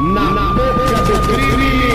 [0.00, 1.92] Na boca do crime!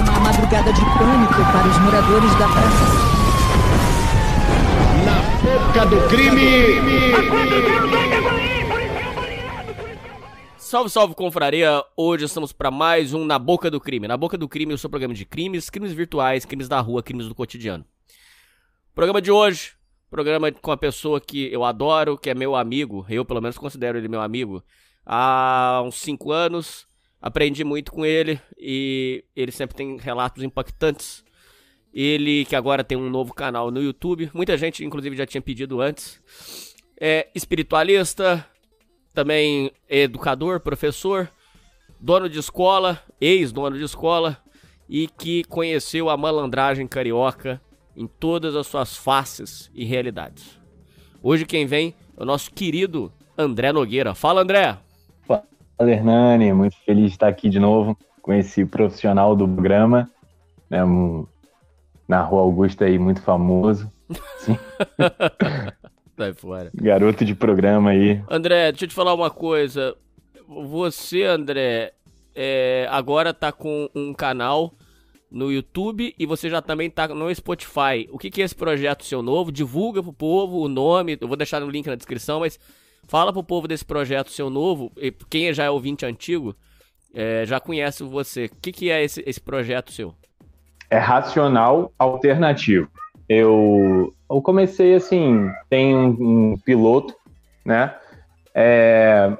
[0.00, 2.86] Uma madrugada de pânico para os moradores da praça.
[5.04, 7.10] Na boca do crime!
[10.56, 11.82] Salve, salve, confraria!
[11.96, 14.06] Hoje estamos para mais um Na Boca do Crime.
[14.06, 17.26] Na Boca do Crime, o seu programa de crimes, crimes virtuais, crimes da rua, crimes
[17.26, 17.84] do cotidiano.
[18.94, 19.72] Programa de hoje,
[20.08, 23.98] programa com a pessoa que eu adoro, que é meu amigo, eu pelo menos considero
[23.98, 24.62] ele meu amigo,
[25.12, 26.86] há uns 5 anos.
[27.20, 31.24] Aprendi muito com ele e ele sempre tem relatos impactantes.
[31.92, 35.80] Ele que agora tem um novo canal no YouTube, muita gente inclusive já tinha pedido
[35.80, 36.22] antes.
[36.98, 38.46] É espiritualista,
[39.12, 41.28] também educador, professor,
[41.98, 44.38] dono de escola, ex-dono de escola
[44.88, 47.60] e que conheceu a malandragem carioca
[47.96, 50.58] em todas as suas faces e realidades.
[51.20, 54.14] Hoje quem vem é o nosso querido André Nogueira.
[54.14, 54.89] Fala, André!
[55.80, 56.52] Fala, Hernani.
[56.52, 60.10] Muito feliz de estar aqui de novo com esse profissional do programa,
[60.68, 61.26] né, um,
[62.06, 63.90] na Rua Augusta aí, muito famoso.
[64.40, 64.58] Sim.
[66.18, 66.70] Sai fora.
[66.74, 68.22] Garoto de programa aí.
[68.28, 69.96] André, deixa eu te falar uma coisa.
[70.46, 71.94] Você, André,
[72.34, 74.74] é, agora tá com um canal
[75.30, 78.06] no YouTube e você já também tá no Spotify.
[78.12, 79.50] O que, que é esse projeto seu novo?
[79.50, 81.16] Divulga pro povo o nome.
[81.18, 82.58] Eu vou deixar no link na descrição, mas
[83.10, 84.92] fala pro povo desse projeto seu novo.
[84.96, 86.54] E quem já é ouvinte antigo
[87.12, 88.44] é, já conhece você.
[88.44, 90.14] O que, que é esse, esse projeto seu?
[90.88, 92.88] É racional alternativo.
[93.28, 97.14] Eu, eu comecei assim, tem um, um piloto,
[97.64, 97.96] né?
[98.54, 99.36] É,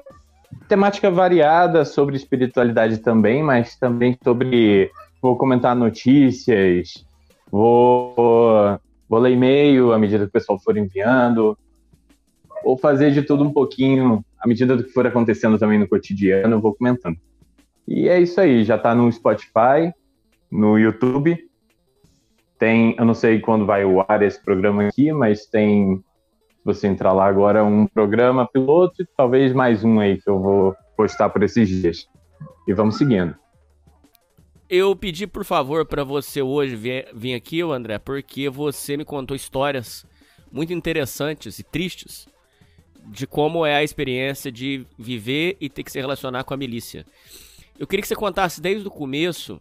[0.67, 4.91] temática variada sobre espiritualidade também, mas também sobre
[5.21, 7.05] vou comentar notícias,
[7.49, 11.57] vou, vou ler e-mail à medida que o pessoal for enviando,
[12.63, 16.55] vou fazer de tudo um pouquinho à medida do que for acontecendo também no cotidiano,
[16.55, 17.17] eu vou comentando.
[17.87, 19.93] E é isso aí, já está no Spotify,
[20.49, 21.37] no YouTube.
[22.57, 26.87] Tem, eu não sei quando vai o ar esse programa aqui, mas tem, se você
[26.87, 31.29] entrar lá agora, um programa piloto e talvez mais um aí que eu vou postar
[31.29, 32.07] por esses dias.
[32.67, 33.35] E vamos seguindo.
[34.69, 39.35] Eu pedi, por favor, para você hoje vir, vir aqui, André, porque você me contou
[39.35, 40.05] histórias
[40.51, 42.27] muito interessantes e tristes
[43.05, 47.05] de como é a experiência de viver e ter que se relacionar com a milícia.
[47.77, 49.59] Eu queria que você contasse desde o começo,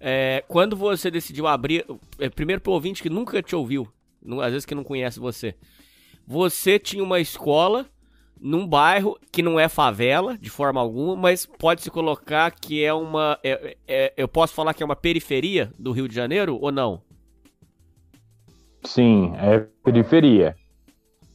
[0.00, 1.86] é, quando você decidiu abrir.
[2.18, 3.88] É, primeiro para ouvinte que nunca te ouviu,
[4.42, 5.54] às vezes que não conhece você.
[6.26, 7.86] Você tinha uma escola
[8.40, 12.92] num bairro que não é favela de forma alguma, mas pode se colocar que é
[12.92, 13.38] uma.
[13.44, 17.00] É, é, eu posso falar que é uma periferia do Rio de Janeiro ou não?
[18.84, 20.56] Sim, é periferia.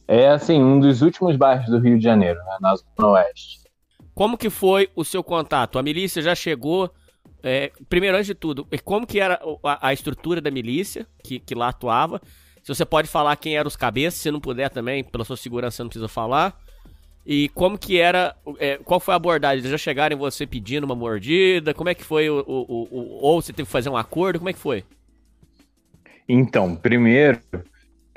[0.08, 3.60] É assim, um dos últimos bairros do Rio de Janeiro, né, na Zona Oeste.
[4.14, 5.78] Como que foi o seu contato?
[5.78, 6.90] A milícia já chegou.
[7.42, 11.54] É, primeiro, antes de tudo, como que era a, a estrutura da milícia que, que
[11.54, 12.20] lá atuava?
[12.62, 15.84] Se você pode falar quem eram os cabeças, se não puder também, pela sua segurança,
[15.84, 16.58] não precisa falar.
[17.24, 19.58] E como que era, é, qual foi a abordagem?
[19.58, 21.74] Eles já chegaram em você pedindo uma mordida?
[21.74, 24.38] Como é que foi o, o, o, ou você teve que fazer um acordo?
[24.38, 24.84] Como é que foi?
[26.26, 27.40] Então, primeiro,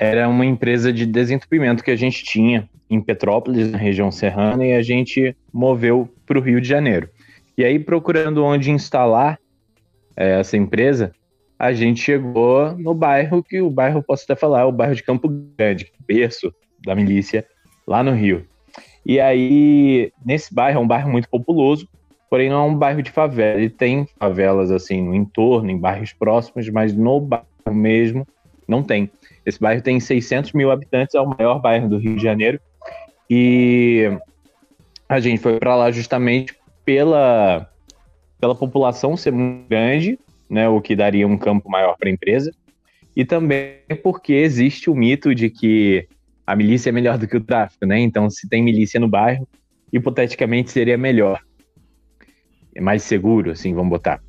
[0.01, 4.73] era uma empresa de desentupimento que a gente tinha em Petrópolis, na região serrana, e
[4.73, 7.07] a gente moveu para o Rio de Janeiro.
[7.55, 9.37] E aí, procurando onde instalar
[10.17, 11.13] é, essa empresa,
[11.57, 15.03] a gente chegou no bairro que o bairro, posso até falar, é o bairro de
[15.03, 16.51] Campo Grande, berço
[16.83, 17.45] da milícia,
[17.85, 18.43] lá no Rio.
[19.05, 21.87] E aí, nesse bairro, é um bairro muito populoso,
[22.27, 23.59] porém não é um bairro de favela.
[23.59, 28.27] Ele tem favelas assim no entorno, em bairros próximos, mas no bairro mesmo
[28.67, 29.11] não tem.
[29.45, 32.59] Esse bairro tem 600 mil habitantes, é o maior bairro do Rio de Janeiro.
[33.29, 34.09] E
[35.07, 37.69] a gente foi para lá justamente pela,
[38.39, 40.19] pela população ser muito grande,
[40.49, 42.51] né, o que daria um campo maior para a empresa,
[43.15, 46.07] e também porque existe o mito de que
[46.45, 47.99] a milícia é melhor do que o tráfico, né?
[47.99, 49.47] Então, se tem milícia no bairro,
[49.91, 51.41] hipoteticamente seria melhor.
[52.75, 54.21] É mais seguro, assim, vamos botar.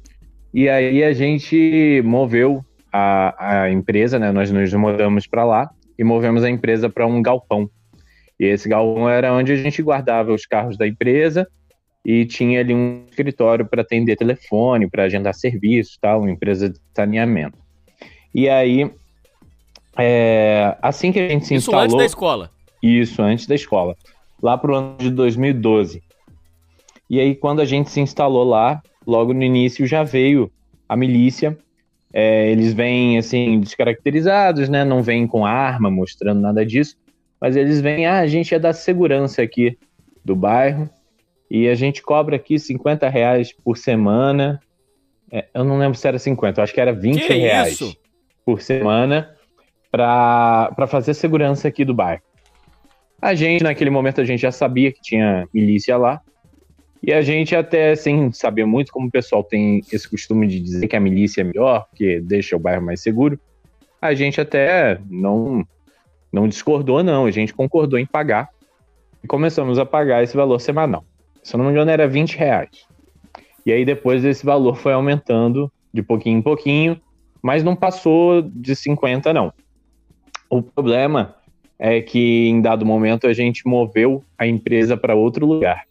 [0.53, 4.31] E aí a gente moveu a, a empresa, né?
[4.31, 7.71] Nós nos mudamos para lá e movemos a empresa para um galpão.
[8.39, 11.47] E esse galpão era onde a gente guardava os carros da empresa
[12.05, 16.79] e tinha ali um escritório para atender telefone, para agendar serviço, tal, uma empresa de
[16.95, 17.59] saneamento.
[18.35, 18.91] E aí
[19.99, 21.85] é, assim que a gente se Isso instalou...
[21.85, 22.51] antes da escola?
[22.83, 23.97] Isso, antes da escola.
[24.43, 26.03] Lá pro ano de 2012.
[27.09, 30.51] E aí, quando a gente se instalou lá, logo no início já veio
[30.89, 31.57] a milícia.
[32.13, 34.85] É, eles vêm, assim, descaracterizados, né?
[34.85, 36.97] Não vêm com arma, mostrando nada disso.
[37.41, 39.79] Mas eles vêm, ah, a gente é da segurança aqui
[40.25, 40.89] do bairro.
[41.51, 44.61] e a gente cobra aqui 50 reais por semana.
[45.31, 47.97] É, eu não lembro se era 50, eu acho que era 20 Que reais isso?
[48.45, 49.35] por semana
[49.91, 52.23] para fazer segurança aqui do bairro.
[53.21, 56.21] A gente, naquele momento, a gente já sabia que tinha milícia lá.
[57.03, 60.87] E a gente até, sem saber muito, como o pessoal tem esse costume de dizer
[60.87, 63.39] que a milícia é melhor, porque deixa o bairro mais seguro,
[64.01, 65.67] a gente até não,
[66.33, 67.27] não discordou, não.
[67.27, 68.51] A gente concordou em pagar.
[69.23, 71.05] E começamos a pagar esse valor semanal.
[71.43, 72.87] Se eu não me engano, era 20 reais.
[73.65, 77.01] E aí depois esse valor foi aumentando de pouquinho em pouquinho,
[77.41, 79.53] mas não passou de 50, não.
[80.49, 81.37] O problema
[81.79, 85.85] é que em dado momento a gente moveu a empresa para outro lugar.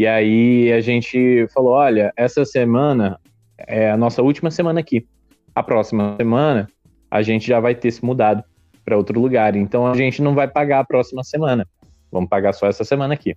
[0.00, 3.20] E aí a gente falou: olha, essa semana
[3.58, 5.06] é a nossa última semana aqui.
[5.54, 6.70] A próxima semana
[7.10, 8.42] a gente já vai ter se mudado
[8.82, 9.54] para outro lugar.
[9.54, 11.68] Então a gente não vai pagar a próxima semana.
[12.10, 13.36] Vamos pagar só essa semana aqui.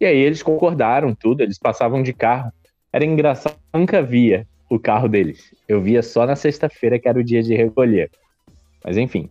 [0.00, 2.50] E aí eles concordaram tudo, eles passavam de carro.
[2.90, 5.54] Era engraçado, eu nunca via o carro deles.
[5.68, 8.10] Eu via só na sexta-feira, que era o dia de recolher.
[8.82, 9.28] Mas enfim.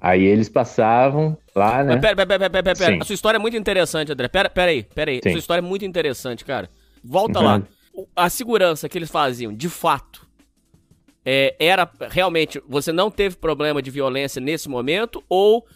[0.00, 1.92] Aí eles passavam lá, né?
[1.94, 3.02] Mas pera, pera, pera, pera, pera.
[3.02, 4.28] A sua história é muito interessante, André.
[4.28, 5.18] Pera, pera aí, pera aí.
[5.18, 5.30] A Sim.
[5.32, 6.70] sua história é muito interessante, cara.
[7.04, 7.44] Volta Uhum.
[7.44, 7.62] lá.
[8.16, 10.26] A segurança que eles faziam, de fato,
[11.24, 12.62] é, era realmente.
[12.68, 15.66] Você não teve problema de violência nesse momento ou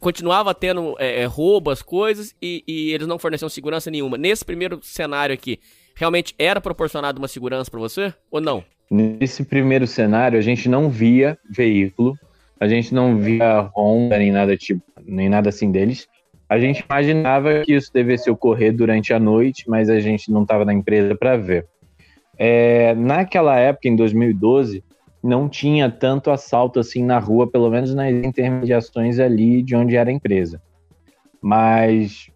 [0.00, 4.16] continuava tendo é, é, roubo, as coisas e, e eles não forneciam segurança nenhuma?
[4.16, 5.58] Nesse primeiro cenário aqui,
[5.94, 8.64] realmente era proporcionado uma segurança pra você ou não?
[8.90, 12.16] Nesse primeiro cenário, a gente não via veículo,
[12.58, 16.08] a gente não via Honda nem nada tipo, nem nada assim deles.
[16.48, 20.64] A gente imaginava que isso devesse ocorrer durante a noite, mas a gente não estava
[20.64, 21.66] na empresa para ver.
[22.38, 24.84] É, naquela época, em 2012,
[25.22, 30.08] não tinha tanto assalto assim na rua, pelo menos nas intermediações ali de onde era
[30.08, 30.62] a empresa.
[31.42, 32.30] Mas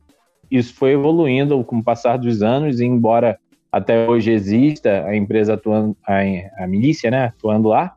[0.50, 3.38] isso foi evoluindo com o passar dos anos, e embora
[3.70, 6.18] até hoje exista a empresa atuando, a,
[6.64, 7.94] a milícia, né, atuando lá,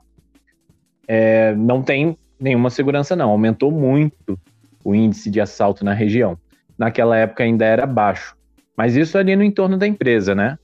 [1.08, 3.30] é, não tem nenhuma segurança não.
[3.30, 4.40] Aumentou muito
[4.84, 6.38] o índice de assalto na região.
[6.78, 8.36] Naquela época ainda era baixo,
[8.76, 10.58] mas isso ali no entorno da empresa, né?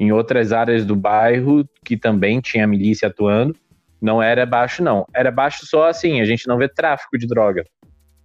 [0.00, 3.54] Em outras áreas do bairro que também tinha milícia atuando,
[4.00, 5.06] não era baixo não.
[5.14, 7.64] Era baixo só assim, a gente não vê tráfico de droga,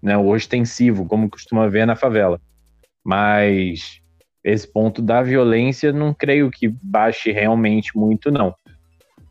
[0.01, 0.17] né?
[0.17, 2.41] O ostensivo, como costuma ver na favela.
[3.03, 4.01] Mas
[4.43, 8.55] esse ponto da violência não creio que baixe realmente muito não.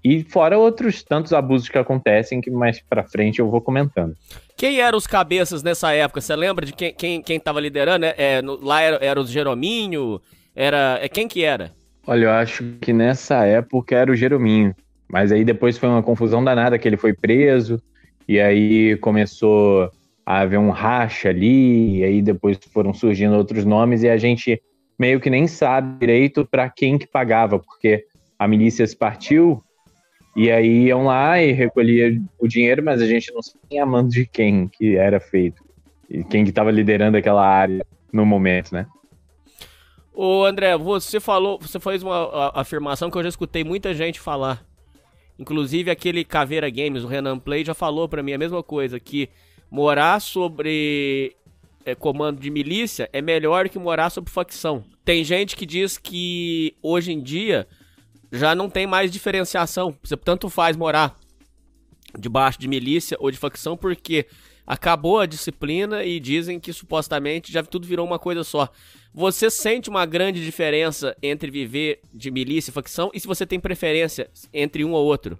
[0.09, 4.15] E fora outros tantos abusos que acontecem que mais pra frente eu vou comentando.
[4.57, 6.21] Quem eram os cabeças nessa época?
[6.21, 8.07] Você lembra de quem, quem, quem tava liderando?
[8.07, 10.21] É, é, no- lá era, era o Jerominho?
[10.55, 11.73] Era, é, quem que era?
[12.07, 14.73] Olha, eu acho que nessa época era o Jerominho.
[15.11, 17.83] Mas aí depois foi uma confusão danada que ele foi preso.
[18.29, 19.91] E aí começou
[20.25, 21.99] a haver um racha ali.
[21.99, 24.05] E aí depois foram surgindo outros nomes.
[24.05, 24.63] E a gente
[24.97, 27.59] meio que nem sabe direito para quem que pagava.
[27.59, 28.05] Porque
[28.39, 29.61] a milícia se partiu.
[30.37, 32.83] E aí iam lá e recolhia o dinheiro.
[32.85, 35.65] Mas a gente não sabia a mão de quem que era feito.
[36.09, 38.87] E quem que estava liderando aquela área no momento, né?
[40.13, 44.65] Ô André, você falou, você fez uma afirmação que eu já escutei muita gente falar.
[45.39, 49.29] Inclusive aquele Caveira Games, o Renan Play, já falou pra mim a mesma coisa, que
[49.71, 51.37] morar sobre
[51.85, 54.85] é, comando de milícia é melhor que morar sob facção.
[55.05, 57.67] Tem gente que diz que hoje em dia
[58.37, 59.95] já não tem mais diferenciação.
[60.03, 61.17] Você tanto faz morar
[62.19, 64.27] debaixo de milícia ou de facção porque
[64.67, 68.69] acabou a disciplina e dizem que supostamente já tudo virou uma coisa só.
[69.15, 73.61] Você sente uma grande diferença entre viver de milícia e facção e se você tem
[73.61, 75.39] preferência entre um ou outro?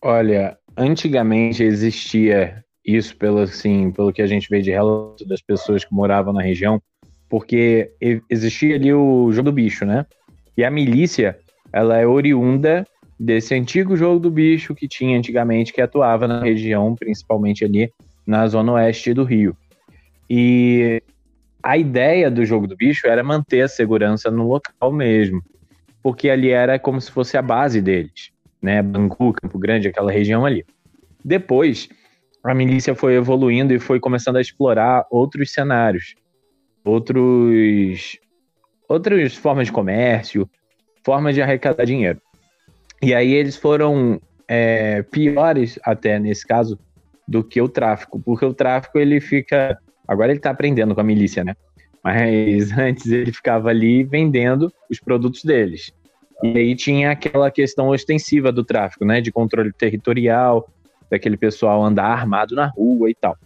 [0.00, 5.84] Olha, antigamente existia isso pelo assim, pelo que a gente vê de relato das pessoas
[5.84, 6.80] que moravam na região,
[7.28, 7.92] porque
[8.30, 10.06] existia ali o jogo do bicho, né?
[10.56, 11.38] E a milícia,
[11.72, 12.86] ela é oriunda
[13.18, 17.92] desse antigo jogo do bicho que tinha antigamente que atuava na região, principalmente ali
[18.26, 19.56] na zona oeste do Rio.
[20.30, 21.02] E
[21.62, 25.42] a ideia do jogo do bicho era manter a segurança no local mesmo,
[26.02, 30.44] porque ali era como se fosse a base deles né, Bangu, Campo Grande, aquela região
[30.44, 30.64] ali.
[31.24, 31.88] Depois,
[32.44, 36.14] a milícia foi evoluindo e foi começando a explorar outros cenários,
[36.84, 38.18] outros,
[38.88, 40.48] outras formas de comércio,
[41.04, 42.20] formas de arrecadar dinheiro.
[43.02, 46.78] E aí eles foram é, piores até nesse caso
[47.26, 51.04] do que o tráfico, porque o tráfico ele fica, agora ele tá aprendendo com a
[51.04, 51.54] milícia, né?
[52.02, 55.92] Mas antes ele ficava ali vendendo os produtos deles.
[56.42, 59.20] E aí tinha aquela questão ostensiva do tráfico, né?
[59.20, 60.68] De controle territorial,
[61.10, 63.36] daquele pessoal andar armado na rua e tal.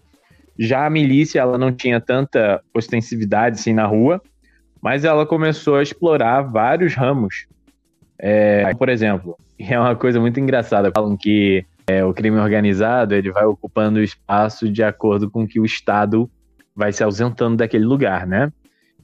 [0.58, 4.20] Já a milícia, ela não tinha tanta ostensividade assim na rua,
[4.82, 7.46] Mas ela começou a explorar vários ramos.
[8.18, 10.90] É, por exemplo, é uma coisa muito engraçada.
[10.92, 15.60] Falam que é, o crime organizado ele vai ocupando o espaço de acordo com que
[15.60, 16.28] o Estado
[16.74, 18.52] vai se ausentando daquele lugar, né?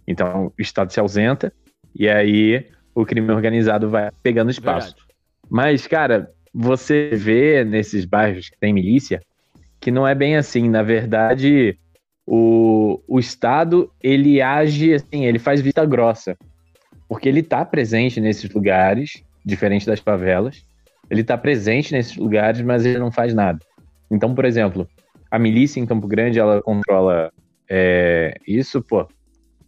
[0.06, 1.52] Então, o Estado se ausenta
[1.94, 4.94] e aí o crime organizado vai pegando espaço.
[4.94, 5.14] Verdade.
[5.48, 9.20] Mas, cara, você vê nesses bairros que tem milícia
[9.80, 10.68] que não é bem assim.
[10.68, 11.78] Na verdade,
[12.30, 16.36] o, o Estado, ele age assim, ele faz vista grossa.
[17.08, 20.62] Porque ele está presente nesses lugares, diferente das favelas.
[21.08, 23.58] Ele está presente nesses lugares, mas ele não faz nada.
[24.10, 24.86] Então, por exemplo,
[25.30, 27.32] a milícia em Campo Grande, ela controla
[27.66, 29.08] é, isso, pô,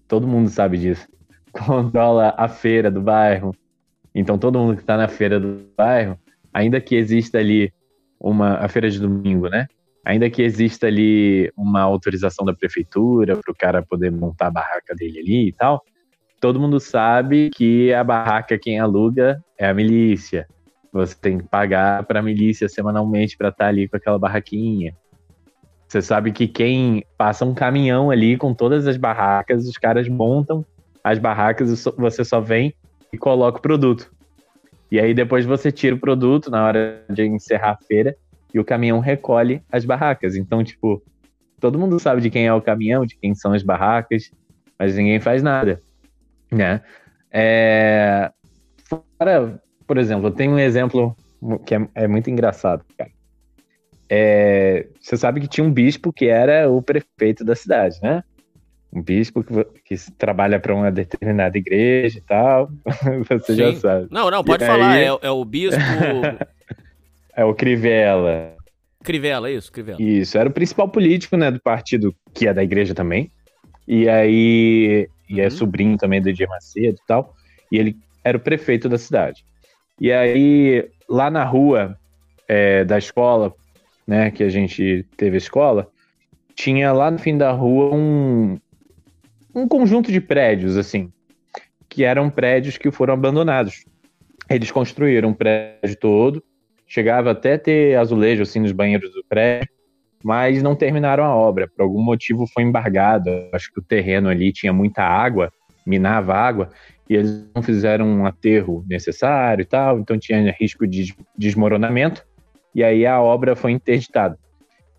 [0.07, 1.09] todo mundo sabe disso.
[1.52, 3.57] Controla a feira do bairro.
[4.14, 6.19] Então, todo mundo que está na feira do bairro,
[6.52, 7.73] ainda que exista ali
[8.21, 9.67] uma a feira de domingo, né?
[10.04, 14.95] Ainda que exista ali uma autorização da prefeitura para o cara poder montar a barraca
[14.95, 15.83] dele ali e tal,
[16.40, 20.47] todo mundo sabe que a barraca quem aluga é a milícia.
[20.92, 24.95] Você tem que pagar para a milícia semanalmente para estar tá ali com aquela barraquinha.
[25.87, 30.64] Você sabe que quem passa um caminhão ali com todas as barracas, os caras montam
[31.04, 32.75] as barracas e você só vem
[33.12, 34.11] e coloca o produto.
[34.90, 38.16] E aí depois você tira o produto na hora de encerrar a feira
[38.52, 40.37] e o caminhão recolhe as barracas.
[40.37, 41.02] Então, tipo,
[41.61, 44.30] todo mundo sabe de quem é o caminhão, de quem são as barracas,
[44.78, 45.80] mas ninguém faz nada,
[46.50, 46.80] né?
[47.30, 48.30] É...
[49.19, 51.16] Fora, por exemplo, eu tenho um exemplo
[51.64, 53.11] que é, é muito engraçado, cara.
[54.09, 54.87] É...
[55.00, 58.25] Você sabe que tinha um bispo que era o prefeito da cidade, né?
[58.92, 62.69] Um bispo que, que trabalha para uma determinada igreja e tal.
[63.28, 63.57] Você Sim.
[63.57, 64.09] já sabe.
[64.11, 64.90] Não, não, pode E falar.
[64.92, 65.78] aí- É, é o bispo
[67.34, 68.56] É o Crivella.
[69.02, 70.00] Crivella, é isso, Crivella.
[70.00, 73.30] Isso, era o principal político, né, do partido, que é da igreja também.
[73.88, 75.50] E aí, e é Uhum.
[75.50, 77.34] sobrinho também do Edir Macedo e tal.
[77.72, 79.44] E ele era o prefeito da cidade.
[80.00, 81.96] E aí, lá na rua
[82.49, 83.54] é, da escola,
[84.06, 85.88] né, que a gente teve a escola,
[86.54, 88.58] tinha lá no fim da rua um,
[89.54, 91.10] um conjunto de prédios, assim,
[91.88, 93.84] que eram prédios que foram abandonados.
[94.49, 96.42] Eles construíram o prédio todo,
[96.90, 99.70] chegava até ter azulejo assim nos banheiros do prédio,
[100.25, 101.68] mas não terminaram a obra.
[101.68, 103.30] Por algum motivo foi embargado.
[103.52, 105.52] Acho que o terreno ali tinha muita água,
[105.87, 106.68] minava água,
[107.09, 112.26] e eles não fizeram um aterro necessário e tal, então tinha risco de desmoronamento,
[112.75, 114.37] e aí a obra foi interditada.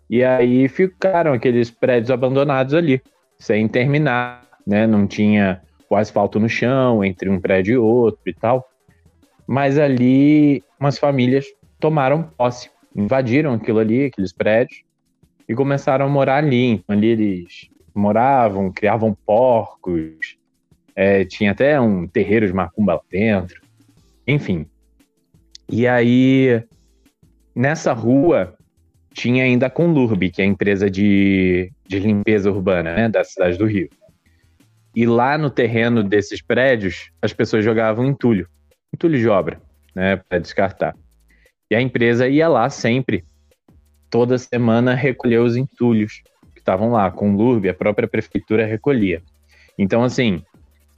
[0.08, 3.02] E aí ficaram aqueles prédios abandonados ali,
[3.38, 4.86] sem terminar, né?
[4.86, 8.66] Não tinha o asfalto no chão entre um prédio e outro e tal.
[9.46, 11.46] Mas ali umas famílias
[11.82, 14.84] tomaram posse, invadiram aquilo ali, aqueles prédios,
[15.48, 16.66] e começaram a morar ali.
[16.66, 20.38] Então, ali eles moravam, criavam porcos,
[20.94, 23.60] é, tinha até um terreiro de macumba lá dentro,
[24.26, 24.64] enfim.
[25.68, 26.62] E aí,
[27.54, 28.56] nessa rua,
[29.12, 33.58] tinha ainda a Conlurb, que é a empresa de, de limpeza urbana né, da cidade
[33.58, 33.90] do Rio.
[34.94, 38.46] E lá no terreno desses prédios, as pessoas jogavam entulho,
[38.94, 39.60] entulho de obra,
[39.94, 40.94] né, para descartar.
[41.72, 43.24] E a empresa ia lá sempre,
[44.10, 47.10] toda semana, recolher os entulhos que estavam lá.
[47.10, 49.22] Com o LURB, a própria prefeitura recolhia.
[49.78, 50.42] Então, assim,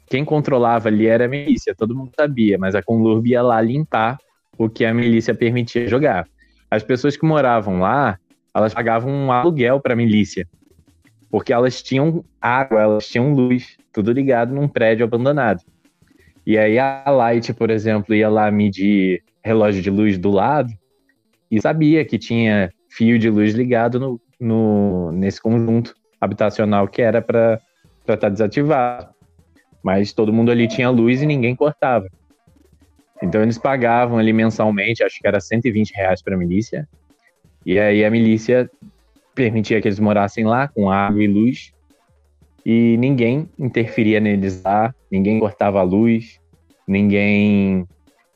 [0.09, 4.19] quem controlava ali era a milícia, todo mundo sabia, mas a Conlurb ia lá limpar
[4.59, 6.27] o que a milícia permitia jogar.
[6.69, 8.19] As pessoas que moravam lá,
[8.53, 10.45] elas pagavam um aluguel para a milícia,
[11.31, 15.63] porque elas tinham água, elas tinham luz, tudo ligado num prédio abandonado.
[16.45, 20.73] E aí a Light, por exemplo, ia lá medir relógio de luz do lado
[21.51, 27.21] e sabia que tinha fio de luz ligado no, no nesse conjunto habitacional que era
[27.21, 27.61] para
[28.01, 29.13] estar tá desativado.
[29.83, 32.09] Mas todo mundo ali tinha luz e ninguém cortava.
[33.23, 36.89] Então eles pagavam ali mensalmente, acho que era 120 reais para a milícia.
[37.67, 38.71] E aí a milícia
[39.35, 41.73] permitia que eles morassem lá com água e luz.
[42.65, 46.41] E ninguém interferia neles lá, ninguém cortava a luz,
[46.89, 47.87] ninguém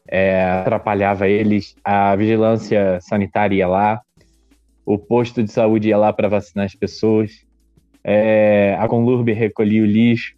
[0.09, 1.77] é, atrapalhava eles.
[1.85, 4.01] A vigilância sanitária ia lá,
[4.85, 7.47] o posto de saúde ia lá para vacinar as pessoas.
[8.03, 10.35] É, a Conlurb recolhia o lixo.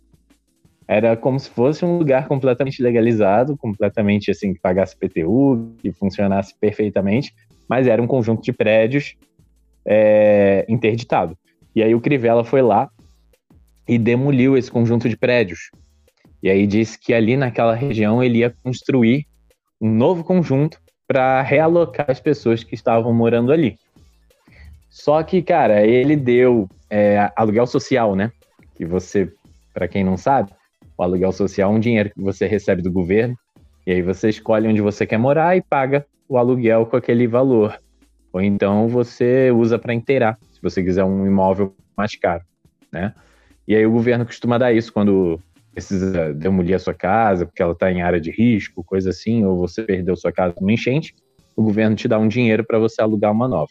[0.88, 6.52] Era como se fosse um lugar completamente legalizado, completamente assim, que pagasse PTU, que funcionasse
[6.58, 7.32] perfeitamente,
[7.68, 9.14] mas era um conjunto de prédios
[9.86, 11.38] é, interditado.
[11.76, 12.90] E aí o Crivella foi lá
[13.86, 15.70] e demoliu esse conjunto de prédios.
[16.42, 19.29] E aí disse que ali naquela região ele ia construir
[19.80, 23.76] um novo conjunto para realocar as pessoas que estavam morando ali.
[24.88, 28.30] Só que, cara, ele deu é, aluguel social, né?
[28.74, 29.32] Que você,
[29.72, 30.52] para quem não sabe,
[31.00, 33.34] O aluguel social é um dinheiro que você recebe do governo,
[33.86, 37.80] e aí você escolhe onde você quer morar e paga o aluguel com aquele valor.
[38.30, 42.44] Ou então você usa para inteirar, se você quiser um imóvel mais caro,
[42.92, 43.14] né?
[43.66, 45.40] E aí o governo costuma dar isso quando
[45.72, 49.56] precisa demolir a sua casa, porque ela está em área de risco, coisa assim, ou
[49.56, 51.14] você perdeu sua casa numa enchente,
[51.56, 53.70] o governo te dá um dinheiro para você alugar uma nova.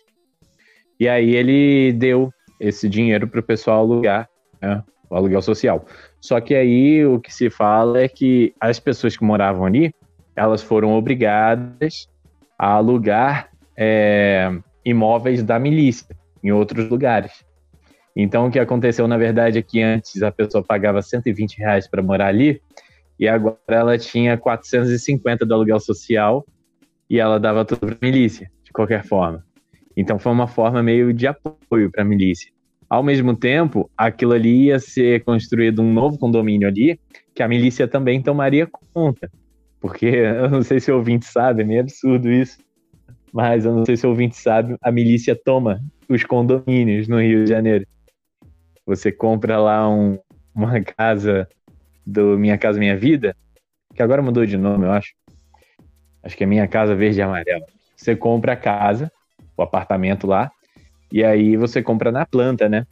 [0.99, 4.29] E aí ele deu esse dinheiro para o pessoal alugar,
[4.61, 5.85] né, o aluguel social.
[6.19, 9.93] Só que aí o que se fala é que as pessoas que moravam ali,
[10.35, 12.07] elas foram obrigadas
[12.57, 14.51] a alugar é,
[14.83, 17.45] imóveis da milícia em outros lugares.
[18.21, 22.03] Então, o que aconteceu, na verdade, é que antes a pessoa pagava 120 reais para
[22.03, 22.61] morar ali,
[23.17, 26.45] e agora ela tinha 450 do aluguel social,
[27.09, 29.41] e ela dava tudo para a milícia, de qualquer forma.
[29.95, 32.51] Então, foi uma forma meio de apoio para a milícia.
[32.89, 36.99] Ao mesmo tempo, aquilo ali ia ser construído um novo condomínio ali,
[37.33, 39.31] que a milícia também tomaria conta.
[39.79, 42.57] Porque, eu não sei se o ouvinte sabe, é meio absurdo isso,
[43.31, 47.45] mas eu não sei se o ouvinte sabe, a milícia toma os condomínios no Rio
[47.45, 47.87] de Janeiro.
[48.89, 50.17] Você compra lá um,
[50.53, 51.47] uma casa
[52.03, 53.37] do Minha Casa Minha Vida,
[53.93, 55.13] que agora mudou de nome, eu acho.
[56.23, 57.67] Acho que é Minha Casa Verde e Amarela.
[57.95, 59.11] Você compra a casa,
[59.55, 60.51] o apartamento lá,
[61.11, 62.87] e aí você compra na planta, né?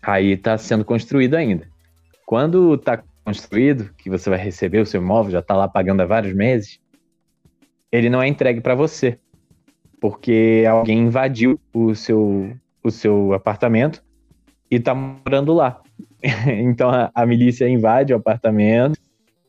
[0.00, 1.68] Aí tá sendo construído ainda.
[2.24, 6.06] Quando tá construído, que você vai receber o seu imóvel, já tá lá pagando há
[6.06, 6.80] vários meses,
[7.92, 9.18] ele não é entregue para você,
[10.00, 14.02] porque alguém invadiu o seu, o seu apartamento
[14.72, 15.82] e tá morando lá.
[16.48, 18.98] então a, a, milícia invade o apartamento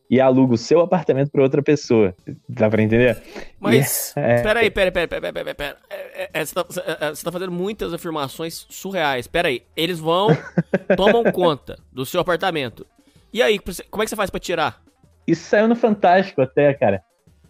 [0.09, 2.13] e aluga o seu apartamento para outra pessoa.
[2.49, 3.23] Dá para entender?
[3.57, 5.75] Mas, é, peraí, peraí, peraí, peraí, peraí, peraí.
[5.89, 9.25] É, é, você, tá, você tá fazendo muitas afirmações surreais.
[9.25, 10.27] Peraí, eles vão,
[10.97, 12.85] tomam conta do seu apartamento.
[13.31, 13.57] E aí,
[13.89, 14.81] como é que você faz para tirar?
[15.25, 17.01] Isso saiu no Fantástico até, cara.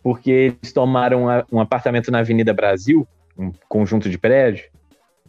[0.03, 4.68] Porque eles tomaram um apartamento na Avenida Brasil, um conjunto de prédios,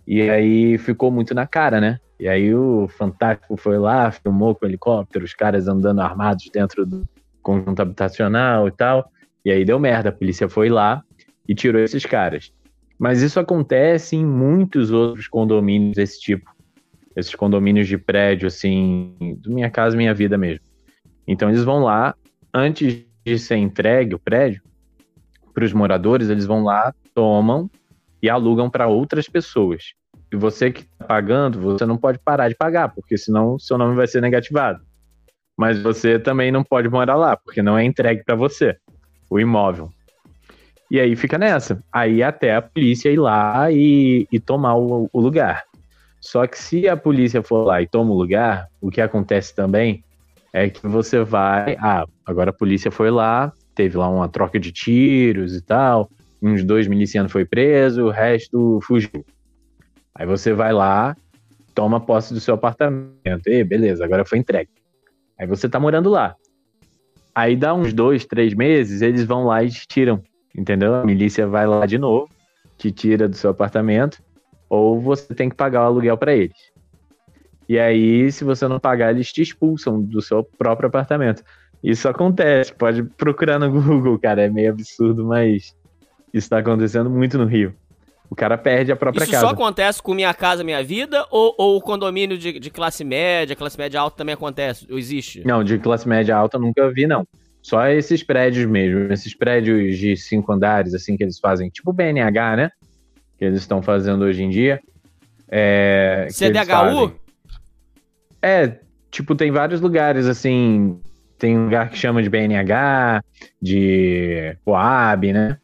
[0.07, 2.01] e aí ficou muito na cara, né?
[2.19, 7.07] E aí o Fantástico foi lá, filmou com helicóptero, os caras andando armados dentro do
[7.43, 9.11] conjunto habitacional e tal.
[9.45, 11.03] E aí deu merda, a polícia foi lá
[11.49, 12.53] e tirou esses caras.
[12.99, 16.51] Mas isso acontece em muitos outros condomínios desse tipo.
[17.17, 20.65] Esses condomínios de prédio, assim, do Minha Casa Minha Vida mesmo.
[21.27, 22.15] Então eles vão lá,
[22.53, 24.63] antes de ser entregue o prédio,
[25.53, 27.71] para os moradores, eles vão lá, tomam
[28.21, 29.95] e alugam para outras pessoas.
[30.35, 33.95] E você que está pagando, você não pode parar de pagar, porque senão seu nome
[33.95, 34.81] vai ser negativado.
[35.57, 38.77] Mas você também não pode morar lá, porque não é entregue para você
[39.31, 39.93] o imóvel.
[40.91, 41.81] E aí fica nessa.
[41.93, 45.63] Aí até a polícia ir lá e, e tomar o, o lugar.
[46.21, 50.03] Só que se a polícia for lá e toma o lugar, o que acontece também
[50.53, 51.77] é que você vai.
[51.79, 56.11] Ah, agora a polícia foi lá, teve lá uma troca de tiros e tal.
[56.43, 59.25] Uns dois milicianos foi preso, o resto fugiu.
[60.15, 61.17] Aí você vai lá,
[61.75, 63.47] toma posse do seu apartamento.
[63.47, 64.71] E beleza, agora foi entregue.
[65.39, 66.37] Aí você tá morando lá.
[67.35, 70.23] Aí dá uns dois, três meses, eles vão lá e te tiram.
[70.57, 70.95] Entendeu?
[70.95, 72.29] A milícia vai lá de novo,
[72.79, 74.23] te tira do seu apartamento,
[74.69, 76.57] ou você tem que pagar o aluguel para eles.
[77.69, 81.43] E aí, se você não pagar, eles te expulsam do seu próprio apartamento.
[81.83, 85.75] Isso acontece, pode procurar no Google, cara, é meio absurdo, mas
[86.33, 87.75] isso tá acontecendo muito no Rio.
[88.31, 89.45] O cara perde a própria Isso casa.
[89.45, 93.05] Isso só acontece com Minha Casa Minha Vida ou, ou o condomínio de, de, classe
[93.05, 94.87] média, classe média alta também acontece?
[94.91, 95.43] Ou existe?
[95.47, 97.27] Não, de classe média alta nunca vi, não.
[97.63, 102.57] Só esses prédios mesmo, esses prédios de cinco andares, assim, que eles fazem, tipo BNH,
[102.57, 102.71] né?
[103.39, 104.81] Que eles estão fazendo hoje em dia.
[105.49, 107.15] É, CDHU?
[108.43, 108.79] É,
[109.11, 111.01] tipo, tem vários lugares, assim.
[111.39, 113.23] Tem um lugar que chama de BNH,
[113.61, 115.59] de Coab, né?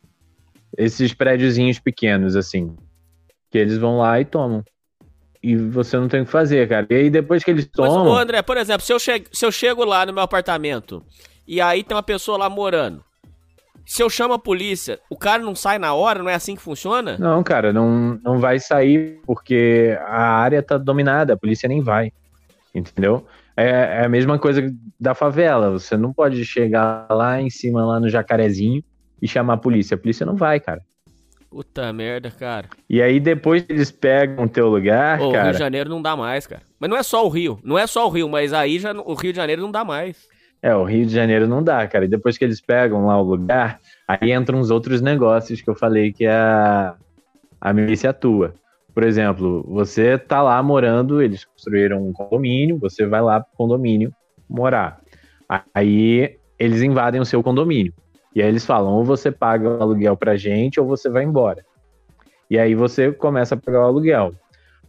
[0.77, 2.77] Esses prédiozinhos pequenos, assim,
[3.51, 4.65] que eles vão lá e tomam.
[5.43, 6.87] E você não tem o que fazer, cara.
[6.91, 8.13] E aí depois que eles tomam.
[8.13, 11.03] Mas, André, por exemplo, se eu, chego, se eu chego lá no meu apartamento
[11.47, 13.03] e aí tem uma pessoa lá morando.
[13.87, 16.23] Se eu chamo a polícia, o cara não sai na hora?
[16.23, 17.17] Não é assim que funciona?
[17.19, 22.13] Não, cara, não, não vai sair porque a área tá dominada, a polícia nem vai.
[22.75, 23.27] Entendeu?
[23.57, 24.63] É, é a mesma coisa
[24.99, 25.71] da favela.
[25.71, 28.85] Você não pode chegar lá em cima, lá no jacarezinho,
[29.21, 29.95] e chamar a polícia.
[29.95, 30.81] A polícia não vai, cara.
[31.51, 32.69] Puta merda, cara.
[32.89, 35.43] E aí depois eles pegam o teu lugar, Ô, cara...
[35.43, 36.63] O Rio de Janeiro não dá mais, cara.
[36.79, 37.59] Mas não é só o Rio.
[37.65, 40.29] Não é só o Rio, mas aí já o Rio de Janeiro não dá mais.
[40.63, 42.05] É, o Rio de Janeiro não dá, cara.
[42.05, 45.75] E depois que eles pegam lá o lugar, aí entram os outros negócios que eu
[45.75, 46.95] falei que a,
[47.61, 48.55] a milícia atua.
[48.95, 54.13] Por exemplo, você tá lá morando, eles construíram um condomínio, você vai lá pro condomínio
[54.49, 55.01] morar.
[55.75, 57.93] Aí eles invadem o seu condomínio.
[58.35, 61.65] E aí eles falam: ou você paga o aluguel pra gente, ou você vai embora.
[62.49, 64.35] E aí você começa a pagar o aluguel.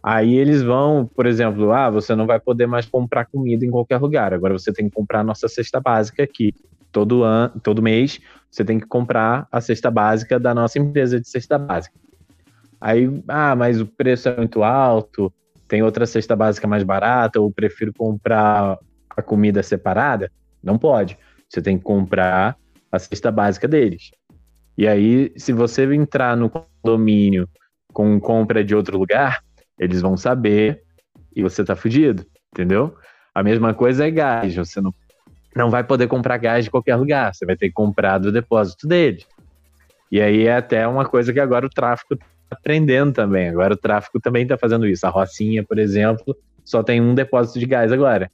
[0.02, 3.98] Aí eles vão, por exemplo, ah, você não vai poder mais comprar comida em qualquer
[3.98, 4.34] lugar.
[4.34, 6.52] Agora você tem que comprar a nossa cesta básica aqui.
[6.90, 11.28] Todo ano, todo mês, você tem que comprar a cesta básica da nossa empresa de
[11.28, 11.94] cesta básica.
[12.80, 15.32] Aí, ah, mas o preço é muito alto,
[15.68, 18.76] tem outra cesta básica mais barata, ou prefiro comprar
[19.16, 20.30] a comida separada.
[20.62, 21.16] Não pode.
[21.48, 22.56] Você tem que comprar
[22.92, 24.10] a cesta básica deles.
[24.76, 27.48] E aí, se você entrar no condomínio
[27.92, 29.42] com compra de outro lugar,
[29.78, 30.82] eles vão saber
[31.34, 32.94] e você tá fudido, entendeu?
[33.34, 34.94] A mesma coisa é gás, você não,
[35.56, 38.86] não vai poder comprar gás de qualquer lugar, você vai ter que comprar do depósito
[38.86, 39.26] deles.
[40.10, 43.48] E aí é até uma coisa que agora o tráfico tá aprendendo também.
[43.48, 45.06] Agora o tráfico também tá fazendo isso.
[45.06, 48.30] A Rocinha, por exemplo, só tem um depósito de gás agora.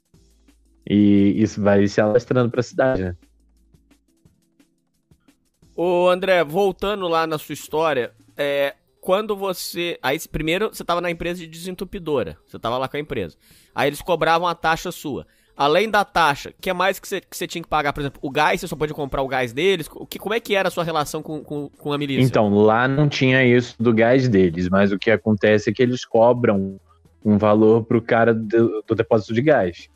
[0.89, 3.15] E isso vai se alastrando para a cidade, né?
[5.81, 9.97] Ô André, voltando lá na sua história, é, quando você.
[10.03, 12.35] Aí, primeiro, você estava na empresa de desentupidora.
[12.45, 13.37] Você estava lá com a empresa.
[13.73, 15.25] Aí eles cobravam a taxa sua.
[15.55, 17.93] Além da taxa, o que é mais que você, que você tinha que pagar?
[17.93, 19.87] Por exemplo, o gás, você só pode comprar o gás deles?
[19.93, 22.27] O que, como é que era a sua relação com, com, com a milícia?
[22.27, 26.03] Então, lá não tinha isso do gás deles, mas o que acontece é que eles
[26.03, 26.77] cobram
[27.23, 29.87] um valor pro cara do, do depósito de gás.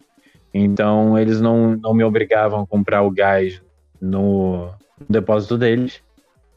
[0.53, 3.61] Então, eles não, não me obrigavam a comprar o gás
[4.01, 4.71] no
[5.09, 6.01] depósito deles,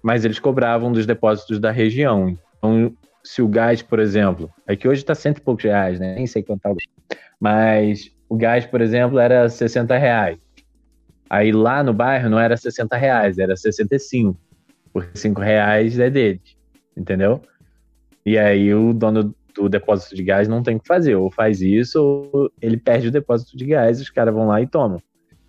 [0.03, 2.37] mas eles cobravam dos depósitos da região.
[2.59, 2.95] Então,
[3.25, 6.15] se o gás, por exemplo, é que hoje está cento e poucos reais, né?
[6.15, 6.73] Nem sei quanto tá
[7.41, 10.39] Mas o gás, por exemplo, era 60 reais.
[11.29, 14.39] Aí lá no bairro não era 60 reais, era 65.
[14.93, 16.57] Porque 5 reais é deles,
[16.97, 17.43] entendeu?
[18.25, 21.17] E aí o dono do depósito de gás não tem o que fazer.
[21.17, 24.67] Ou faz isso, ou ele perde o depósito de gás, os caras vão lá e
[24.67, 25.03] tomam.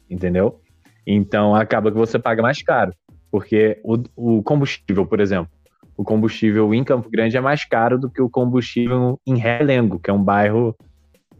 [0.09, 0.59] Entendeu?
[1.07, 2.93] Então acaba que você paga mais caro.
[3.31, 5.49] Porque o, o combustível, por exemplo,
[5.95, 10.09] o combustível em Campo Grande é mais caro do que o combustível em Realengo, que
[10.09, 10.75] é um bairro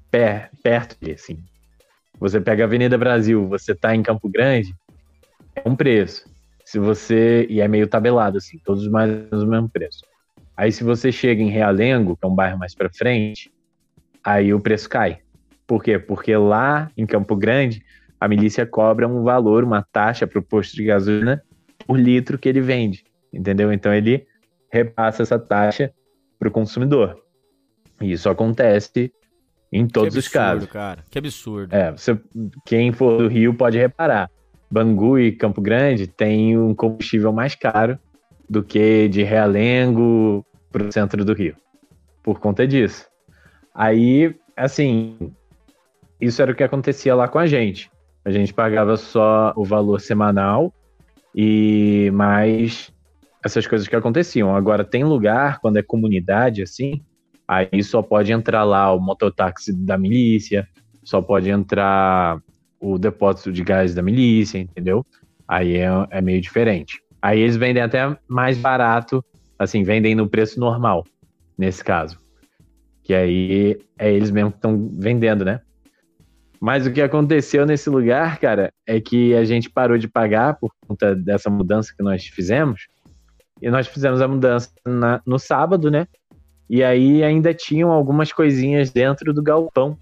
[0.10, 1.38] per, perto de, assim.
[2.19, 4.73] Você pega a Avenida Brasil, você tá em Campo Grande,
[5.53, 6.25] é um preço.
[6.65, 7.45] Se você.
[7.49, 10.01] E é meio tabelado, assim, todos mais o mesmo preço.
[10.56, 13.51] Aí se você chega em Realengo, que é um bairro mais para frente,
[14.23, 15.19] aí o preço cai.
[15.67, 15.99] Por quê?
[15.99, 17.84] Porque lá em Campo Grande
[18.19, 21.41] a milícia cobra um valor, uma taxa para o posto de gasolina
[21.86, 23.71] por litro que ele vende, entendeu?
[23.71, 24.25] Então ele
[24.71, 25.91] repassa essa taxa
[26.38, 27.21] para o consumidor.
[28.01, 29.12] E isso acontece
[29.71, 30.69] em todos absurdo, os casos.
[30.69, 31.03] cara.
[31.10, 31.75] Que absurdo.
[31.75, 32.19] É, você,
[32.65, 34.30] quem for do Rio pode reparar.
[34.69, 37.97] Bangu e Campo Grande tem um combustível mais caro
[38.49, 41.56] do que de Realengo para o centro do Rio,
[42.21, 43.08] por conta disso.
[43.73, 45.32] Aí, assim,
[46.19, 47.89] isso era o que acontecia lá com a gente.
[48.27, 50.73] A gente pagava só o valor semanal
[51.33, 52.91] e mais
[53.41, 54.53] essas coisas que aconteciam.
[54.53, 57.01] Agora, tem lugar, quando é comunidade, assim,
[57.47, 60.67] aí só pode entrar lá o mototáxi da milícia,
[61.05, 62.41] só pode entrar
[62.81, 65.05] o depósito de gás da milícia, entendeu?
[65.47, 67.01] Aí é, é meio diferente.
[67.21, 69.23] Aí eles vendem até mais barato,
[69.57, 71.05] assim, vendem no preço normal,
[71.57, 72.19] nesse caso.
[73.03, 75.61] Que aí é eles mesmo que estão vendendo, né?
[76.60, 80.72] Mas o que aconteceu nesse lugar, cara, é que a gente parou de pagar por
[80.88, 82.88] conta dessa mudança que nós fizemos.
[83.62, 86.08] E nós fizemos a mudança na, no sábado, né?
[86.70, 89.98] E aí ainda tinham algumas coisinhas dentro do galpão.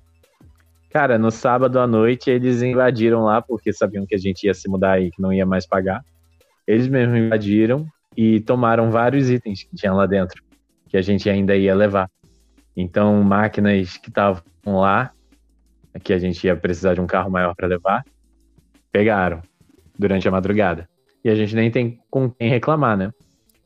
[0.89, 4.69] Cara, no sábado à noite eles invadiram lá porque sabiam que a gente ia se
[4.69, 6.03] mudar e que não ia mais pagar.
[6.65, 10.41] Eles mesmos invadiram e tomaram vários itens que tinha lá dentro,
[10.87, 12.09] que a gente ainda ia levar.
[12.75, 15.11] Então, máquinas que estavam lá
[16.03, 18.03] que a gente ia precisar de um carro maior para levar,
[18.91, 19.41] pegaram
[19.97, 20.87] durante a madrugada.
[21.23, 23.11] E a gente nem tem com quem reclamar, né?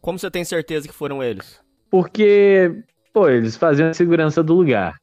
[0.01, 1.59] Como você tem certeza que foram eles?
[1.89, 4.95] Porque, pô, eles faziam a segurança do lugar.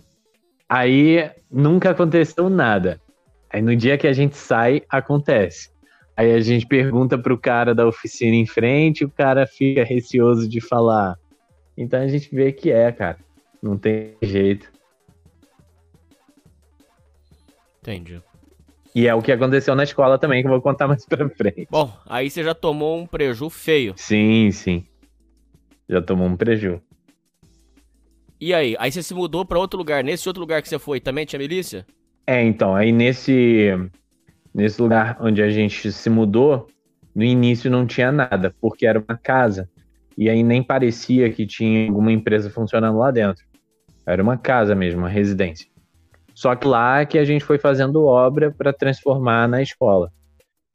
[0.69, 3.01] Aí nunca aconteceu nada.
[3.51, 5.71] Aí no dia que a gente sai, acontece.
[6.17, 10.61] Aí a gente pergunta pro cara da oficina em frente, o cara fica receoso de
[10.61, 11.17] falar.
[11.77, 13.19] Então a gente vê que é, cara.
[13.63, 14.71] Não tem jeito.
[17.87, 18.21] Entendi.
[18.93, 21.69] E é o que aconteceu na escola também, que eu vou contar mais pra frente.
[21.71, 23.95] Bom, aí você já tomou um preju feio.
[23.97, 24.85] Sim, sim.
[25.89, 26.81] Já tomou um preju.
[28.41, 28.75] E aí?
[28.81, 30.03] Aí você se mudou pra outro lugar.
[30.03, 31.87] Nesse outro lugar que você foi, também tinha milícia?
[32.27, 33.71] É, então, aí nesse,
[34.53, 36.67] nesse lugar onde a gente se mudou,
[37.15, 39.71] no início não tinha nada, porque era uma casa.
[40.19, 43.45] E aí nem parecia que tinha alguma empresa funcionando lá dentro.
[44.05, 45.69] Era uma casa mesmo, uma residência.
[46.37, 50.13] Só que lá que a gente foi fazendo obra para transformar na escola.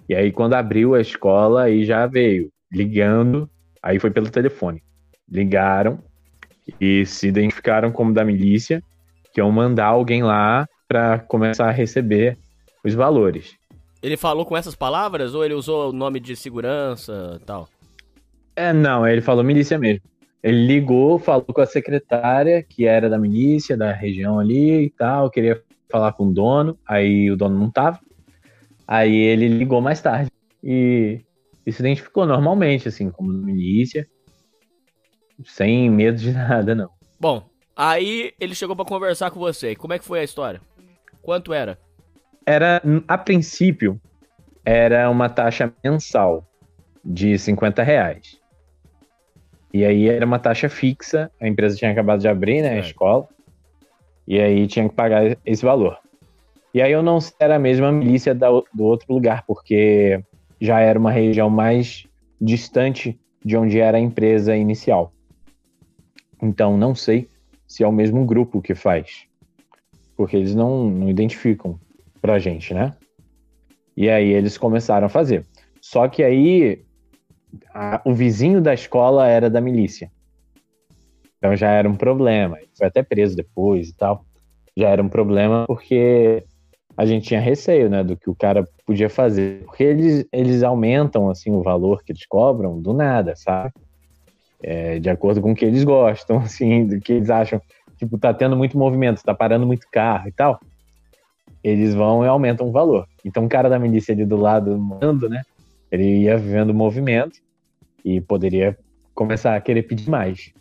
[0.09, 3.47] E aí, quando abriu a escola, aí já veio ligando,
[3.79, 4.81] aí foi pelo telefone.
[5.29, 5.99] Ligaram
[6.79, 8.81] e se identificaram como da milícia,
[9.31, 12.39] que iam mandar alguém lá para começar a receber
[12.83, 13.53] os valores.
[14.01, 17.69] Ele falou com essas palavras ou ele usou o nome de segurança e tal?
[18.55, 20.01] É, não, ele falou milícia mesmo.
[20.43, 25.29] Ele ligou, falou com a secretária, que era da milícia, da região ali e tal,
[25.29, 27.99] queria falar com o dono, aí o dono não tava.
[28.87, 30.31] Aí ele ligou mais tarde
[30.63, 31.21] e,
[31.65, 34.07] e se identificou normalmente, assim, como milícia,
[35.45, 36.89] sem medo de nada, não.
[37.19, 39.75] Bom, aí ele chegou para conversar com você.
[39.75, 40.59] Como é que foi a história?
[41.21, 41.77] Quanto era?
[42.45, 44.01] Era, a princípio,
[44.65, 46.47] era uma taxa mensal
[47.05, 48.40] de 50 reais.
[49.73, 53.27] E aí era uma taxa fixa, a empresa tinha acabado de abrir, né, a escola,
[54.27, 55.97] e aí tinha que pagar esse valor.
[56.73, 60.21] E aí eu não sei se era a mesma milícia do outro lugar, porque
[60.59, 62.05] já era uma região mais
[62.39, 65.13] distante de onde era a empresa inicial.
[66.41, 67.29] Então não sei
[67.67, 69.25] se é o mesmo grupo que faz,
[70.15, 71.79] porque eles não, não identificam
[72.21, 72.93] pra gente, né?
[73.95, 75.45] E aí eles começaram a fazer.
[75.81, 76.83] Só que aí
[77.73, 80.11] a, o vizinho da escola era da milícia.
[81.37, 82.57] Então já era um problema.
[82.57, 84.23] Ele foi até preso depois e tal.
[84.77, 86.43] Já era um problema porque
[86.95, 89.63] a gente tinha receio, né, do que o cara podia fazer.
[89.65, 93.73] Porque eles, eles aumentam, assim, o valor que eles cobram do nada, sabe?
[94.61, 97.59] É, de acordo com o que eles gostam, assim, do que eles acham.
[97.97, 100.59] Tipo, tá tendo muito movimento, tá parando muito carro e tal.
[101.63, 103.07] Eles vão e aumentam o valor.
[103.23, 105.43] Então o cara da milícia ali do lado mando, né?
[105.91, 107.39] Ele ia vivendo o movimento
[108.03, 108.77] e poderia
[109.13, 110.53] começar a querer pedir mais.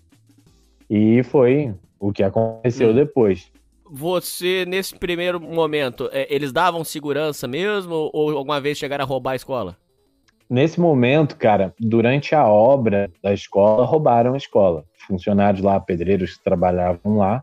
[0.89, 2.95] E foi o que aconteceu hum.
[2.95, 3.51] depois.
[3.93, 9.33] Você, nesse primeiro momento, é, eles davam segurança mesmo ou alguma vez chegaram a roubar
[9.33, 9.77] a escola?
[10.49, 14.85] Nesse momento, cara, durante a obra da escola, roubaram a escola.
[15.07, 17.43] Funcionários lá, pedreiros que trabalhavam lá,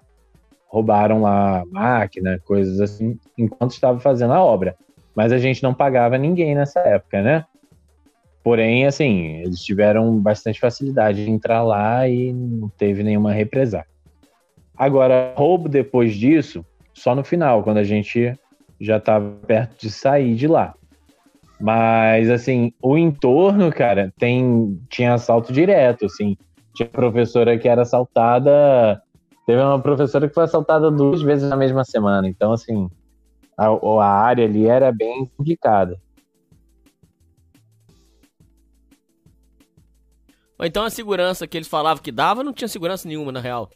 [0.67, 4.76] roubaram lá máquina, coisas assim, enquanto estava fazendo a obra.
[5.15, 7.45] Mas a gente não pagava ninguém nessa época, né?
[8.47, 13.89] Porém, assim, eles tiveram bastante facilidade de entrar lá e não teve nenhuma represália.
[14.77, 18.33] Agora, roubo depois disso, só no final, quando a gente
[18.79, 20.73] já estava perto de sair de lá.
[21.60, 26.38] Mas, assim, o entorno, cara, tem, tinha assalto direto, assim.
[26.73, 29.03] Tinha professora que era assaltada.
[29.45, 32.29] Teve uma professora que foi assaltada duas vezes na mesma semana.
[32.29, 32.89] Então, assim,
[33.57, 35.97] a, a área ali era bem complicada.
[40.60, 43.70] Ou então a segurança que eles falavam que dava não tinha segurança nenhuma, na real.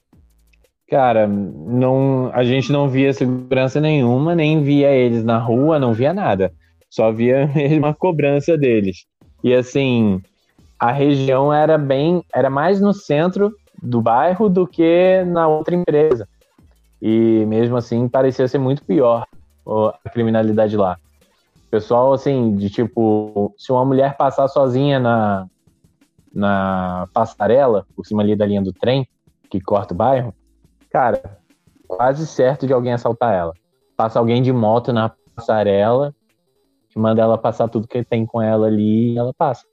[0.89, 6.13] Cara, não, a gente não via segurança nenhuma, nem via eles na rua, não via
[6.13, 6.51] nada.
[6.89, 9.05] Só via mesmo a cobrança deles.
[9.43, 10.21] E assim,
[10.79, 16.27] a região era bem, era mais no centro do bairro do que na outra empresa.
[17.01, 19.25] E mesmo assim parecia ser muito pior
[20.03, 20.97] a criminalidade lá.
[21.69, 25.47] pessoal, assim, de tipo, se uma mulher passar sozinha na,
[26.33, 29.07] na passarela, por cima ali da linha do trem,
[29.49, 30.33] que corta o bairro,
[30.89, 31.39] cara,
[31.87, 33.53] quase certo de alguém assaltar ela.
[33.97, 36.15] Passa alguém de moto na passarela
[36.95, 39.65] e manda ela passar tudo que tem com ela ali e ela passa.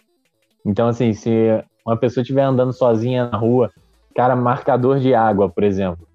[0.64, 3.70] Então, assim, se uma pessoa estiver andando sozinha na rua,
[4.14, 6.06] cara, marcador de água, por exemplo.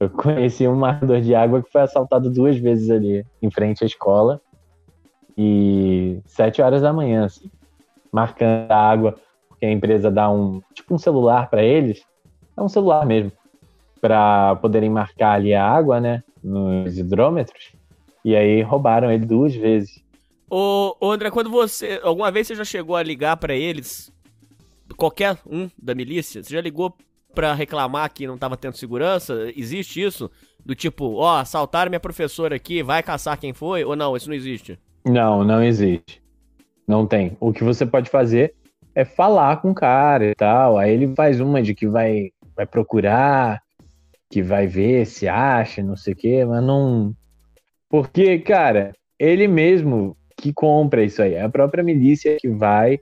[0.00, 3.86] Eu conheci um marcador de água que foi assaltado duas vezes ali, em frente à
[3.86, 4.40] escola.
[5.36, 7.50] E sete horas da manhã, assim,
[8.12, 9.16] marcando a água
[9.58, 12.00] porque a empresa dá um tipo um celular para eles,
[12.56, 13.32] é um celular mesmo,
[14.00, 17.72] para poderem marcar ali a água, né, nos hidrômetros.
[18.24, 20.00] E aí roubaram ele duas vezes.
[20.48, 24.12] Ô, ô André, quando você alguma vez você já chegou a ligar para eles,
[24.96, 26.94] qualquer um da milícia, você já ligou
[27.34, 29.52] para reclamar que não tava tendo segurança?
[29.56, 30.30] Existe isso?
[30.64, 33.84] Do tipo, ó, oh, assaltaram minha professora aqui, vai caçar quem foi?
[33.84, 34.78] Ou não, isso não existe?
[35.04, 36.22] Não, não existe.
[36.86, 37.36] Não tem.
[37.40, 38.54] O que você pode fazer
[38.98, 40.76] é falar com o cara e tal.
[40.76, 43.62] Aí ele faz uma de que vai, vai procurar,
[44.28, 47.14] que vai ver se acha, não sei o quê, mas não.
[47.88, 51.34] Porque, cara, ele mesmo que compra isso aí.
[51.34, 52.98] É a própria milícia que vai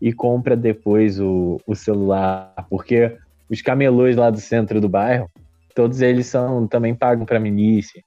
[0.00, 2.52] e compra depois o, o celular.
[2.68, 3.16] Porque
[3.48, 5.30] os camelôs lá do centro do bairro,
[5.76, 8.02] todos eles são também pagam pra milícia.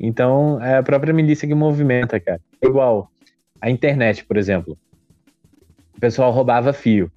[0.00, 2.40] Então, é a própria milícia que movimenta, cara.
[2.62, 3.10] É igual
[3.60, 4.78] a internet, por exemplo
[6.00, 7.12] o pessoal roubava fio.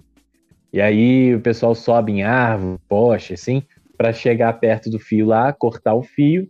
[0.70, 3.62] E aí o pessoal sobe em árvore, poste, assim,
[3.96, 6.46] para chegar perto do fio lá, cortar o fio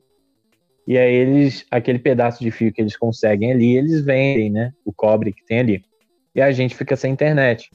[0.84, 4.72] E aí eles, aquele pedaço de fio que eles conseguem ali, eles vendem, né?
[4.84, 5.84] O cobre que tem ali.
[6.34, 7.70] E a gente fica sem internet.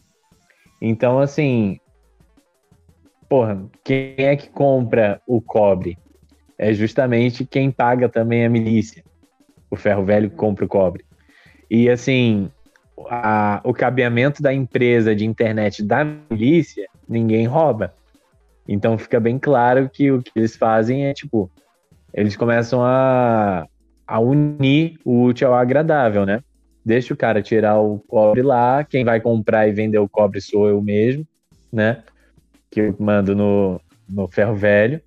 [0.81, 1.79] Então, assim,
[3.29, 5.97] porra, quem é que compra o cobre?
[6.57, 9.05] É justamente quem paga também a milícia.
[9.71, 11.05] O ferro velho compra o cobre.
[11.71, 12.51] E assim,
[13.07, 17.93] a, o cabeamento da empresa de internet da milícia, ninguém rouba.
[18.67, 21.49] Então fica bem claro que o que eles fazem é tipo,
[22.13, 23.67] eles começam a,
[24.05, 26.43] a unir o útil ao agradável, né?
[26.85, 30.67] Deixa o cara tirar o cobre lá, quem vai comprar e vender o cobre sou
[30.69, 31.25] eu mesmo,
[31.71, 32.03] né?
[32.69, 35.01] Que eu mando no, no ferro velho.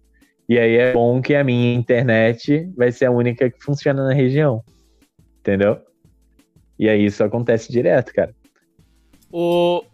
[0.48, 4.12] E aí é bom que a minha internet vai ser a única que funciona na
[4.12, 4.62] região.
[5.40, 5.80] Entendeu?
[6.82, 8.34] E aí isso acontece direto, cara.
[9.30, 9.84] O.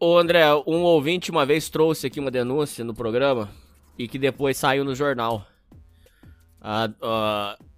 [0.00, 3.50] O André, um ouvinte uma vez trouxe aqui uma denúncia no programa
[3.98, 5.46] e que depois saiu no jornal.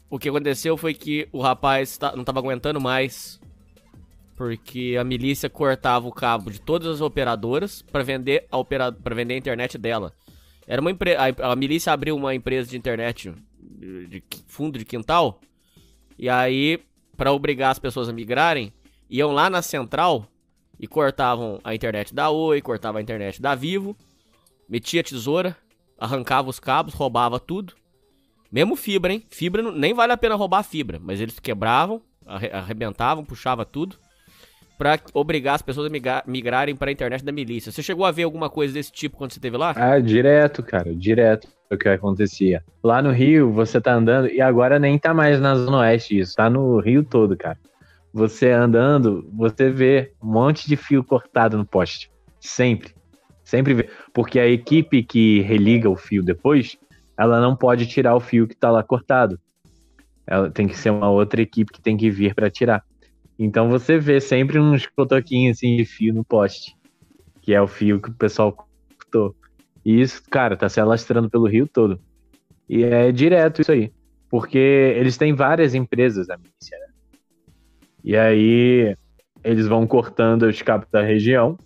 [0.08, 3.40] O que aconteceu foi que o rapaz tá, não estava aguentando mais
[4.36, 9.16] porque a milícia cortava o cabo de todas as operadoras para vender a opera, para
[9.16, 10.12] vender a internet dela.
[10.64, 11.16] Era uma empre...
[11.16, 15.40] a, milícia abriu uma empresa de internet de fundo de quintal
[16.16, 16.80] e aí
[17.16, 18.72] para obrigar as pessoas a migrarem,
[19.08, 20.26] iam lá na central
[20.78, 23.96] e cortavam a internet da Oi, cortavam a internet da Vivo,
[24.68, 25.56] metia tesoura,
[25.98, 27.74] arrancava os cabos, roubava tudo.
[28.50, 29.24] Mesmo fibra, hein?
[29.30, 33.98] Fibra nem vale a pena roubar fibra, mas eles quebravam, arrebentavam, puxava tudo
[34.76, 37.70] para obrigar as pessoas a migrarem para a internet da milícia.
[37.70, 39.72] Você chegou a ver alguma coisa desse tipo quando você esteve lá?
[39.76, 42.62] Ah, direto, cara, direto o que acontecia.
[42.82, 46.36] Lá no Rio, você tá andando, e agora nem tá mais na Zona Oeste isso,
[46.36, 47.58] tá no Rio todo, cara.
[48.12, 52.10] Você andando, você vê um monte de fio cortado no poste.
[52.38, 52.94] Sempre.
[53.42, 53.90] Sempre vê.
[54.12, 56.76] Porque a equipe que religa o fio depois,
[57.18, 59.38] ela não pode tirar o fio que tá lá cortado.
[60.26, 62.84] Ela tem que ser uma outra equipe que tem que vir para tirar.
[63.38, 66.76] Então você vê sempre uns cotoquinhos assim de fio no poste,
[67.42, 69.34] que é o fio que o pessoal cortou.
[69.84, 72.00] E isso, cara, tá se alastrando pelo Rio todo.
[72.68, 73.92] E é direto isso aí.
[74.30, 76.86] Porque eles têm várias empresas da milícia, né?
[78.02, 78.96] E aí
[79.42, 81.56] eles vão cortando os cabos da região.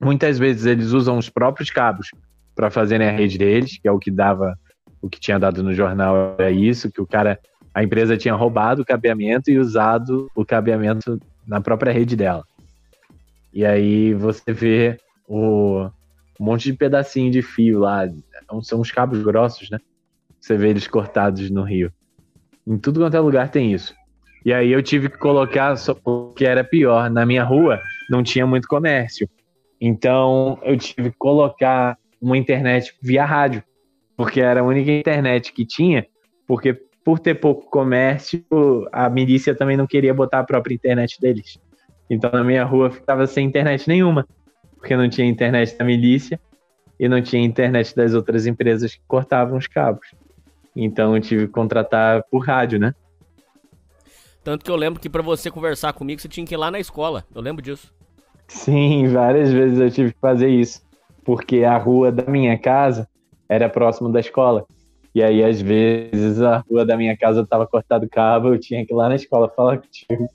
[0.00, 2.10] Muitas vezes eles usam os próprios cabos
[2.54, 4.58] para fazerem a rede deles, que é o que dava,
[5.00, 7.38] o que tinha dado no jornal é isso, que o cara,
[7.74, 12.44] a empresa tinha roubado o cabeamento e usado o cabeamento na própria rede dela.
[13.52, 15.88] E aí você vê o,
[16.40, 18.08] um monte de pedacinho de fio lá.
[18.62, 19.78] São uns cabos grossos, né?
[20.40, 21.92] Você vê eles cortados no rio.
[22.66, 23.94] Em tudo quanto é lugar tem isso.
[24.44, 27.80] E aí eu tive que colocar, o que era pior, na minha rua
[28.10, 29.28] não tinha muito comércio.
[29.80, 33.62] Então eu tive que colocar uma internet via rádio,
[34.16, 36.06] porque era a única internet que tinha,
[36.46, 38.44] porque por ter pouco comércio,
[38.92, 41.58] a milícia também não queria botar a própria internet deles.
[42.08, 44.26] Então na minha rua ficava sem internet nenhuma
[44.82, 46.40] porque não tinha internet da milícia
[46.98, 50.08] e não tinha internet das outras empresas que cortavam os cabos.
[50.74, 52.92] Então eu tive que contratar por rádio, né?
[54.42, 56.80] Tanto que eu lembro que para você conversar comigo você tinha que ir lá na
[56.80, 57.24] escola.
[57.32, 57.94] Eu lembro disso.
[58.48, 60.82] Sim, várias vezes eu tive que fazer isso.
[61.24, 63.08] Porque a rua da minha casa
[63.48, 64.66] era próximo da escola.
[65.14, 68.92] E aí, às vezes, a rua da minha casa estava cortado cabo, eu tinha que
[68.92, 70.26] ir lá na escola falar contigo.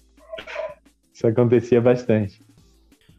[1.11, 2.39] Isso acontecia bastante.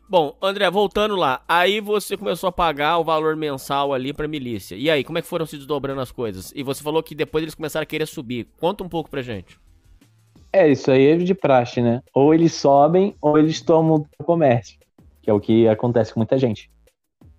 [0.09, 4.75] Bom, André, voltando lá, aí você começou a pagar o valor mensal ali pra milícia.
[4.75, 6.51] E aí, como é que foram se desdobrando as coisas?
[6.55, 8.47] E você falou que depois eles começaram a querer subir.
[8.59, 9.59] Conta um pouco pra gente.
[10.51, 12.03] É, isso aí é de praxe, né?
[12.15, 14.79] Ou eles sobem ou eles tomam o comércio,
[15.21, 16.71] que é o que acontece com muita gente.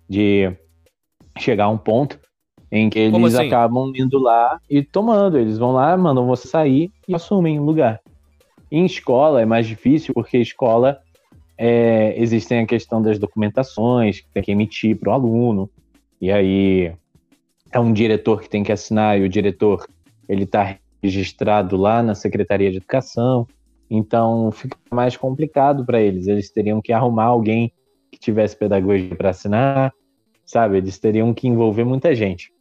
[0.08, 0.52] De
[1.38, 2.20] chegar a um ponto
[2.70, 3.46] em que eles assim?
[3.46, 5.38] acabam indo lá e tomando.
[5.38, 8.00] Eles vão lá, mandam você sair e assumem o lugar.
[8.70, 11.00] Em escola é mais difícil, porque escola
[11.58, 15.68] é, existem a questão das documentações que tem que emitir para o aluno,
[16.20, 16.92] e aí
[17.72, 19.86] é um diretor que tem que assinar, e o diretor
[20.28, 23.46] ele está registrado lá na Secretaria de Educação,
[23.90, 26.28] então fica mais complicado para eles.
[26.28, 27.72] Eles teriam que arrumar alguém
[28.12, 29.92] que tivesse pedagogia para assinar,
[30.46, 30.78] sabe?
[30.78, 32.52] Eles teriam que envolver muita gente.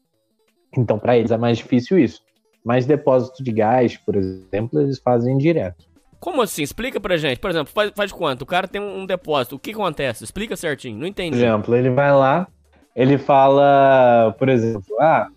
[0.77, 2.21] Então, para eles é mais difícil isso.
[2.63, 5.85] Mas depósito de gás, por exemplo, eles fazem direto.
[6.19, 6.61] Como assim?
[6.61, 7.39] Explica pra gente.
[7.39, 8.41] Por exemplo, faz, faz quanto?
[8.41, 9.55] O cara tem um, depósito.
[9.55, 10.23] O que acontece?
[10.23, 10.97] Explica certinho.
[10.97, 11.37] Não entendi.
[11.37, 12.47] Por exemplo, ele vai lá,
[12.95, 15.29] ele fala, por exemplo, ah,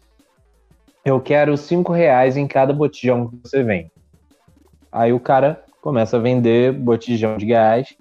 [1.04, 3.90] eu quero cinco reais em cada botijão que você vende.
[4.90, 7.94] Aí o cara começa a vender botijão de gás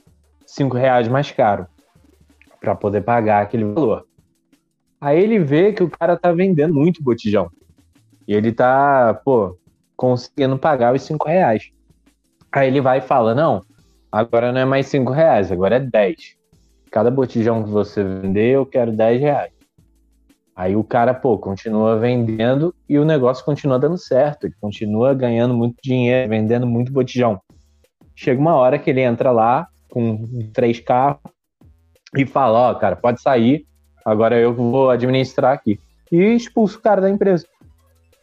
[0.51, 1.65] cinco reais mais caro
[2.59, 4.05] para poder pagar aquele valor.
[5.01, 7.49] Aí ele vê que o cara tá vendendo muito botijão.
[8.27, 9.57] E ele tá, pô,
[9.97, 11.71] conseguindo pagar os 5 reais.
[12.51, 13.61] Aí ele vai e fala: Não,
[14.11, 16.37] agora não é mais 5 reais, agora é 10.
[16.91, 19.51] Cada botijão que você vender, eu quero 10 reais.
[20.55, 24.45] Aí o cara, pô, continua vendendo e o negócio continua dando certo.
[24.45, 27.41] Ele continua ganhando muito dinheiro, vendendo muito botijão.
[28.13, 31.19] Chega uma hora que ele entra lá com três carros
[32.15, 33.65] e fala: Ó, oh, cara, pode sair,
[34.05, 35.79] agora eu vou administrar aqui.
[36.11, 37.47] E expulsa o cara da empresa.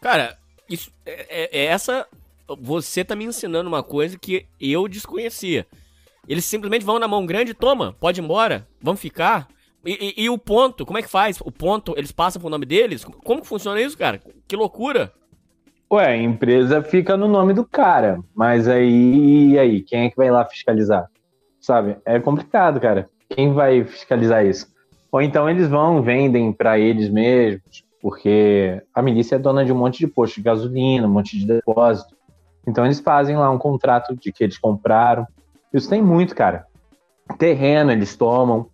[0.01, 0.37] Cara,
[0.69, 2.07] isso é, é, é essa.
[2.61, 5.67] Você tá me ensinando uma coisa que eu desconhecia.
[6.29, 9.49] Eles simplesmente vão na mão grande, toma, pode ir embora, vamos ficar.
[9.85, 11.41] E, e, e, o ponto, como é que faz?
[11.41, 13.05] O ponto, eles passam pro nome deles?
[13.05, 14.21] Como que funciona isso, cara?
[14.47, 15.13] Que loucura!
[15.91, 20.17] Ué, a empresa fica no nome do cara, mas aí, e aí, quem é que
[20.17, 21.09] vai lá fiscalizar?
[21.59, 21.97] Sabe?
[22.05, 23.09] É complicado, cara.
[23.31, 24.67] Quem vai fiscalizar isso?
[25.11, 29.79] Ou então eles vão, vendem para eles mesmos, porque a milícia é dona de um
[29.79, 32.17] monte de posto de gasolina, um monte de depósito.
[32.67, 35.27] Então eles fazem lá um contrato de que eles compraram.
[35.73, 36.67] Isso tem muito, cara.
[37.39, 38.69] Terreno eles tomam,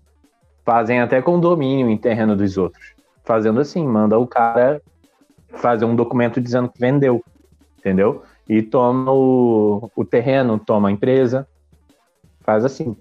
[0.64, 2.94] fazem até condomínio em terreno dos outros.
[3.22, 4.82] Fazendo assim, manda o cara
[5.48, 7.22] fazer um documento dizendo que vendeu,
[7.78, 8.22] entendeu?
[8.48, 11.46] E toma o, o terreno, toma a empresa,
[12.40, 12.96] faz assim.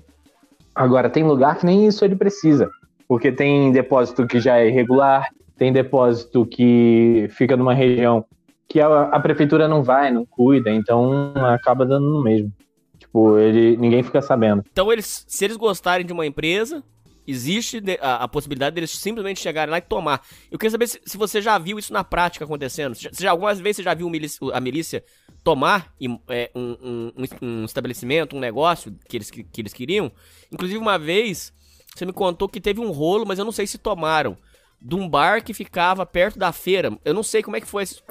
[0.73, 2.69] Agora, tem lugar que nem isso ele precisa,
[3.14, 8.26] porque tem depósito que já é irregular, tem depósito que fica numa região
[8.68, 12.51] que a, a prefeitura não vai, não cuida, então acaba dando no mesmo.
[12.97, 14.64] Tipo, ele, ninguém fica sabendo.
[14.72, 16.84] Então, eles, se eles gostarem de uma empresa,
[17.28, 20.26] existe a, a, possibilidade deles simplesmente chegarem lá e tomar.
[20.49, 22.95] Eu queria saber se, se você já viu isso na prática acontecendo.
[22.95, 25.03] Se, já, algumas vezes você já viu milícia, a milícia
[25.43, 25.93] tomar
[26.30, 30.11] é, um, um, um, estabelecimento, um negócio que eles, que, que eles queriam.
[30.51, 31.53] Inclusive, uma vez,
[31.95, 34.35] você me contou que teve um rolo, mas eu não sei se tomaram.
[34.81, 36.91] De um bar que ficava perto da feira.
[37.05, 38.01] Eu não sei como é que foi esse.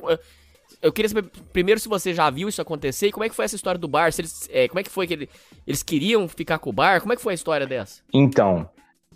[0.80, 3.44] Eu queria saber primeiro se você já viu isso acontecer e como é que foi
[3.44, 4.10] essa história do bar.
[4.10, 5.28] Se eles, é, como é que foi que ele,
[5.66, 7.00] eles queriam ficar com o bar?
[7.00, 8.02] Como é que foi a história dessa?
[8.12, 8.68] Então,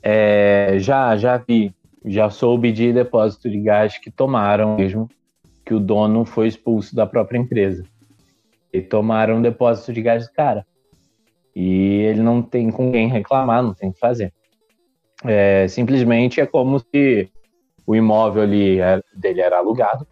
[0.02, 5.08] é, já, já vi, já soube de depósito de gás que tomaram mesmo,
[5.64, 7.84] que o dono foi expulso da própria empresa.
[8.70, 10.66] E tomaram depósito de gás cara.
[11.54, 14.32] E ele não tem com quem reclamar, não tem o que fazer.
[15.26, 17.30] É, simplesmente é como se
[17.86, 20.06] o imóvel ali era, dele era alugado,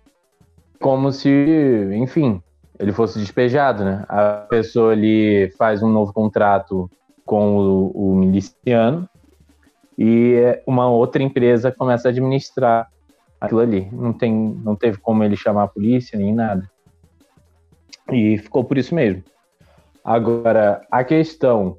[0.81, 1.31] como se,
[1.95, 2.43] enfim,
[2.79, 4.05] ele fosse despejado, né?
[4.09, 6.91] A pessoa ali faz um novo contrato
[7.25, 9.09] com o, o miliciano
[9.97, 12.89] e uma outra empresa começa a administrar
[13.41, 13.89] aquilo ali.
[13.93, 16.69] Não, tem, não teve como ele chamar a polícia nem nada.
[18.11, 19.23] E ficou por isso mesmo.
[20.05, 21.79] Agora, a questão.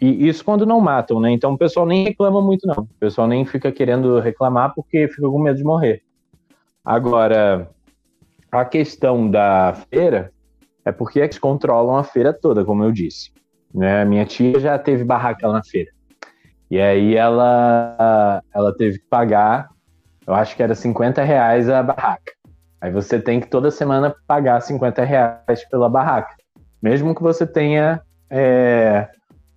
[0.00, 1.30] E isso quando não matam, né?
[1.32, 2.84] Então o pessoal nem reclama muito, não.
[2.84, 6.02] O pessoal nem fica querendo reclamar porque fica com medo de morrer.
[6.84, 7.68] Agora,
[8.50, 10.32] a questão da feira
[10.84, 13.32] é porque eles controlam a feira toda, como eu disse.
[13.74, 14.04] Né?
[14.04, 15.90] Minha tia já teve barraca na feira.
[16.70, 19.68] E aí ela, ela teve que pagar,
[20.26, 22.32] eu acho que era 50 reais a barraca.
[22.80, 26.34] Aí você tem que toda semana pagar 50 reais pela barraca.
[26.80, 29.08] Mesmo que você tenha é,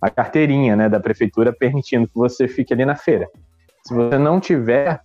[0.02, 3.28] a carteirinha né, da prefeitura permitindo que você fique ali na feira.
[3.86, 5.00] Se você não tiver,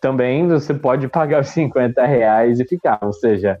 [0.00, 3.00] também você pode pagar os 50 reais e ficar.
[3.02, 3.58] Ou seja,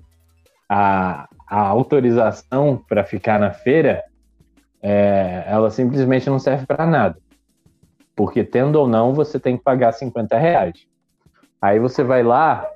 [0.68, 4.04] a, a autorização para ficar na feira,
[4.80, 7.18] é, ela simplesmente não serve para nada.
[8.14, 10.86] Porque tendo ou não, você tem que pagar 50 reais.
[11.60, 12.68] Aí você vai lá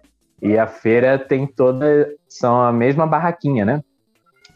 [0.43, 2.09] e a feira tem toda.
[2.29, 3.83] São a mesma barraquinha, né?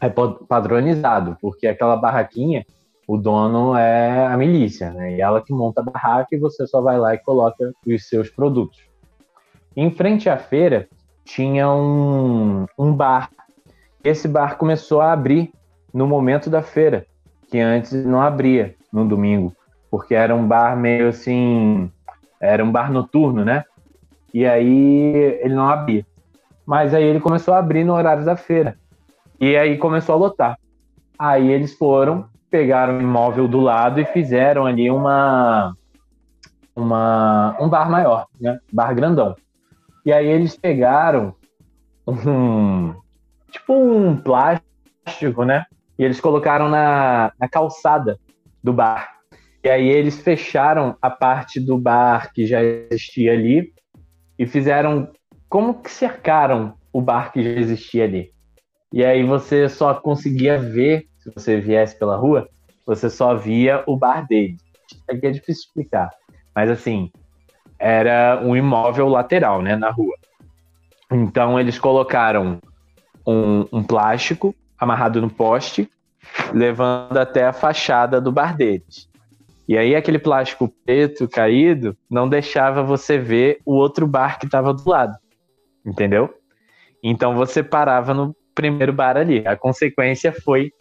[0.01, 2.65] É padronizado, porque aquela barraquinha,
[3.07, 5.15] o dono é a milícia, né?
[5.15, 8.29] E ela que monta a barraca e você só vai lá e coloca os seus
[8.29, 8.79] produtos.
[9.75, 10.87] Em frente à feira
[11.25, 13.29] tinha um, um bar.
[14.03, 15.51] Esse bar começou a abrir
[15.93, 17.05] no momento da feira,
[17.47, 19.53] que antes não abria no domingo
[19.91, 21.91] porque era um bar meio assim,
[22.39, 23.65] era um bar noturno, né?
[24.33, 26.05] E aí ele não abria.
[26.65, 28.77] Mas aí ele começou a abrir no horário da feira.
[29.37, 30.57] E aí começou a lotar.
[31.19, 35.73] Aí eles foram, pegaram o imóvel do lado e fizeram ali uma,
[36.75, 38.59] uma um bar maior, né?
[38.71, 39.35] Bar grandão.
[40.05, 41.33] E aí eles pegaram
[42.05, 42.93] um
[43.49, 45.65] tipo um plástico, né?
[45.97, 48.19] E eles colocaram na, na calçada
[48.63, 49.21] do bar.
[49.63, 53.71] E aí eles fecharam a parte do bar que já existia ali
[54.37, 55.09] e fizeram
[55.47, 58.31] como que cercaram o bar que já existia ali.
[58.91, 62.49] E aí você só conseguia ver, se você viesse pela rua,
[62.85, 64.57] você só via o bar dele.
[65.09, 66.09] Aqui é difícil explicar,
[66.53, 67.11] mas assim,
[67.79, 70.15] era um imóvel lateral, né, na rua.
[71.11, 72.59] Então eles colocaram
[73.25, 75.89] um, um plástico amarrado no poste,
[76.53, 79.09] levando até a fachada do bar deles.
[79.67, 84.73] E aí aquele plástico preto caído não deixava você ver o outro bar que estava
[84.73, 85.15] do lado.
[85.85, 86.33] Entendeu?
[87.03, 89.45] Então você parava no primeiro bar ali.
[89.47, 90.71] A consequência foi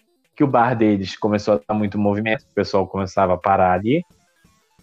[0.40, 4.02] que o bar deles começou a dar muito movimento, o pessoal começava a parar ali.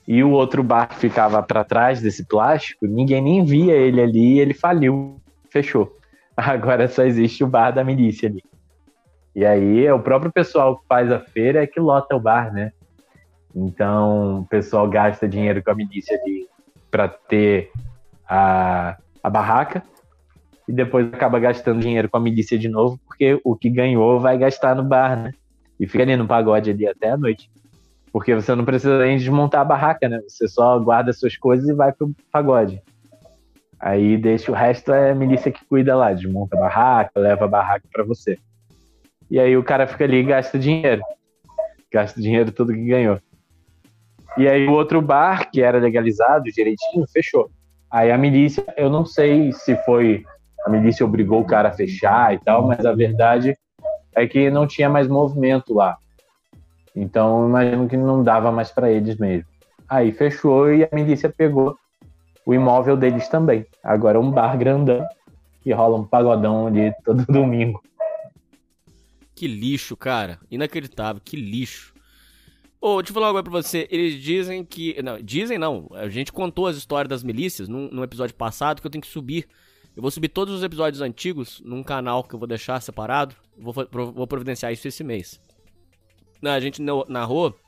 [0.07, 4.53] E o outro bar ficava para trás desse plástico, ninguém nem via ele ali, ele
[4.53, 5.91] faliu, fechou.
[6.37, 8.43] Agora só existe o bar da milícia ali.
[9.35, 12.53] E aí é o próprio pessoal que faz a feira é que lota o bar,
[12.53, 12.71] né?
[13.55, 16.47] Então o pessoal gasta dinheiro com a milícia ali
[16.91, 17.71] para ter
[18.29, 19.81] a, a barraca
[20.69, 24.37] e depois acaba gastando dinheiro com a milícia de novo, porque o que ganhou vai
[24.37, 25.31] gastar no bar, né?
[25.79, 27.49] E fica ali no pagode ali até a noite.
[28.11, 30.21] Porque você não precisa nem desmontar a barraca, né?
[30.27, 32.81] Você só guarda suas coisas e vai pro pagode.
[33.79, 37.47] Aí deixa o resto é a milícia que cuida lá, desmonta a barraca, leva a
[37.47, 38.37] barraca para você.
[39.29, 41.01] E aí o cara fica ali e gasta dinheiro.
[41.91, 43.19] Gasta dinheiro tudo que ganhou.
[44.37, 47.51] E aí o outro bar, que era legalizado direitinho, fechou.
[47.91, 50.23] Aí a milícia, eu não sei se foi
[50.65, 53.55] a milícia obrigou o cara a fechar e tal, mas a verdade
[54.17, 55.95] é que não tinha mais movimento lá.
[56.95, 59.47] Então, imagino que não dava mais para eles mesmo.
[59.87, 61.77] Aí fechou e a milícia pegou
[62.43, 63.65] o imóvel deles também.
[63.83, 65.05] Agora é um bar grandão
[65.61, 67.79] que rola um pagodão ali todo domingo.
[69.35, 70.39] Que lixo, cara.
[70.49, 71.93] Inacreditável, que lixo.
[72.81, 73.87] Ô, oh, deixa eu falar agora pra você.
[73.91, 74.99] Eles dizem que.
[75.03, 75.87] Não, dizem não.
[75.93, 79.07] A gente contou as histórias das milícias num, num episódio passado que eu tenho que
[79.07, 79.47] subir
[79.97, 83.35] eu vou subir todos os episódios antigos num canal que eu vou deixar separado.
[83.57, 85.41] Vou, vou providenciar isso esse mês.
[86.43, 87.59] A gente narrou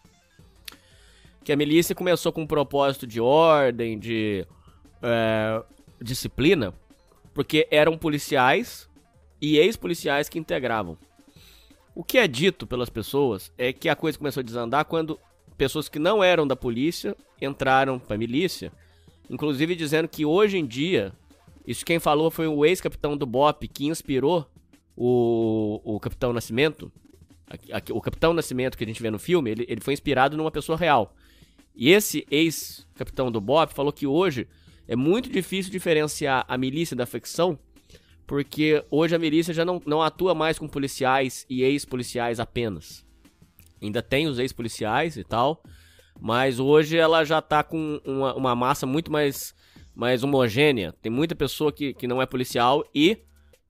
[1.44, 4.46] que a milícia começou com um propósito de ordem, de
[5.02, 5.64] é,
[6.00, 6.72] disciplina,
[7.34, 8.88] porque eram policiais
[9.42, 11.00] e ex-policiais que integravam.
[11.96, 15.20] O que é dito pelas pessoas é que a coisa começou a desandar quando
[15.58, 18.72] pessoas que não eram da polícia entraram para a milícia,
[19.28, 21.12] inclusive dizendo que hoje em dia
[21.66, 24.49] isso quem falou foi o ex-capitão do BOP que inspirou
[24.95, 26.91] o, o Capitão Nascimento.
[27.91, 30.78] O Capitão Nascimento que a gente vê no filme, ele, ele foi inspirado numa pessoa
[30.78, 31.16] real.
[31.76, 34.47] E esse ex-capitão do BOP falou que hoje
[34.88, 37.57] é muito difícil diferenciar a milícia da facção,
[38.28, 43.05] porque hoje a milícia já não, não atua mais com policiais e ex-policiais apenas.
[43.82, 45.64] Ainda tem os ex-policiais e tal,
[46.20, 49.55] mas hoje ela já tá com uma, uma massa muito mais
[50.00, 50.95] mais homogênea.
[51.02, 53.18] Tem muita pessoa que, que não é policial e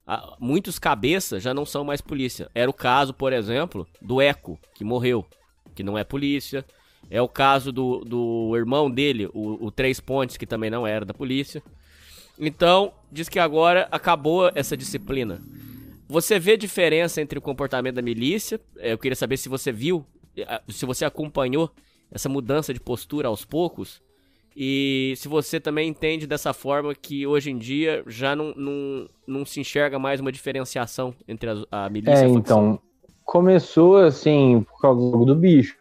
[0.05, 2.47] a, muitos cabeças já não são mais polícia.
[2.53, 5.25] Era o caso, por exemplo, do Eco, que morreu,
[5.73, 6.63] que não é polícia.
[7.09, 11.03] É o caso do, do irmão dele, o, o Três Pontes, que também não era
[11.03, 11.63] da polícia.
[12.37, 15.41] Então, diz que agora acabou essa disciplina.
[16.07, 18.61] Você vê diferença entre o comportamento da milícia?
[18.77, 20.05] É, eu queria saber se você viu,
[20.67, 21.71] se você acompanhou
[22.11, 23.99] essa mudança de postura aos poucos
[24.55, 29.45] e se você também entende dessa forma que hoje em dia já não, não, não
[29.45, 32.79] se enxerga mais uma diferenciação entre a, a milícia é, e a então,
[33.23, 35.77] começou assim por causa do jogo do bicho.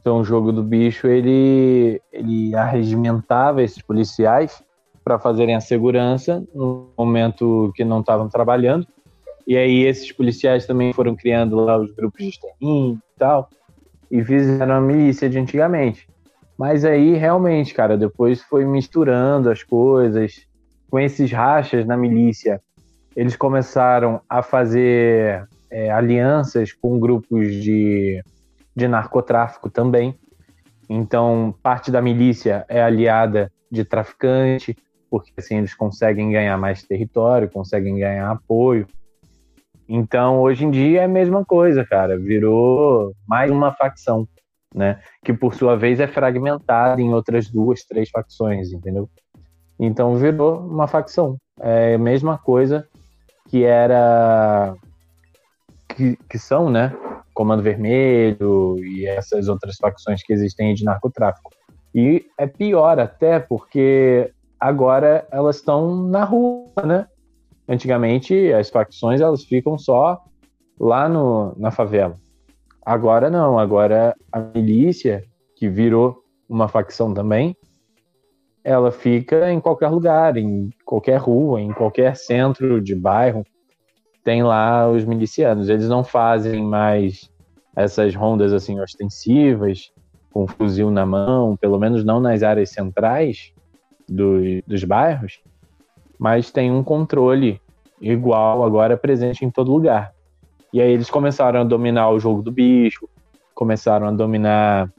[0.00, 4.62] Então o jogo do bicho ele, ele arregimentava esses policiais
[5.04, 8.86] para fazerem a segurança no momento que não estavam trabalhando.
[9.46, 13.48] E aí esses policiais também foram criando lá os grupos de extermínio e tal,
[14.10, 16.08] e fizeram a milícia de antigamente.
[16.62, 20.46] Mas aí, realmente, cara, depois foi misturando as coisas.
[20.88, 22.60] Com esses rachas na milícia,
[23.16, 28.22] eles começaram a fazer é, alianças com grupos de,
[28.76, 30.14] de narcotráfico também.
[30.88, 34.76] Então, parte da milícia é aliada de traficante,
[35.10, 38.86] porque assim eles conseguem ganhar mais território, conseguem ganhar apoio.
[39.88, 42.16] Então, hoje em dia é a mesma coisa, cara.
[42.16, 44.28] Virou mais uma facção
[44.74, 45.00] né?
[45.24, 49.08] Que por sua vez é fragmentada em outras duas, três facções, entendeu?
[49.78, 51.36] Então virou uma facção.
[51.60, 52.86] É a mesma coisa
[53.48, 54.74] que era
[55.88, 56.94] que, que são, né?
[57.34, 61.50] Comando Vermelho e essas outras facções que existem de narcotráfico.
[61.94, 67.06] E é pior até porque agora elas estão na rua, né?
[67.68, 70.22] Antigamente as facções elas ficam só
[70.78, 72.21] lá no, na favela.
[72.84, 75.24] Agora não, agora a milícia,
[75.56, 77.56] que virou uma facção também,
[78.64, 83.44] ela fica em qualquer lugar, em qualquer rua, em qualquer centro de bairro,
[84.24, 85.68] tem lá os milicianos.
[85.68, 87.30] Eles não fazem mais
[87.74, 89.92] essas rondas assim ostensivas,
[90.32, 93.52] com fuzil na mão, pelo menos não nas áreas centrais
[94.08, 95.40] do, dos bairros,
[96.18, 97.60] mas tem um controle
[98.00, 100.12] igual agora presente em todo lugar.
[100.72, 103.08] E aí eles começaram a dominar o jogo do bicho,
[103.54, 104.90] começaram a dominar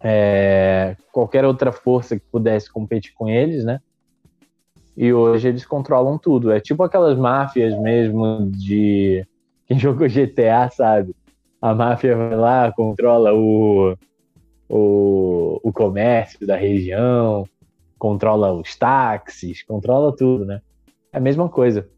[0.00, 3.80] é, qualquer outra força que pudesse competir com eles, né?
[4.96, 6.52] E hoje eles controlam tudo.
[6.52, 9.26] É tipo aquelas máfias mesmo de
[9.66, 11.14] quem jogou GTA, sabe?
[11.60, 13.96] A máfia vai lá, controla o,
[14.68, 17.48] o, o comércio da região,
[17.98, 20.60] controla os táxis, controla tudo, né?
[21.12, 21.88] É a mesma coisa.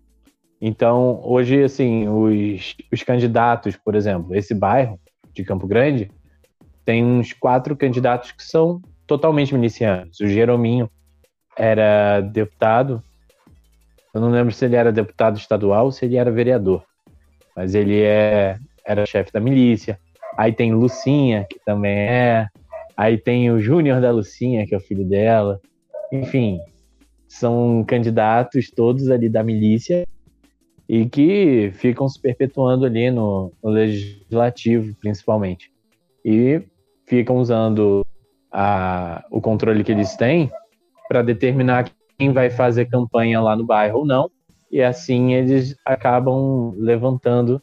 [0.61, 4.99] Então, hoje, assim, os, os candidatos, por exemplo, esse bairro
[5.35, 6.11] de Campo Grande,
[6.85, 10.19] tem uns quatro candidatos que são totalmente milicianos.
[10.21, 10.91] O Jerominho
[11.57, 13.03] era deputado,
[14.15, 16.83] eu não lembro se ele era deputado estadual ou se ele era vereador,
[17.55, 19.99] mas ele é, era chefe da milícia.
[20.39, 22.47] Aí tem Lucinha, que também é.
[22.97, 25.61] Aí tem o Júnior da Lucinha, que é o filho dela.
[26.11, 26.59] Enfim,
[27.29, 30.07] são candidatos todos ali da milícia
[30.89, 35.71] e que ficam se perpetuando ali no, no legislativo, principalmente.
[36.25, 36.63] E
[37.07, 38.05] ficam usando
[38.53, 40.51] a, o controle que eles têm
[41.09, 44.31] para determinar quem vai fazer campanha lá no bairro ou não.
[44.71, 47.63] E assim eles acabam levantando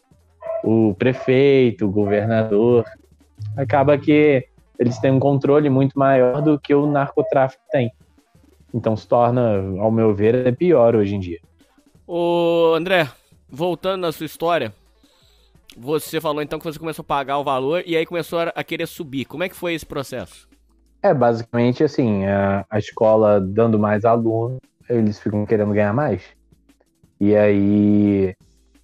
[0.64, 2.86] o prefeito, o governador.
[3.58, 4.46] Acaba que
[4.80, 7.92] eles têm um controle muito maior do que o narcotráfico tem.
[8.74, 11.40] Então se torna, ao meu ver, é pior hoje em dia.
[12.06, 13.10] Ô, André,
[13.50, 14.74] voltando na sua história,
[15.78, 18.88] você falou então que você começou a pagar o valor e aí começou a querer
[18.88, 19.26] subir.
[19.26, 20.48] Como é que foi esse processo?
[21.02, 26.24] É, basicamente assim, a, a escola dando mais alunos, eles ficam querendo ganhar mais.
[27.20, 28.36] E aí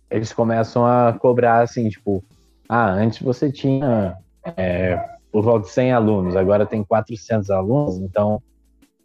[0.10, 2.24] eles começam a cobrar assim, tipo,
[2.70, 4.18] ah, antes você tinha
[4.56, 4.98] é,
[5.30, 8.42] por volta de 100 alunos, agora tem 400 alunos, então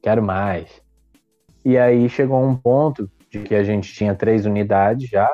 [0.01, 0.69] quero mais.
[1.65, 5.33] E aí chegou um ponto de que a gente tinha três unidades já,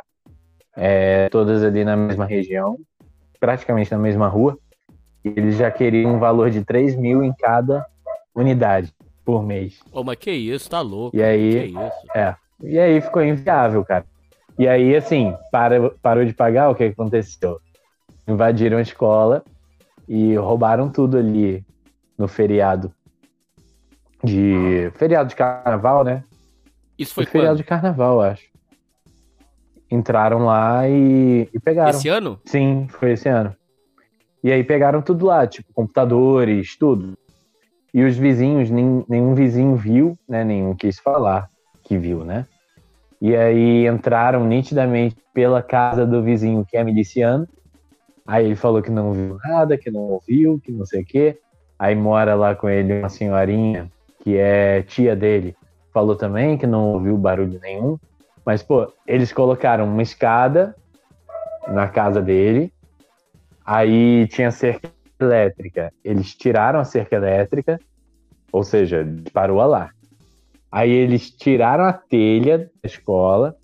[0.74, 2.78] é, todas ali na mesma região,
[3.38, 4.58] praticamente na mesma rua.
[5.22, 7.86] E eles já queriam um valor de 3 mil em cada
[8.34, 9.80] unidade por mês.
[9.92, 11.14] Ô, mas que isso, tá louco.
[11.14, 11.74] E aí,
[12.14, 12.34] é.
[12.62, 14.04] E aí ficou inviável, cara.
[14.58, 17.60] E aí, assim, para, parou de pagar, o que aconteceu?
[18.26, 19.44] Invadiram a escola
[20.08, 21.64] e roubaram tudo ali
[22.16, 22.92] no feriado
[24.22, 26.24] de feriado de carnaval, né?
[27.00, 28.50] Isso foi, foi feriado de carnaval, acho
[29.90, 31.90] entraram lá e, e, pegaram.
[31.90, 32.40] Esse ano?
[32.44, 33.54] Sim, foi esse ano.
[34.42, 37.18] E aí pegaram tudo lá, tipo computadores, tudo.
[37.92, 40.44] E os vizinhos, nem, nenhum vizinho viu, né?
[40.44, 41.50] Nenhum quis falar
[41.82, 42.46] que viu, né?
[43.20, 47.46] E aí entraram nitidamente pela casa do vizinho que é miliciano.
[48.26, 51.38] Aí ele falou que não viu nada, que não ouviu, que não sei o quê.
[51.78, 53.90] Aí mora lá com ele uma senhorinha
[54.22, 55.56] que é tia dele.
[55.92, 57.98] Falou também que não ouviu barulho nenhum.
[58.44, 60.74] Mas, pô, eles colocaram uma escada
[61.68, 62.72] na casa dele,
[63.64, 65.92] aí tinha cerca elétrica.
[66.04, 67.78] Eles tiraram a cerca elétrica,
[68.50, 69.90] ou seja, parou lá.
[70.72, 73.56] Aí eles tiraram a telha da escola,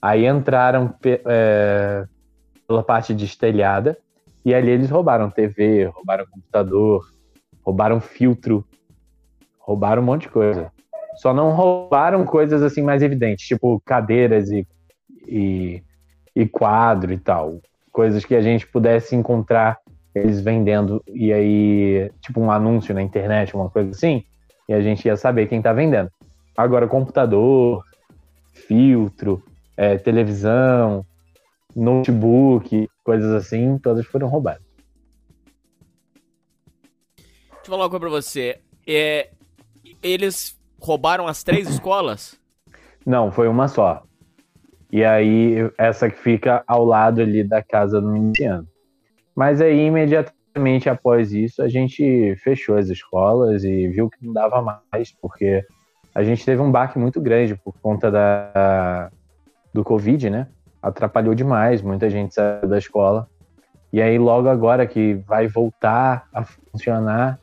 [0.00, 0.94] aí entraram
[1.26, 2.06] é,
[2.66, 3.98] pela parte de estelhada,
[4.44, 7.10] e ali eles roubaram TV, roubaram computador,
[7.62, 8.64] roubaram filtro,
[9.58, 10.73] roubaram um monte de coisa.
[11.16, 14.66] Só não roubaram coisas assim mais evidentes, tipo cadeiras e,
[15.26, 15.82] e,
[16.34, 17.60] e quadro e tal.
[17.92, 19.78] Coisas que a gente pudesse encontrar
[20.14, 24.24] eles vendendo e aí, tipo um anúncio na internet, uma coisa assim,
[24.68, 26.10] e a gente ia saber quem tá vendendo.
[26.56, 27.84] Agora, computador,
[28.52, 29.42] filtro,
[29.76, 31.04] é, televisão,
[31.74, 34.62] notebook, coisas assim, todas foram roubadas.
[37.16, 38.60] Deixa eu falar uma coisa pra você.
[38.86, 39.30] É,
[40.02, 42.38] eles roubaram as três escolas?
[43.04, 44.02] Não, foi uma só.
[44.92, 48.66] E aí, essa que fica ao lado ali da casa do miliciano.
[49.34, 54.62] Mas aí, imediatamente após isso, a gente fechou as escolas e viu que não dava
[54.92, 55.64] mais, porque
[56.14, 59.10] a gente teve um baque muito grande por conta da,
[59.72, 60.46] do Covid, né?
[60.80, 63.28] Atrapalhou demais, muita gente saiu da escola.
[63.92, 67.40] E aí, logo agora que vai voltar a funcionar,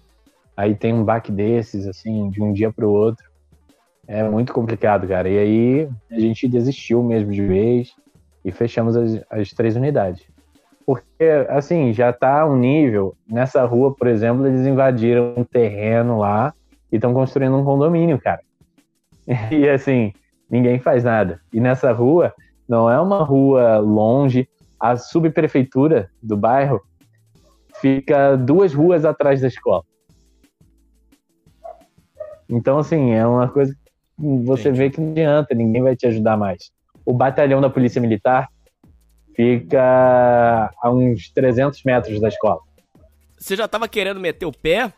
[0.55, 3.30] aí tem um baque desses, assim, de um dia para o outro.
[4.07, 5.29] É muito complicado, cara.
[5.29, 7.93] E aí a gente desistiu mesmo de vez
[8.43, 10.25] e fechamos as, as três unidades.
[10.85, 13.15] Porque, assim, já tá um nível.
[13.27, 16.53] Nessa rua, por exemplo, eles invadiram um terreno lá
[16.91, 18.41] e estão construindo um condomínio, cara.
[19.51, 20.11] E assim,
[20.49, 21.39] ninguém faz nada.
[21.53, 22.33] E nessa rua,
[22.67, 24.49] não é uma rua longe.
[24.79, 26.81] A subprefeitura do bairro
[27.79, 29.83] fica duas ruas atrás da escola.
[32.49, 33.73] Então, assim, é uma coisa
[34.43, 34.77] você Entendi.
[34.77, 36.71] vê que não adianta, ninguém vai te ajudar mais.
[37.05, 38.47] o batalhão da Polícia Militar
[39.35, 42.59] fica a uns 300 metros da escola.
[43.37, 44.93] Você já tava querendo meter o pé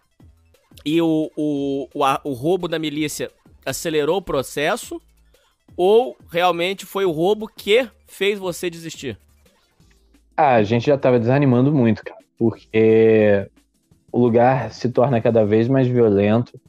[0.85, 3.31] e o, o, o, a- o roubo da milícia
[3.65, 5.01] acelerou o processo?
[5.77, 9.17] Ou realmente foi o roubo que fez você desistir?
[10.35, 13.47] Ah, a gente já tava desanimando muito, cara, porque
[14.11, 16.59] o lugar se torna cada vez mais violento,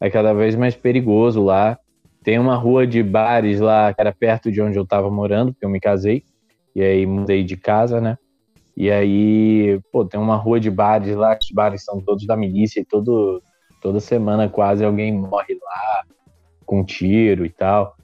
[0.00, 1.78] é cada vez mais perigoso lá.
[2.22, 5.64] Tem uma rua de bares lá, que era perto de onde eu tava morando, porque
[5.64, 6.24] eu me casei,
[6.74, 8.18] e aí mudei de casa, né?
[8.76, 12.36] E aí, pô, tem uma rua de bares lá, que os bares são todos da
[12.36, 13.42] milícia, e todo,
[13.80, 16.04] toda semana quase alguém morre lá,
[16.64, 17.96] com tiro e tal.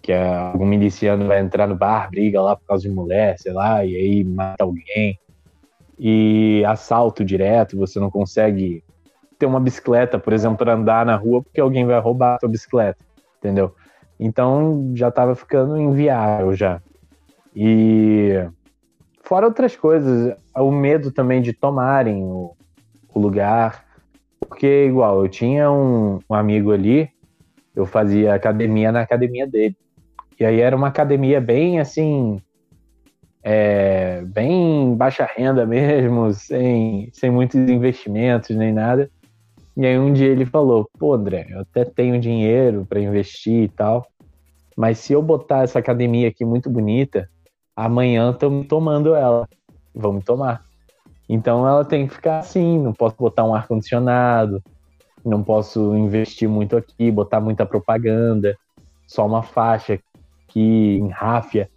[0.00, 3.52] Que é, algum miliciano vai entrar no bar, briga lá por causa de mulher, sei
[3.52, 5.18] lá, e aí mata alguém.
[5.98, 8.84] E assalto direto, você não consegue
[9.38, 12.48] ter uma bicicleta, por exemplo, para andar na rua, porque alguém vai roubar a sua
[12.48, 13.04] bicicleta,
[13.38, 13.74] entendeu?
[14.18, 16.82] Então já tava ficando inviável já.
[17.54, 18.34] E
[19.22, 22.56] fora outras coisas, o medo também de tomarem o,
[23.14, 23.84] o lugar,
[24.40, 27.08] porque igual, eu tinha um, um amigo ali,
[27.76, 29.76] eu fazia academia na academia dele.
[30.38, 32.40] E aí era uma academia bem assim,
[33.42, 39.10] é, bem baixa renda mesmo, sem, sem muitos investimentos nem nada.
[39.78, 43.68] E aí um dia ele falou, pô André, eu até tenho dinheiro para investir e
[43.68, 44.04] tal,
[44.76, 47.30] mas se eu botar essa academia aqui muito bonita,
[47.76, 49.48] amanhã estão tomando ela,
[49.94, 50.64] me tomar.
[51.28, 54.60] Então ela tem que ficar assim, não posso botar um ar-condicionado,
[55.24, 58.56] não posso investir muito aqui, botar muita propaganda,
[59.06, 60.00] só uma faixa
[60.48, 61.70] que em ráfia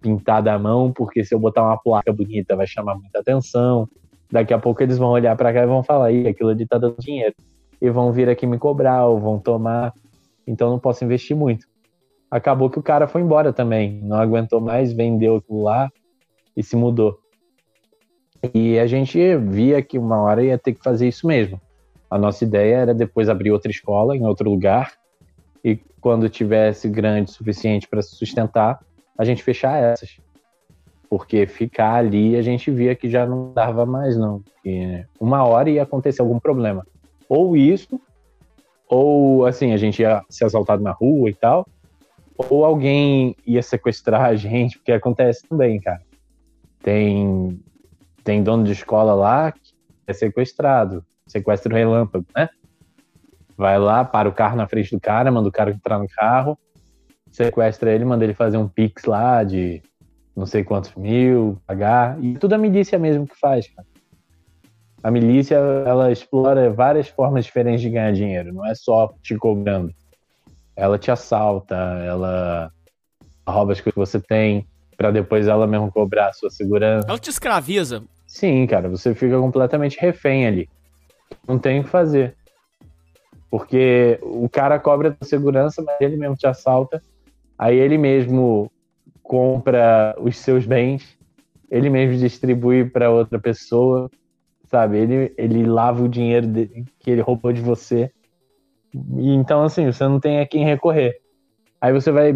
[0.00, 3.88] pintada à mão, porque se eu botar uma placa bonita vai chamar muita atenção.
[4.32, 6.78] Daqui a pouco eles vão olhar para cá e vão falar, Ih, aquilo ali tá
[6.78, 7.34] dando dinheiro.
[7.78, 9.92] E vão vir aqui me cobrar, ou vão tomar.
[10.46, 11.66] Então não posso investir muito.
[12.30, 15.90] Acabou que o cara foi embora também, não aguentou mais, vendeu aquilo lá
[16.56, 17.18] e se mudou.
[18.54, 21.60] E a gente via que uma hora ia ter que fazer isso mesmo.
[22.10, 24.92] A nossa ideia era depois abrir outra escola em outro lugar
[25.62, 28.80] e quando tivesse grande o suficiente para se sustentar,
[29.16, 30.16] a gente fechar essas.
[31.12, 34.40] Porque ficar ali a gente via que já não dava mais, não.
[34.40, 36.86] Porque uma hora ia acontecer algum problema.
[37.28, 38.00] Ou isso,
[38.88, 41.68] ou assim, a gente ia ser assaltado na rua e tal,
[42.34, 46.00] ou alguém ia sequestrar a gente, porque acontece também, cara.
[46.82, 47.60] Tem,
[48.24, 49.60] tem dono de escola lá que
[50.06, 52.48] é sequestrado, sequestro relâmpago, né?
[53.54, 56.58] Vai lá, para o carro na frente do cara, manda o cara entrar no carro,
[57.30, 59.82] sequestra ele, manda ele fazer um pix lá de
[60.36, 62.22] não sei quantos mil, pagar.
[62.22, 63.86] E tudo a milícia mesmo que faz, cara.
[65.02, 69.92] A milícia, ela explora várias formas diferentes de ganhar dinheiro, não é só te cobrando.
[70.76, 72.70] Ela te assalta, ela
[73.46, 74.66] rouba as coisas que você tem,
[74.96, 77.08] para depois ela mesmo cobrar a sua segurança.
[77.08, 78.02] Ela te escraviza.
[78.26, 80.68] Sim, cara, você fica completamente refém ali.
[81.46, 82.36] Não tem o que fazer.
[83.50, 87.02] Porque o cara cobra a segurança, mas ele mesmo te assalta.
[87.58, 88.70] Aí ele mesmo
[89.32, 91.16] compra os seus bens,
[91.70, 94.10] ele mesmo distribui para outra pessoa,
[94.66, 94.98] sabe?
[94.98, 98.10] Ele, ele lava o dinheiro de- que ele roubou de você.
[98.94, 101.14] E então, assim, você não tem a quem recorrer.
[101.80, 102.34] Aí você vai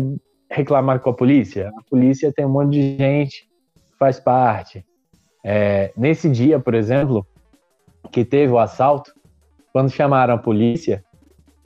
[0.51, 1.71] reclamar com a polícia.
[1.77, 4.83] A polícia tem um monte de gente que faz parte.
[5.45, 7.27] É, nesse dia, por exemplo,
[8.11, 9.13] que teve o assalto,
[9.71, 11.05] quando chamaram a polícia,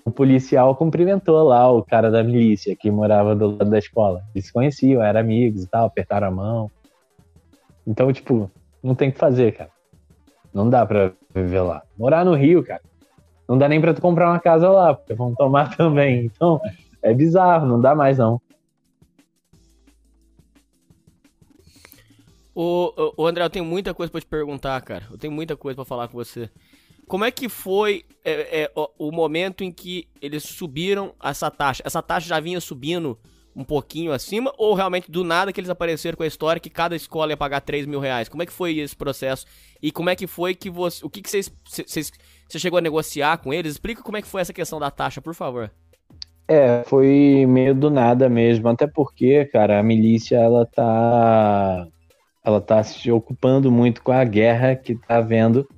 [0.05, 4.23] o policial cumprimentou lá o cara da milícia que morava do lado da escola.
[4.35, 6.71] Eles se conheciam, eram amigos e tal, apertaram a mão.
[7.87, 8.51] Então, tipo,
[8.83, 9.71] não tem o que fazer, cara.
[10.53, 11.83] Não dá pra viver lá.
[11.99, 12.83] Morar no Rio, cara,
[13.49, 16.27] não dá nem pra tu comprar uma casa lá, porque vão tomar também.
[16.27, 16.61] Então,
[17.03, 18.41] é bizarro, não dá mais não.
[22.55, 25.07] Ô, ô, André, eu tenho muita coisa pra te perguntar, cara.
[25.11, 26.51] Eu tenho muita coisa pra falar com você.
[27.11, 31.83] Como é que foi é, é, o, momento em que eles subiram essa taxa?
[31.85, 33.19] Essa taxa já vinha subindo
[33.55, 34.53] um pouquinho acima?
[34.57, 37.63] Ou realmente do nada que eles apareceram com a história que cada escola ia pagar
[37.63, 38.29] 3 mil reais?
[38.29, 39.45] Como é que foi esse processo?
[39.83, 41.05] E como é que foi que você.
[41.05, 41.53] O que, que vocês.
[41.69, 42.13] vocês-
[42.49, 43.73] Você chegou a negociar com eles?
[43.73, 45.69] Explica como é que foi essa questão da taxa, por favor.
[46.47, 51.89] É, foi meio do nada mesmo, até porque, cara, a milícia ela tá
[52.45, 55.69] ela tá se ocupando muito com a guerra que tá havendo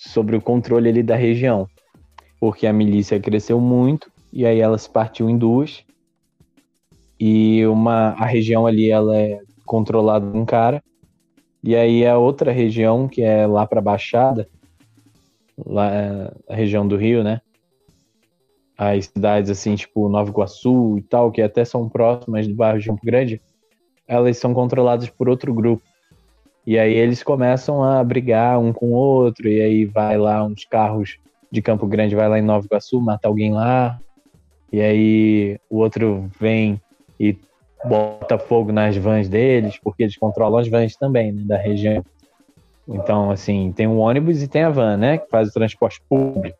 [0.00, 1.68] sobre o controle ali da região.
[2.40, 5.84] Porque a milícia cresceu muito e aí ela se partiu em duas.
[7.18, 10.82] E uma a região ali ela é controlada por um cara.
[11.62, 14.48] E aí a outra região, que é lá pra Baixada,
[15.58, 17.42] lá a região do Rio, né?
[18.80, 22.86] as cidades assim, tipo Nova Iguaçu e tal, que até são próximas do bairro de
[22.86, 23.38] Campo Grande,
[24.08, 25.82] elas são controladas por outro grupo.
[26.70, 30.64] E aí eles começam a brigar um com o outro, e aí vai lá uns
[30.64, 31.18] carros
[31.50, 33.98] de Campo Grande, vai lá em Nova Iguaçu, mata alguém lá,
[34.72, 36.80] e aí o outro vem
[37.18, 37.36] e
[37.84, 42.04] bota fogo nas vans deles, porque eles controlam as vans também, né, da região.
[42.86, 46.56] Então, assim, tem o ônibus e tem a van, né, que faz o transporte público.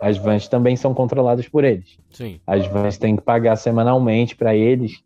[0.00, 1.98] As vans também são controladas por eles.
[2.12, 2.38] Sim.
[2.46, 5.02] As vans têm que pagar semanalmente para eles,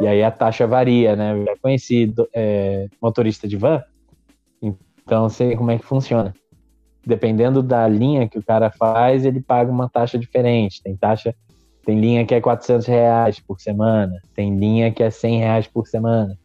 [0.00, 1.32] e aí a taxa varia, né?
[1.32, 3.82] Eu já conheci é, motorista de van,
[4.62, 6.34] então sei como é que funciona.
[7.04, 10.82] Dependendo da linha que o cara faz, ele paga uma taxa diferente.
[10.82, 11.34] Tem taxa
[11.88, 15.86] tem linha que é 400 reais por semana, tem linha que é 100 reais por
[15.86, 16.38] semana.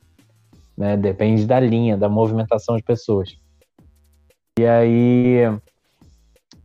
[0.78, 0.95] Né?
[0.95, 3.36] Depende da linha, da movimentação de pessoas.
[4.58, 5.41] E aí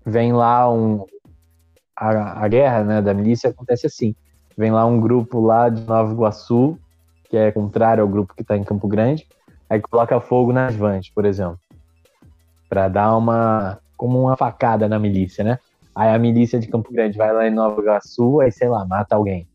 [0.07, 1.05] vem lá um.
[1.97, 4.15] A, a guerra né, da milícia acontece assim:
[4.59, 6.77] vem lá um grupo lá de Nova Iguaçu,
[7.31, 9.25] que é contrário ao grupo que está em Campo Grande,
[9.71, 11.61] aí coloca fogo nas vans, por exemplo,
[12.69, 13.79] para dar uma.
[13.97, 15.61] como uma facada na milícia, né?
[15.95, 19.15] Aí a milícia de Campo Grande vai lá em Nova Iguaçu, aí sei lá, mata
[19.15, 19.47] alguém.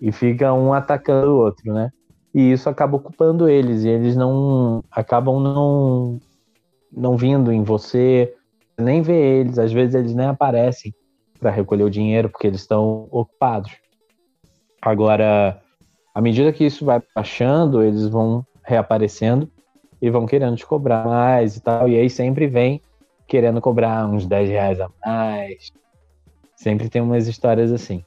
[0.00, 1.90] E fica um atacando o outro, né?
[2.34, 6.18] E isso acaba ocupando eles, e eles não acabam não
[6.90, 8.34] não vindo em você,
[8.78, 10.92] nem vê eles, às vezes eles nem aparecem
[11.38, 13.72] para recolher o dinheiro porque eles estão ocupados.
[14.82, 15.60] Agora,
[16.14, 19.50] à medida que isso vai baixando, eles vão reaparecendo
[20.00, 22.80] e vão querendo te cobrar mais e tal, e aí sempre vem
[23.26, 25.70] querendo cobrar uns 10 reais a mais.
[26.56, 28.04] Sempre tem umas histórias assim.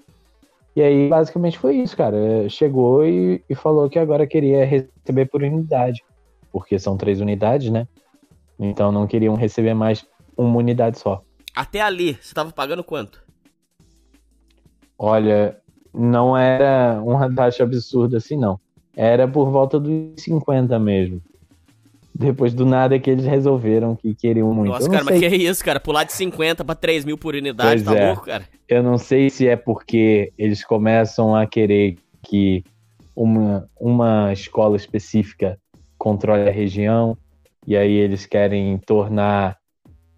[0.75, 2.49] E aí, basicamente foi isso, cara.
[2.49, 6.03] Chegou e, e falou que agora queria receber por unidade.
[6.51, 7.87] Porque são três unidades, né?
[8.59, 10.05] Então não queriam receber mais
[10.35, 11.21] uma unidade só.
[11.55, 13.23] Até ali, você tava pagando quanto?
[14.97, 15.59] Olha,
[15.93, 18.59] não era uma taxa absurda assim, não.
[18.95, 21.21] Era por volta dos 50 mesmo.
[22.15, 24.69] Depois do nada que eles resolveram que queriam muito.
[24.69, 25.13] Nossa, cara, sei...
[25.13, 25.79] mas que é isso, cara?
[25.79, 28.07] Pular de 50 pra 3 mil por unidade, pois tá é.
[28.07, 28.43] louco, cara?
[28.67, 32.63] Eu não sei se é porque eles começam a querer que
[33.15, 35.57] uma, uma escola específica
[35.97, 37.17] controle a região,
[37.65, 39.57] e aí eles querem tornar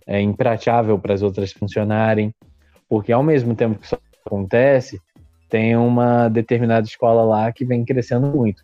[0.08, 2.34] é, impraticável para as outras funcionarem,
[2.90, 5.00] porque ao mesmo tempo que isso acontece,
[5.56, 8.62] tem uma determinada escola lá que vem crescendo muito.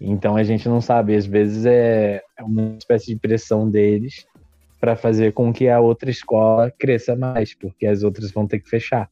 [0.00, 4.26] Então a gente não sabe, às vezes é, é uma espécie de pressão deles
[4.80, 8.70] para fazer com que a outra escola cresça mais, porque as outras vão ter que
[8.70, 9.10] fechar.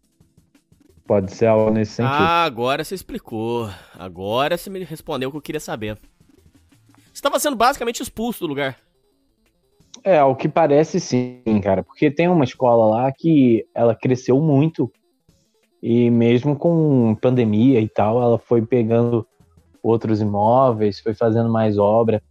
[1.07, 2.15] Pode ser algo nesse sentido.
[2.15, 3.69] Ah, agora você explicou.
[3.99, 5.99] Agora você me respondeu o que eu queria saber.
[5.99, 8.79] Você estava sendo basicamente expulso do lugar.
[10.03, 11.83] É, ao que parece sim, cara.
[11.83, 14.91] Porque tem uma escola lá que ela cresceu muito.
[15.83, 19.27] E mesmo com pandemia e tal, ela foi pegando
[19.83, 22.23] outros imóveis, foi fazendo mais obra.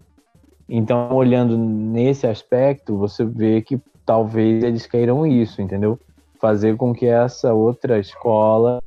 [0.67, 5.99] Então, olhando nesse aspecto, você vê que talvez eles queiram isso, entendeu?
[6.39, 8.81] Fazer com que essa outra escola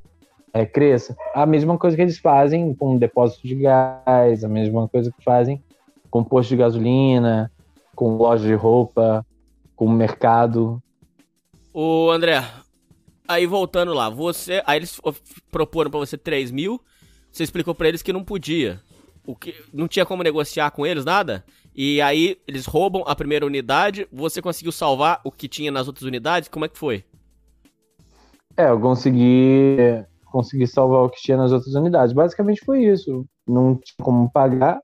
[0.52, 1.16] é, cresça.
[1.34, 5.62] A mesma coisa que eles fazem com depósito de gás, a mesma coisa que fazem
[6.10, 7.50] com posto de gasolina,
[7.94, 9.24] com loja de roupa,
[9.76, 10.82] com mercado.
[11.72, 12.42] O André,
[13.30, 15.00] aí voltando lá, você, aí eles
[15.50, 16.80] proporam para você 3 mil,
[17.30, 18.80] você explicou para eles que não podia.
[19.26, 21.44] O que não tinha como negociar com eles nada?
[21.74, 26.04] E aí eles roubam a primeira unidade, você conseguiu salvar o que tinha nas outras
[26.04, 26.48] unidades?
[26.48, 27.04] Como é que foi?
[28.56, 29.76] É, eu consegui
[30.24, 32.12] consegui salvar o que tinha nas outras unidades.
[32.12, 33.26] Basicamente foi isso.
[33.46, 34.80] Não tinha como pagar.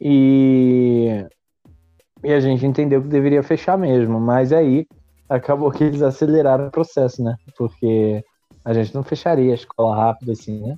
[0.00, 1.24] E
[2.24, 4.86] e a gente entendeu que deveria fechar mesmo, mas aí
[5.28, 7.36] acabou que eles aceleraram o processo, né?
[7.56, 8.24] Porque
[8.64, 10.76] a gente não fecharia a escola rápido assim, né?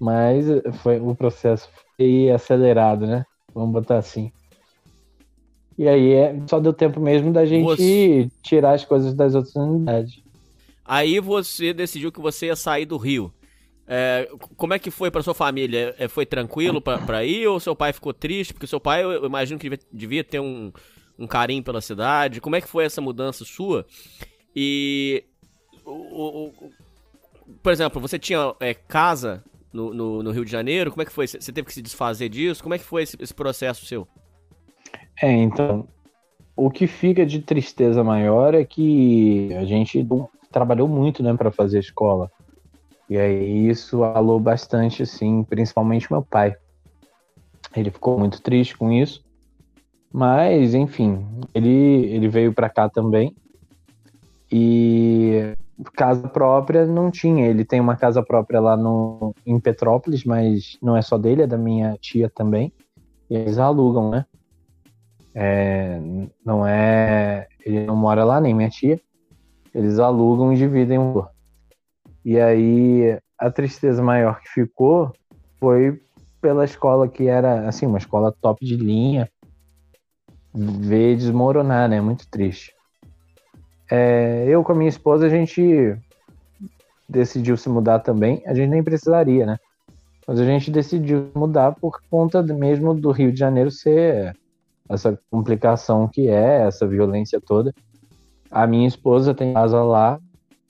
[0.00, 0.46] Mas
[0.82, 3.24] foi o processo foi acelerado, né?
[3.52, 4.30] Vamos botar assim.
[5.76, 8.28] E aí é, só deu tempo mesmo da gente você...
[8.42, 10.22] tirar as coisas das outras unidades.
[10.84, 13.32] Aí você decidiu que você ia sair do Rio.
[13.86, 15.94] É, como é que foi para sua família?
[15.98, 18.52] É, foi tranquilo para ir ou seu pai ficou triste?
[18.52, 20.72] Porque seu pai, eu imagino que devia, devia ter um,
[21.18, 22.40] um, carinho pela cidade.
[22.40, 23.86] Como é que foi essa mudança sua?
[24.54, 25.24] E,
[25.84, 26.52] o, o,
[27.62, 29.42] por exemplo, você tinha é, casa
[29.72, 30.90] no, no, no, Rio de Janeiro?
[30.90, 31.26] Como é que foi?
[31.26, 32.62] Você teve que se desfazer disso?
[32.62, 34.06] Como é que foi esse, esse processo seu?
[35.20, 35.86] É, então,
[36.56, 40.06] o que fica de tristeza maior é que a gente
[40.50, 42.30] trabalhou muito, né, para fazer escola.
[43.08, 46.56] E aí isso alou bastante, assim, principalmente meu pai.
[47.74, 49.24] Ele ficou muito triste com isso.
[50.12, 53.34] Mas, enfim, ele, ele veio para cá também.
[54.50, 55.54] E
[55.94, 57.46] casa própria não tinha.
[57.46, 61.46] Ele tem uma casa própria lá no, em Petrópolis, mas não é só dele, é
[61.46, 62.72] da minha tia também.
[63.28, 64.24] E eles alugam, né?
[65.34, 66.00] É,
[66.44, 67.46] não é.
[67.64, 69.00] Ele não mora lá, nem minha tia.
[69.74, 71.26] Eles alugam e dividem o
[72.24, 75.12] E aí a tristeza maior que ficou
[75.60, 76.00] foi
[76.40, 79.28] pela escola que era assim, uma escola top de linha,
[80.58, 82.00] ver desmoronar, né?
[82.00, 82.74] Muito triste.
[83.90, 85.96] É, eu com a minha esposa, a gente
[87.08, 88.42] decidiu se mudar também.
[88.46, 89.56] A gente nem precisaria, né?
[90.26, 94.36] Mas a gente decidiu mudar por conta mesmo do Rio de Janeiro ser
[94.88, 97.74] essa complicação que é, essa violência toda.
[98.50, 100.18] A minha esposa tem casa lá,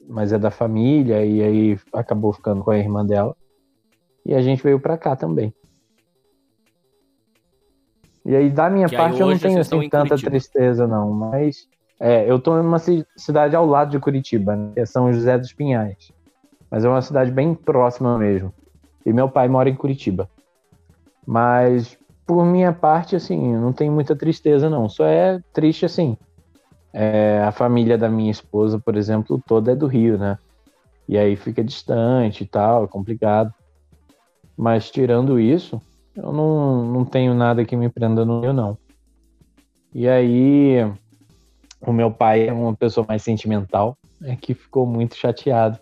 [0.09, 3.36] mas é da família, e aí acabou ficando com a irmã dela.
[4.24, 5.53] E a gente veio para cá também.
[8.29, 10.31] E aí, da minha Que parte, eu não tenho assim tanta Curitiba.
[10.31, 11.12] tristeza, não.
[11.12, 11.66] Mas
[12.01, 15.12] é, eu tô em uma ci- cidade ao lado de Curitiba, né, que é São
[15.12, 15.97] José dos Pinhais.
[16.70, 18.55] Mas é uma cidade bem próxima mesmo.
[19.07, 20.29] E meu pai mora em Curitiba.
[21.26, 24.89] Mas, por minha parte, assim, não tem muita tristeza, não.
[24.89, 26.16] Só é triste, assim.
[26.95, 30.39] é, a família da minha esposa, por exemplo, toda é do Rio, né?
[31.09, 33.53] E aí fica distante e tal, é complicado.
[34.57, 35.81] Mas, tirando isso,
[36.19, 38.77] eu não, não tenho nada que me prenda no Rio, não.
[39.95, 40.79] E aí,
[41.81, 45.79] o meu pai é uma pessoa mais sentimental, é que ficou muito chateado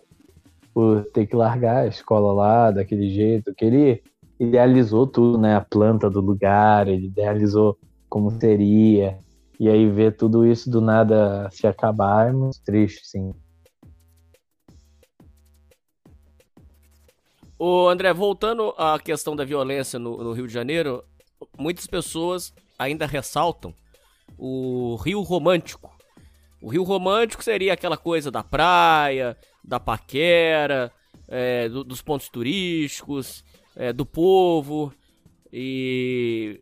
[0.73, 4.03] por ter que largar a escola lá daquele jeito, que ele
[4.39, 5.55] idealizou tudo, né?
[5.55, 7.75] A planta do lugar, ele idealizou
[8.07, 9.17] como seria.
[9.59, 13.33] E aí ver tudo isso do nada se acabar é muito triste, sim.
[17.59, 21.03] Ô, André, voltando à questão da violência no, no Rio de Janeiro,
[21.57, 23.73] muitas pessoas ainda ressaltam
[24.37, 25.95] o Rio Romântico.
[26.61, 30.91] O Rio Romântico seria aquela coisa da praia, da paquera,
[31.27, 33.43] é, do- dos pontos turísticos,
[33.75, 34.93] é, do povo
[35.51, 36.59] e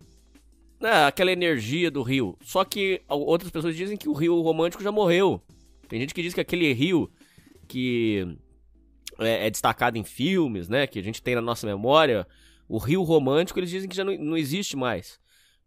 [0.79, 2.37] né, aquela energia do rio.
[2.41, 5.41] Só que outras pessoas dizem que o Rio Romântico já morreu.
[5.89, 7.09] Tem gente que diz que aquele rio
[7.67, 8.37] que
[9.19, 10.87] é, é destacado em filmes, né?
[10.87, 12.27] Que a gente tem na nossa memória.
[12.67, 15.19] O Rio Romântico, eles dizem que já não, não existe mais.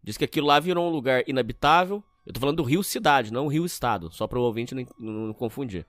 [0.03, 2.03] Diz que aquilo lá virou um lugar inabitável.
[2.27, 4.87] Eu tô falando do Rio Cidade, não o Rio Estado, só para o ouvinte não,
[4.99, 5.87] não- não confundir.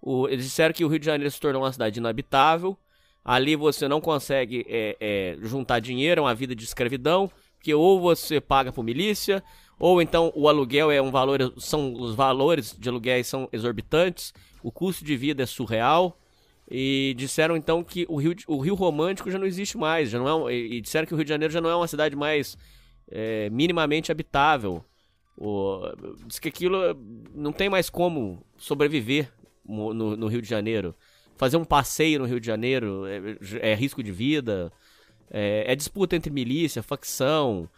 [0.00, 2.76] O- eles disseram que o Rio de Janeiro se tornou uma cidade inabitável.
[3.24, 7.30] Ali você não consegue é, é, juntar dinheiro, é uma vida de escravidão,
[7.62, 9.42] que ou você paga por milícia,
[9.78, 14.72] ou então o aluguel é um valor, são os valores de aluguéis são exorbitantes, o
[14.72, 16.18] custo de vida é surreal.
[16.74, 20.48] E disseram então que o Rio, o Rio Romântico já não existe mais, já não
[20.48, 22.56] é e disseram que o Rio de Janeiro já não é uma cidade mais
[23.10, 24.82] é, minimamente habitável.
[25.36, 25.82] O,
[26.26, 26.96] diz que aquilo eh,
[27.34, 29.30] não tem mais como sobreviver
[29.66, 30.94] no, no Rio de Janeiro.
[31.36, 34.72] Fazer um passeio no Rio de Janeiro é, é risco de vida,
[35.30, 37.68] é, é disputa entre milícia, facção,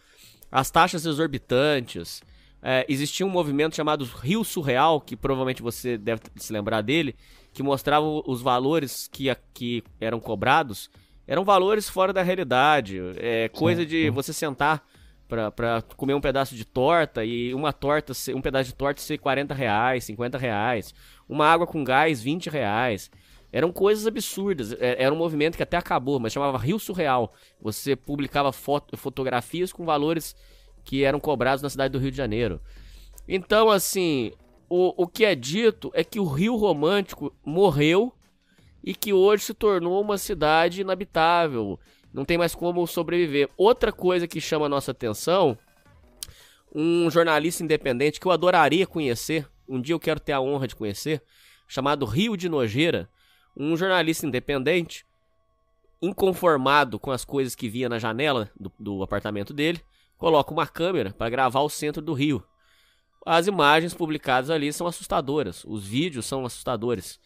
[0.49, 2.23] as taxas exorbitantes.
[2.67, 7.15] É, existia um movimento chamado Rio Surreal, que provavelmente você deve se lembrar dele,
[7.53, 10.89] que mostrava os valores que, que eram cobrados.
[11.27, 12.99] Eram valores fora da realidade.
[13.17, 14.83] É coisa de você sentar
[15.27, 19.53] pra comer um pedaço de torta e uma torta, um pedaço de torta ser 40
[19.53, 20.93] reais, 50 reais.
[21.29, 23.11] Uma água com gás, 20 reais.
[23.51, 24.73] Eram coisas absurdas.
[24.73, 27.31] É- Era um movimento que até acabou, mas chamava Rio Surreal.
[27.61, 30.35] Você publicava foto- fotografias com valores
[30.85, 32.61] que eram cobrados na cidade do Rio de Janeiro.
[33.27, 34.31] Então, assim,
[34.69, 38.13] o, o que é dito é que o Rio Romântico morreu
[38.83, 41.79] e que hoje se tornou uma cidade inabitável.
[42.13, 43.49] Não tem mais como sobreviver.
[43.57, 45.57] Outra coisa que chama a nossa atenção,
[46.73, 50.75] um jornalista independente que eu adoraria conhecer, um dia eu quero ter a honra de
[50.75, 51.21] conhecer,
[51.67, 53.09] chamado Rio de Nojeira,
[53.57, 55.03] um jornalista independente,
[56.01, 59.81] inconformado com as coisas que via na janela do, do apartamento dele,
[60.17, 62.43] coloca uma câmera para gravar o centro do Rio.
[63.25, 67.19] As imagens publicadas ali são assustadoras, os vídeos são assustadores.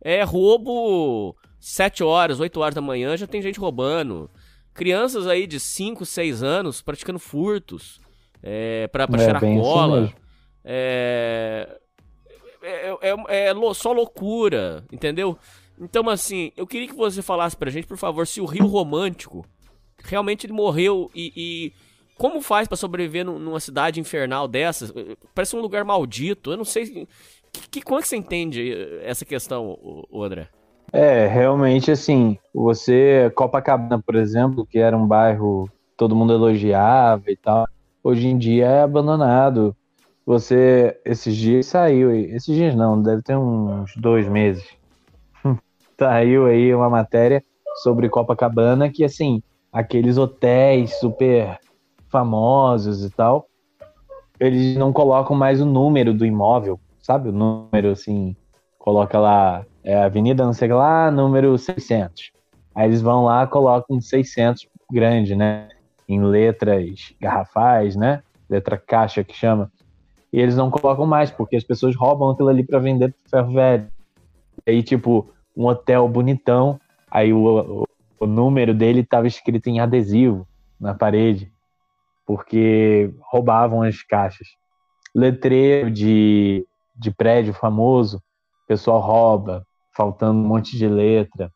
[0.00, 4.30] É roubo 7 horas, 8 horas da manhã, já tem gente roubando.
[4.74, 7.98] Crianças aí de 5, 6 anos praticando furtos
[8.42, 10.12] é, pra, pra É cheirar cola.
[10.62, 11.78] é,
[12.62, 15.38] é, é, é lou- só loucura, entendeu?
[15.80, 19.46] Então, assim, eu queria que você falasse pra gente, por favor, se o Rio Romântico
[20.04, 21.72] realmente ele morreu e, e
[22.18, 24.92] como faz pra sobreviver num- numa cidade infernal dessas?
[25.34, 26.50] Parece um lugar maldito.
[26.52, 27.06] Eu não sei.
[27.52, 29.78] Que, que- como é que você entende essa questão,
[30.10, 30.48] o, André?
[30.92, 37.36] É, realmente assim, você, Copacabana, por exemplo, que era um bairro todo mundo elogiava e
[37.36, 37.66] tal,
[38.04, 39.74] hoje em dia é abandonado.
[40.24, 44.64] Você, esses dias saiu, esses dias não, deve ter uns dois meses.
[45.98, 47.42] saiu aí uma matéria
[47.82, 49.42] sobre Copacabana que, assim,
[49.72, 51.58] aqueles hotéis super
[52.16, 53.46] famosos e tal,
[54.40, 57.28] eles não colocam mais o número do imóvel, sabe?
[57.28, 58.34] O número, assim,
[58.78, 62.32] coloca lá, é Avenida não sei lá, número 600.
[62.74, 65.68] Aí eles vão lá, colocam 600 grande, né?
[66.08, 68.22] Em letras garrafais, né?
[68.48, 69.70] Letra caixa que chama.
[70.32, 73.52] E eles não colocam mais, porque as pessoas roubam aquilo ali para vender pro ferro
[73.52, 73.88] velho.
[74.66, 77.84] E aí, tipo, um hotel bonitão, aí o, o,
[78.20, 80.46] o número dele estava escrito em adesivo
[80.80, 81.52] na parede,
[82.26, 84.48] porque roubavam as caixas.
[85.14, 89.64] Letreiro de, de prédio famoso, o pessoal rouba,
[89.96, 91.50] faltando um monte de letra.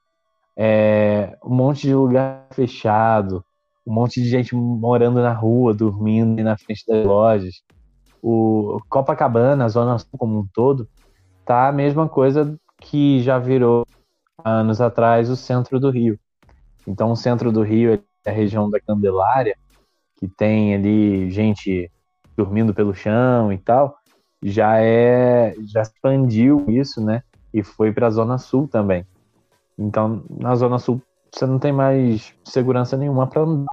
[0.56, 3.44] É, um monte de lugar fechado,
[3.86, 7.62] um monte de gente morando na rua, dormindo na frente das lojas.
[8.22, 10.88] O Copacabana, a Zona como um todo,
[11.44, 13.86] tá a mesma coisa que já virou
[14.44, 16.18] anos atrás o centro do Rio.
[16.86, 19.56] Então, o centro do Rio é a região da Candelária,
[20.20, 21.90] que tem ali gente
[22.36, 23.96] dormindo pelo chão e tal,
[24.42, 27.22] já é já expandiu isso, né?
[27.52, 29.04] E foi para a zona sul também.
[29.78, 31.02] Então, na zona sul
[31.32, 33.72] você não tem mais segurança nenhuma para andar.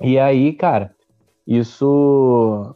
[0.00, 0.94] E aí, cara,
[1.46, 2.74] isso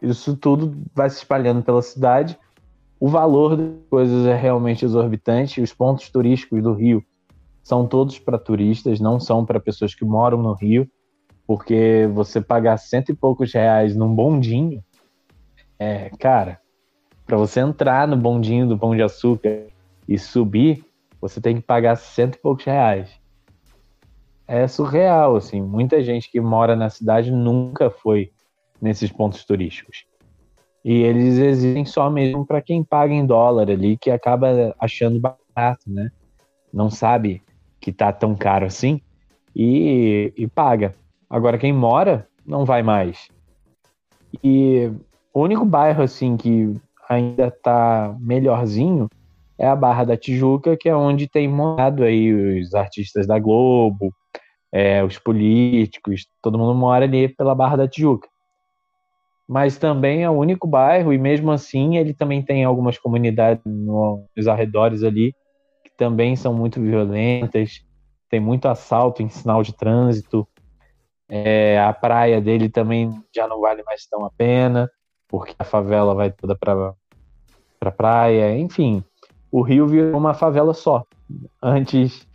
[0.00, 2.38] isso tudo vai se espalhando pela cidade
[3.00, 5.60] o valor das coisas é realmente exorbitante.
[5.60, 7.02] Os pontos turísticos do Rio
[7.62, 10.88] são todos para turistas, não são para pessoas que moram no Rio,
[11.48, 14.84] porque você pagar cento e poucos reais num bondinho,
[15.78, 16.60] é, cara,
[17.26, 19.64] para você entrar no bondinho do Pão de Açúcar
[20.06, 20.84] e subir,
[21.18, 23.18] você tem que pagar cento e poucos reais.
[24.46, 25.62] É surreal, assim.
[25.62, 28.30] Muita gente que mora na cidade nunca foi
[28.78, 30.04] nesses pontos turísticos.
[30.84, 35.84] E eles existem só mesmo para quem paga em dólar ali, que acaba achando barato,
[35.86, 36.10] né?
[36.70, 37.42] Não sabe
[37.80, 39.00] que tá tão caro assim
[39.56, 40.94] e, e paga.
[41.28, 43.28] Agora quem mora não vai mais.
[44.42, 44.90] E
[45.32, 46.74] o único bairro assim que
[47.08, 49.08] ainda tá melhorzinho
[49.58, 54.12] é a Barra da Tijuca, que é onde tem morado aí os artistas da Globo,
[54.70, 58.28] é, os políticos, todo mundo mora ali pela Barra da Tijuca
[59.48, 64.46] mas também é o único bairro, e mesmo assim ele também tem algumas comunidades nos
[64.46, 65.34] arredores ali
[65.82, 67.82] que também são muito violentas,
[68.28, 70.46] tem muito assalto em sinal de trânsito,
[71.28, 74.90] é, a praia dele também já não vale mais tão a pena,
[75.28, 76.94] porque a favela vai toda para
[77.78, 79.04] para praia, enfim,
[79.52, 81.04] o Rio virou uma favela só.
[81.62, 82.26] Antes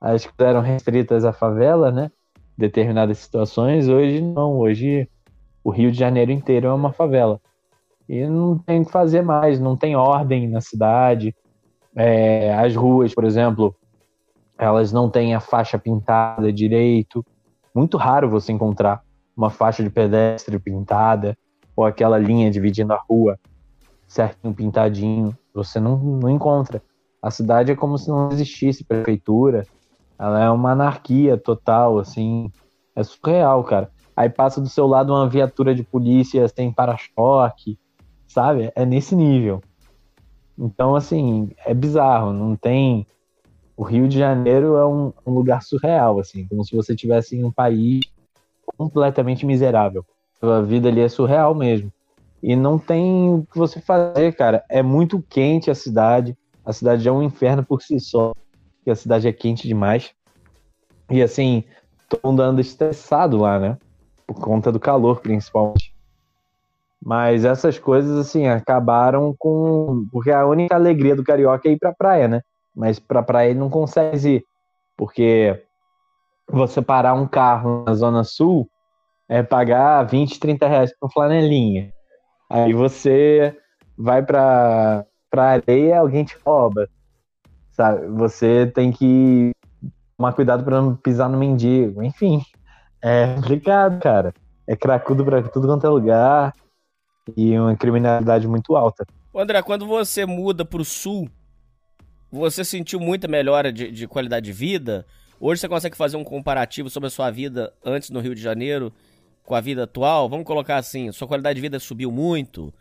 [0.00, 2.10] as coisas eram restritas à favela, né?
[2.56, 5.08] Determinadas situações, hoje não, hoje
[5.64, 7.40] o Rio de Janeiro inteiro é uma favela.
[8.08, 11.34] E não tem o que fazer mais, não tem ordem na cidade.
[11.94, 13.74] É, as ruas, por exemplo,
[14.58, 17.24] elas não têm a faixa pintada direito.
[17.74, 19.02] Muito raro você encontrar
[19.36, 21.36] uma faixa de pedestre pintada
[21.74, 23.38] ou aquela linha dividindo a rua
[24.06, 25.36] certinho pintadinho.
[25.54, 26.82] Você não, não encontra.
[27.22, 29.66] A cidade é como se não existisse prefeitura.
[30.18, 32.50] Ela é uma anarquia total, assim.
[32.94, 37.78] É surreal, cara aí passa do seu lado uma viatura de polícia tem para-choque,
[38.26, 38.70] sabe?
[38.74, 39.62] É nesse nível.
[40.58, 43.06] Então, assim, é bizarro, não tem.
[43.82, 47.42] O Rio de Janeiro é um, um lugar surreal, assim, como se você estivesse em
[47.42, 48.04] um país
[48.78, 50.06] completamente miserável.
[50.40, 51.92] A vida ali é surreal mesmo.
[52.40, 54.64] E não tem o que você fazer, cara.
[54.70, 56.38] É muito quente a cidade.
[56.64, 58.32] A cidade é um inferno por si só,
[58.76, 60.14] porque a cidade é quente demais.
[61.10, 61.64] E assim,
[62.08, 63.76] todo mundo estressado lá, né?
[64.24, 65.92] por conta do calor, principalmente.
[67.04, 70.06] Mas essas coisas, assim, acabaram com.
[70.12, 72.42] Porque a única alegria do carioca é ir pra praia, né?
[72.74, 74.44] Mas pra praia ele não consegue ir.
[74.96, 75.62] Porque
[76.50, 78.68] você parar um carro na Zona Sul
[79.28, 81.92] é pagar 20, 30 reais por flanelinha.
[82.50, 83.56] Aí você
[83.96, 86.88] vai pra, pra areia alguém te rouba.
[87.70, 88.06] Sabe?
[88.08, 89.52] Você tem que
[90.16, 92.02] tomar cuidado para não pisar no mendigo.
[92.02, 92.42] Enfim,
[93.02, 94.34] é complicado, cara.
[94.66, 96.54] É cracudo pra tudo quanto é lugar
[97.36, 99.06] e uma criminalidade muito alta.
[99.34, 101.28] André, quando você muda pro sul,
[102.32, 105.04] você sentiu muita melhora de, de, qualidade de vida?
[105.38, 108.90] Hoje você consegue fazer um comparativo sobre a sua vida antes no Rio de Janeiro
[109.44, 110.30] com a vida atual?
[110.30, 112.72] Vamos colocar assim, sua qualidade de vida subiu muito?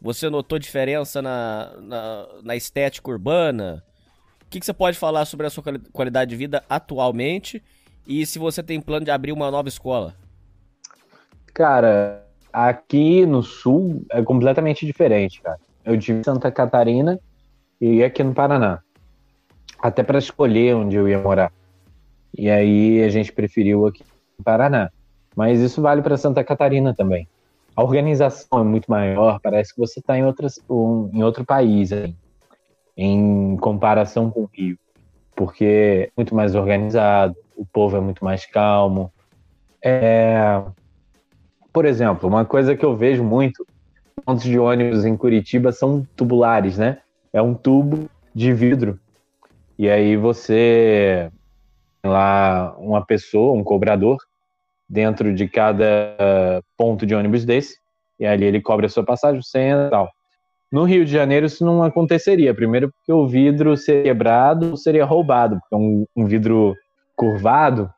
[0.00, 3.82] Você notou diferença na, na, na estética urbana?
[4.46, 7.60] O que, que você pode falar sobre a sua qualidade de vida atualmente
[8.06, 10.14] e se você tem plano de abrir uma nova escola?
[11.52, 15.58] Cara, aqui no sul é completamente diferente, cara.
[15.84, 17.18] Eu tive Santa Catarina
[17.80, 18.80] e aqui no Paraná.
[19.82, 21.52] Até para escolher onde eu ia morar.
[22.36, 24.04] E aí a gente preferiu aqui
[24.38, 24.90] no Paraná.
[25.34, 27.28] Mas isso vale para Santa Catarina também.
[27.74, 30.24] A organização é muito maior, parece que você está em,
[30.68, 32.14] um, em outro país, assim,
[32.96, 34.76] em comparação com o Rio.
[35.34, 39.10] Porque é muito mais organizado, o povo é muito mais calmo.
[39.82, 40.60] É...
[41.72, 43.64] Por exemplo, uma coisa que eu vejo muito,
[44.26, 46.98] pontos de ônibus em Curitiba são tubulares, né?
[47.32, 48.98] É um tubo de vidro.
[49.80, 51.30] E aí você
[52.04, 54.18] lá uma pessoa, um cobrador,
[54.86, 57.78] dentro de cada ponto de ônibus desse,
[58.18, 60.10] e ali ele cobra a sua passagem, senha e tal.
[60.70, 65.58] No Rio de Janeiro isso não aconteceria, primeiro porque o vidro seria quebrado seria roubado,
[65.60, 66.76] porque é um, um vidro
[67.16, 67.90] curvado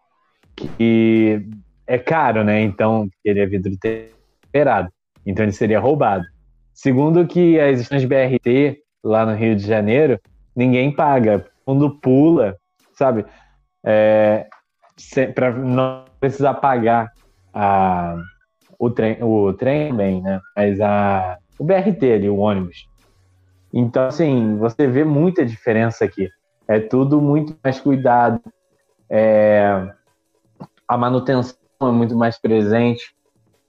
[0.55, 1.45] que
[1.85, 2.63] é caro, né?
[2.63, 4.89] Então, ele é vidro temperado,
[5.27, 6.25] então ele seria roubado.
[6.73, 10.21] Segundo que as estações BRT lá no Rio de Janeiro,
[10.55, 11.51] ninguém paga.
[11.65, 12.57] Quando pula,
[12.95, 13.25] sabe?
[13.85, 14.47] É,
[15.35, 17.13] para não precisar pagar
[17.53, 18.17] a,
[18.79, 20.41] o trem, o trem bem, né?
[20.57, 22.89] Mas a, o BRT ali, o ônibus.
[23.73, 26.29] Então, assim, você vê muita diferença aqui.
[26.69, 28.41] É tudo muito mais cuidado.
[29.09, 29.93] É,
[30.87, 33.15] a manutenção é muito mais presente.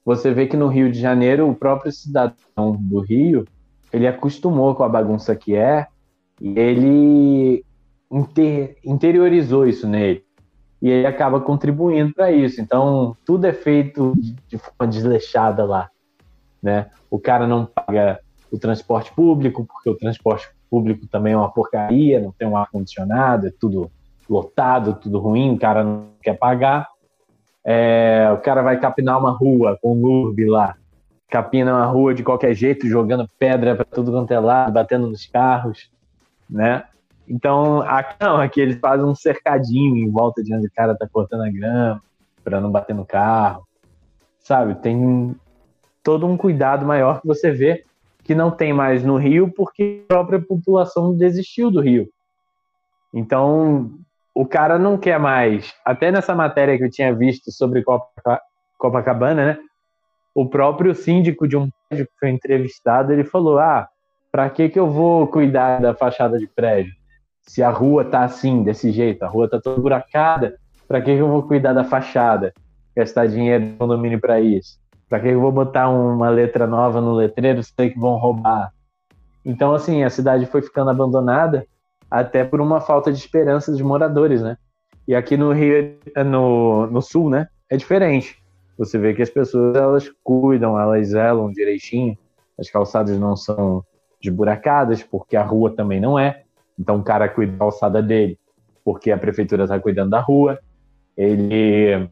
[0.05, 3.45] Você vê que no Rio de Janeiro, o próprio cidadão do Rio,
[3.91, 5.87] ele acostumou com a bagunça que é
[6.41, 7.65] e ele
[8.13, 10.23] inter, interiorizou isso nele.
[10.81, 12.61] E ele acaba contribuindo para isso.
[12.61, 14.13] Então, tudo é feito
[14.47, 15.89] de forma desleixada lá.
[16.61, 16.89] Né?
[17.09, 18.19] O cara não paga
[18.51, 23.47] o transporte público, porque o transporte público também é uma porcaria, não tem um ar-condicionado,
[23.47, 23.89] é tudo
[24.29, 26.87] lotado, tudo ruim, o cara não quer pagar.
[27.65, 30.75] É, o cara vai capinar uma rua com um lá,
[31.29, 35.25] capina uma rua de qualquer jeito, jogando pedra para tudo quanto é lado, batendo nos
[35.25, 35.89] carros,
[36.49, 36.83] né?
[37.27, 41.07] Então, aqui não, aqui eles fazem um cercadinho em volta de onde o cara tá
[41.11, 42.01] cortando a grama,
[42.43, 43.65] para não bater no carro,
[44.39, 44.75] sabe?
[44.75, 45.35] Tem
[46.03, 47.85] todo um cuidado maior que você vê
[48.23, 52.09] que não tem mais no Rio porque a própria população desistiu do Rio.
[53.13, 53.91] Então,
[54.33, 55.73] o cara não quer mais.
[55.85, 57.83] Até nessa matéria que eu tinha visto sobre
[58.77, 59.59] Copacabana, né?
[60.33, 63.87] O próprio síndico de um prédio que foi entrevistado, ele falou: "Ah,
[64.31, 66.93] para que que eu vou cuidar da fachada de prédio?
[67.43, 70.57] Se a rua tá assim, desse jeito, a rua tá toda buracada,
[70.87, 72.53] para que que eu vou cuidar da fachada?
[72.95, 74.79] Gastar dinheiro no condomínio para isso?
[75.09, 78.71] Para que eu vou botar uma letra nova no letreiro, sei que vão roubar?"
[79.45, 81.65] Então, assim, a cidade foi ficando abandonada
[82.09, 84.57] até por uma falta de esperança dos moradores, né?
[85.07, 88.41] E aqui no Rio, no, no Sul, né, é diferente.
[88.77, 92.17] Você vê que as pessoas, elas cuidam, elas zelam direitinho,
[92.57, 93.83] as calçadas não são
[94.21, 96.42] desburacadas, porque a rua também não é.
[96.77, 98.37] Então o cara cuida da calçada dele,
[98.83, 100.59] porque a prefeitura está cuidando da rua.
[101.15, 102.09] Ele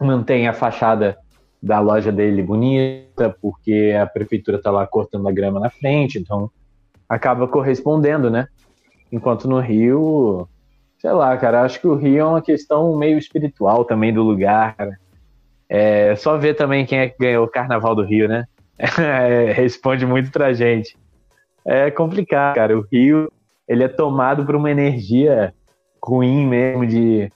[0.00, 1.16] mantém a fachada
[1.62, 6.50] da loja dele bonita, porque a prefeitura está lá cortando a grama na frente, então
[7.08, 8.46] acaba correspondendo, né?
[9.10, 10.48] Enquanto no Rio,
[10.98, 14.74] sei lá, cara, acho que o Rio é uma questão meio espiritual também do lugar,
[14.74, 14.98] cara.
[15.68, 18.44] É só ver também quem é que ganhou o Carnaval do Rio, né?
[18.98, 20.96] É, responde muito pra gente.
[21.64, 22.76] É complicado, cara.
[22.76, 23.30] O Rio,
[23.66, 25.54] ele é tomado por uma energia
[26.02, 27.32] ruim mesmo de,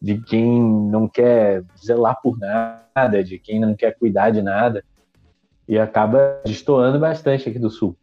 [0.00, 4.84] de quem não quer zelar por nada, de quem não quer cuidar de nada.
[5.68, 7.96] E acaba destoando bastante aqui do Sul.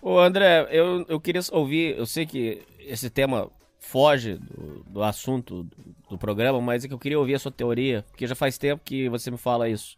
[0.00, 5.64] Ô André, eu, eu queria ouvir, eu sei que esse tema foge do, do assunto
[5.64, 5.76] do,
[6.10, 8.82] do programa, mas é que eu queria ouvir a sua teoria, porque já faz tempo
[8.84, 9.96] que você me fala isso.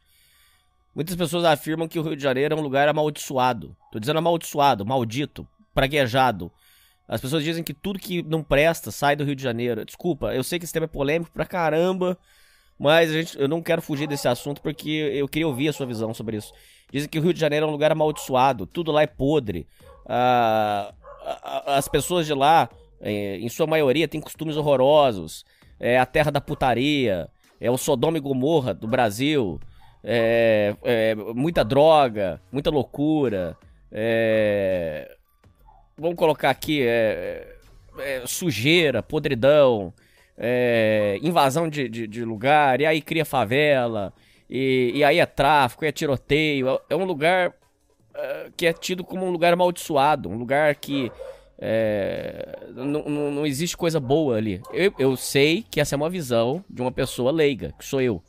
[0.94, 3.76] Muitas pessoas afirmam que o Rio de Janeiro é um lugar amaldiçoado.
[3.90, 6.51] Tô dizendo amaldiçoado, maldito, praguejado.
[7.06, 9.85] As pessoas dizem que tudo que não presta sai do Rio de Janeiro.
[9.85, 12.18] Desculpa, eu sei que esse tema é polêmico pra caramba,
[12.78, 16.14] mas gente, eu não quero fugir desse assunto porque eu queria ouvir a sua visão
[16.14, 16.52] sobre isso.
[16.90, 19.66] Dizem que o Rio de Janeiro é um lugar amaldiçoado, tudo lá é podre.
[20.06, 20.94] Ah,
[21.66, 22.68] as pessoas de lá,
[23.01, 25.44] é, em sua maioria, têm costumes horrorosos.
[25.78, 27.28] É a terra da putaria,
[27.60, 29.60] é o Sodoma e Gomorra do Brasil.
[30.02, 33.56] É, é, muita droga, muita loucura.
[33.90, 35.16] É,
[35.97, 37.57] vamos colocar aqui é,
[37.99, 39.93] é, sujeira, podridão,
[40.37, 44.12] é, invasão de, de, de, lugar, e aí cria favela,
[44.49, 46.79] e, e aí é tráfico, é tiroteio.
[46.89, 51.11] É um lugar uh, que é tido como um lugar amaldiçoado, um lugar que
[51.59, 54.61] é, não, não, existe coisa boa ali.
[54.73, 58.23] Eu, eu sei que essa é uma visão de uma pessoa leiga, que sou eu.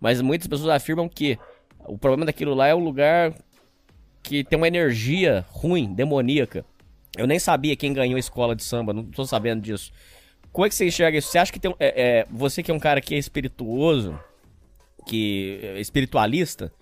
[0.00, 1.38] Mas muitas pessoas afirmam que
[1.86, 3.34] o problema daquilo lá é um lugar
[4.22, 6.64] que tem uma energia ruim, demoníaca.
[7.16, 9.92] Eu nem sabia quem ganhou a escola de samba, não tô sabendo disso.
[10.50, 11.28] Como é que você enxerga isso?
[11.28, 11.74] Você acha que tem.
[11.78, 14.18] É, é, você que é um cara que é espirituoso,
[15.06, 16.72] que é espiritualista,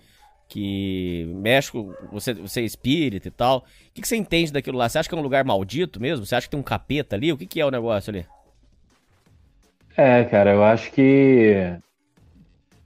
[0.47, 1.93] que mexe com.
[2.11, 3.59] Você, você é espírita e tal.
[3.59, 3.63] O
[3.93, 4.89] que, que você entende daquilo lá?
[4.89, 6.25] Você acha que é um lugar maldito mesmo?
[6.25, 7.31] Você acha que tem um capeta ali?
[7.31, 8.25] O que, que é o negócio ali?
[9.95, 11.77] É, cara, eu acho que.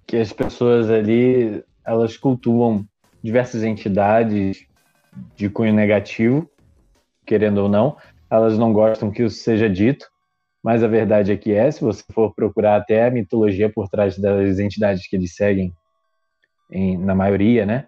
[0.06, 2.86] que as pessoas ali elas cultuam
[3.24, 4.66] diversas entidades
[5.36, 6.50] de cunho negativo
[7.26, 7.98] querendo ou não.
[8.30, 10.08] Elas não gostam que isso seja dito,
[10.64, 11.70] mas a verdade é que é.
[11.72, 15.74] Se você for procurar até a mitologia por trás das entidades que eles seguem,
[16.72, 17.88] em, na maioria, né?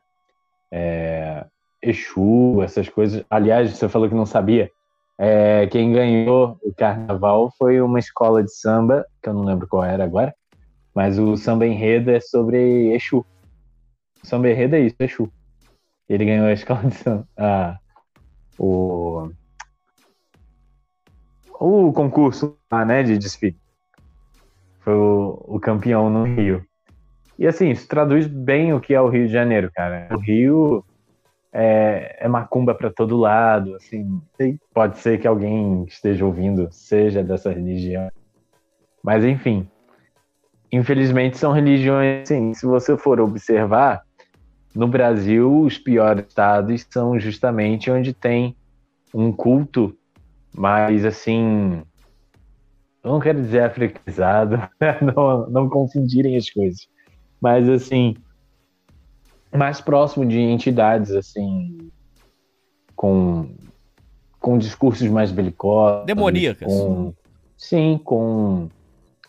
[0.72, 1.46] É,
[1.82, 3.24] Exu, essas coisas.
[3.30, 4.70] Aliás, você falou que não sabia.
[5.18, 9.84] É, quem ganhou o carnaval foi uma escola de samba, que eu não lembro qual
[9.84, 10.34] era agora,
[10.94, 13.26] mas o samba enredo é sobre Exu.
[14.24, 15.32] O samba enredo é isso, Exu.
[16.08, 17.28] Ele ganhou a escola de samba.
[17.38, 17.78] Ah,
[18.58, 19.30] o,
[21.60, 23.58] o concurso lá, né, de desfile.
[24.80, 26.66] Foi o, o campeão no Rio.
[27.38, 30.08] E assim, isso traduz bem o que é o Rio de Janeiro, cara.
[30.12, 30.84] O Rio
[31.54, 34.22] é, é macumba para todo lado, assim.
[34.74, 38.10] Pode ser que alguém esteja ouvindo seja dessa religião.
[39.04, 39.70] Mas enfim,
[40.72, 44.07] infelizmente são religiões, assim, se você for observar,
[44.78, 48.56] no Brasil, os piores estados são justamente onde tem
[49.12, 49.98] um culto
[50.56, 51.82] mais assim.
[53.04, 54.62] Eu não quero dizer africanizado,
[55.02, 56.88] não, não confundirem as coisas,
[57.42, 58.16] mas assim,
[59.52, 61.90] mais próximo de entidades assim,
[62.96, 63.50] com,
[64.40, 66.06] com discursos mais belicosos.
[66.06, 66.72] Demoníacas.
[66.72, 67.16] Com,
[67.58, 68.70] sim, com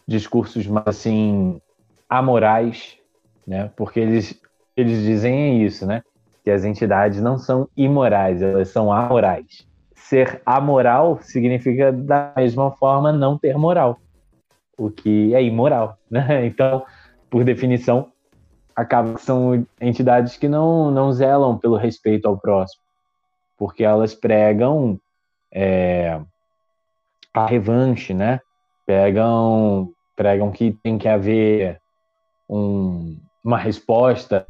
[0.07, 1.59] discursos mais assim,
[2.07, 2.99] amorais,
[3.47, 3.71] né?
[3.75, 4.39] Porque eles
[4.81, 6.03] eles dizem isso, né?
[6.45, 9.67] Que as entidades não são imorais, elas são amorais.
[9.95, 13.99] Ser amoral significa, da mesma forma, não ter moral,
[14.77, 16.47] o que é imoral, né?
[16.47, 16.85] Então,
[17.29, 18.13] por definição,
[18.75, 22.83] acaba que são entidades que não, não zelam pelo respeito ao próximo,
[23.59, 24.99] porque elas pregam
[25.53, 26.21] é,
[27.35, 28.41] a revanche, né?
[28.87, 31.81] Pegam, pregam que tem que haver
[32.49, 34.47] um, uma resposta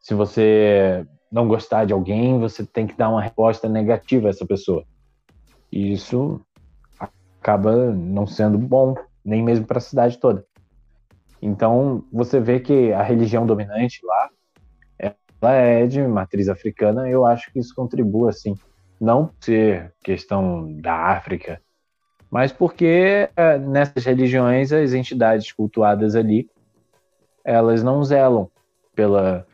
[0.00, 4.46] se você não gostar de alguém, você tem que dar uma resposta negativa a essa
[4.46, 4.84] pessoa.
[5.70, 6.40] E isso
[6.98, 8.94] acaba não sendo bom,
[9.24, 10.44] nem mesmo para a cidade toda.
[11.40, 14.30] Então, você vê que a religião dominante lá,
[14.98, 18.56] ela é de matriz africana, eu acho que isso contribui, assim,
[19.00, 21.60] não ser questão da África,
[22.30, 26.50] mas porque é, nessas religiões, as entidades cultuadas ali,
[27.44, 28.50] elas não zelam
[28.94, 29.46] pela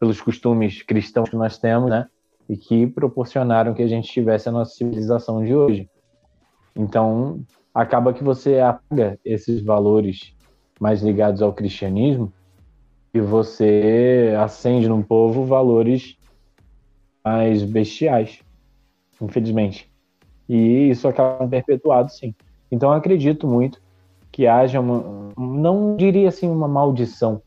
[0.00, 2.08] pelos costumes cristãos que nós temos, né?
[2.48, 5.88] E que proporcionaram que a gente tivesse a nossa civilização de hoje.
[6.74, 7.44] Então,
[7.74, 10.34] acaba que você apaga esses valores
[10.80, 12.32] mais ligados ao cristianismo
[13.12, 16.16] e você acende no povo valores
[17.22, 18.40] mais bestiais,
[19.20, 19.92] infelizmente.
[20.48, 22.34] E isso acaba perpetuado, sim.
[22.72, 23.80] Então, acredito muito
[24.32, 27.42] que haja uma, não diria assim uma maldição.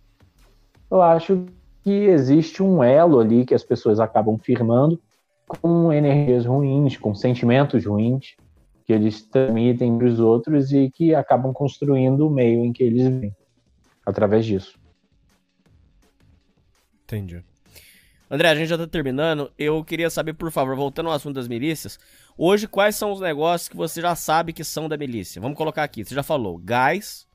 [0.91, 1.45] Eu acho
[1.83, 4.99] que existe um elo ali que as pessoas acabam firmando
[5.45, 8.35] com energias ruins, com sentimentos ruins
[8.85, 13.07] que eles transmitem para os outros e que acabam construindo o meio em que eles
[13.07, 13.35] vivem
[14.05, 14.77] através disso.
[17.03, 17.43] Entendi.
[18.29, 19.51] André, a gente já está terminando.
[19.57, 21.99] Eu queria saber, por favor, voltando ao assunto das milícias,
[22.37, 25.41] hoje quais são os negócios que você já sabe que são da milícia?
[25.41, 26.03] Vamos colocar aqui.
[26.03, 27.27] Você já falou gás,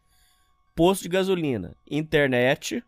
[0.75, 2.83] posto de gasolina, internet,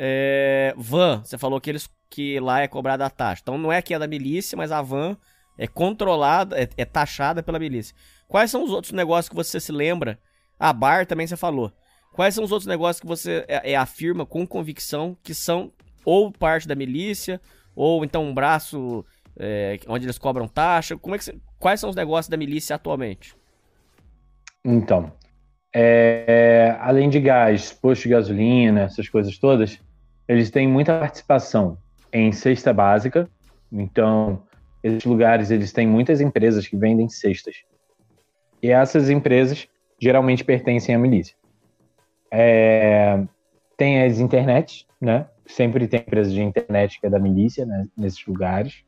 [0.00, 3.42] é, van, você falou que eles que lá é cobrada a taxa.
[3.42, 5.16] Então não é que é da milícia, mas a van
[5.58, 7.94] é controlada, é, é, taxada pela milícia.
[8.28, 10.18] Quais são os outros negócios que você se lembra?
[10.58, 11.72] A bar também você falou.
[12.12, 15.72] Quais são os outros negócios que você é, é, afirma com convicção que são
[16.04, 17.40] ou parte da milícia,
[17.74, 19.04] ou então um braço
[19.38, 20.96] é, onde eles cobram taxa?
[20.96, 23.36] Como é que você, quais são os negócios da milícia atualmente?
[24.64, 25.12] Então,
[25.74, 29.78] é, além de gás, posto de gasolina, essas coisas todas,
[30.28, 31.78] eles têm muita participação
[32.12, 33.28] em cesta básica.
[33.72, 34.42] Então,
[34.82, 37.56] esses lugares eles têm muitas empresas que vendem cestas.
[38.62, 39.66] E essas empresas
[40.00, 41.34] geralmente pertencem à milícia.
[42.30, 43.24] É,
[43.76, 45.26] tem as internet, né?
[45.46, 47.88] Sempre tem empresa de internet que é da milícia né?
[47.96, 48.84] nesses lugares.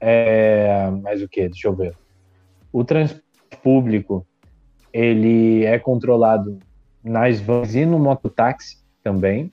[0.00, 1.48] É, mas o que?
[1.48, 1.96] Deixa eu ver.
[2.72, 3.22] O transporte
[3.62, 4.26] público
[4.92, 6.58] ele é controlado
[7.02, 9.50] nas vans e no mototáxi também.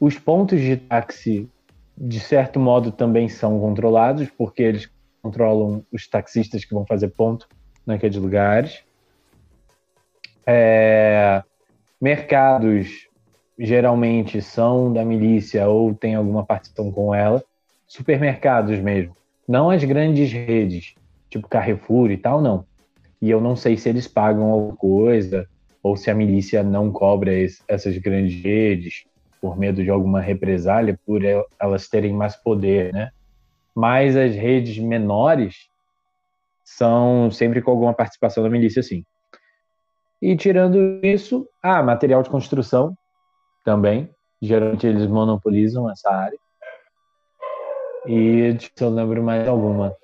[0.00, 1.48] Os pontos de táxi,
[1.96, 4.88] de certo modo, também são controlados, porque eles
[5.20, 7.48] controlam os taxistas que vão fazer ponto
[7.84, 8.84] naqueles lugares.
[10.46, 11.42] É,
[12.00, 13.08] mercados
[13.58, 17.42] geralmente são da milícia ou tem alguma participação com ela.
[17.86, 19.16] Supermercados mesmo.
[19.48, 20.94] Não as grandes redes,
[21.28, 22.64] tipo Carrefour e tal, não.
[23.20, 25.48] E eu não sei se eles pagam alguma coisa
[25.82, 29.04] ou se a milícia não cobra esse, essas grandes redes
[29.40, 31.22] por medo de alguma represália, por
[31.58, 33.10] elas terem mais poder, né?
[33.74, 35.68] Mas as redes menores
[36.64, 39.04] são sempre com alguma participação da milícia, sim.
[40.20, 42.96] E tirando isso, ah, material de construção
[43.64, 44.10] também.
[44.40, 46.38] Geralmente eles monopolizam essa área.
[48.06, 49.94] E se eu lembro mais alguma.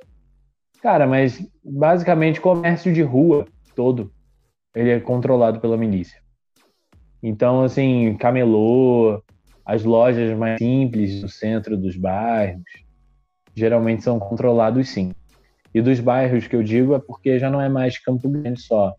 [0.83, 4.13] Cara, mas basicamente comércio de rua todo,
[4.75, 6.21] ele é controlado pela milícia.
[7.23, 9.23] Então, assim, camelô,
[9.65, 12.63] as lojas mais simples no centro dos bairros,
[13.55, 15.13] geralmente são controlados sim.
[15.75, 18.95] E dos bairros que eu digo é porque já não é mais Campo Grande só.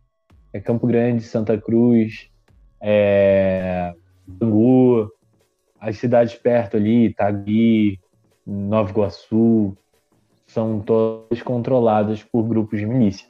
[0.51, 2.29] É Campo Grande, Santa Cruz,
[2.81, 3.93] é...
[4.27, 5.09] Bangu,
[5.79, 7.99] as cidades perto ali, Itagui,
[8.45, 9.77] Nova Iguaçu,
[10.47, 13.27] são todas controladas por grupos de milícia.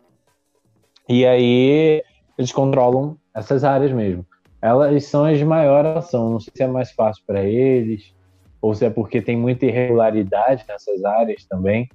[1.08, 2.02] E aí
[2.38, 4.26] eles controlam essas áreas mesmo.
[4.62, 8.14] Elas são as de maior ação, não sei se é mais fácil para eles,
[8.62, 11.88] ou se é porque tem muita irregularidade nessas áreas também.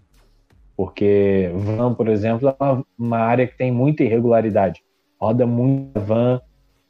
[0.77, 4.81] Porque van, por exemplo, é uma, uma área que tem muita irregularidade.
[5.21, 6.41] Roda muita van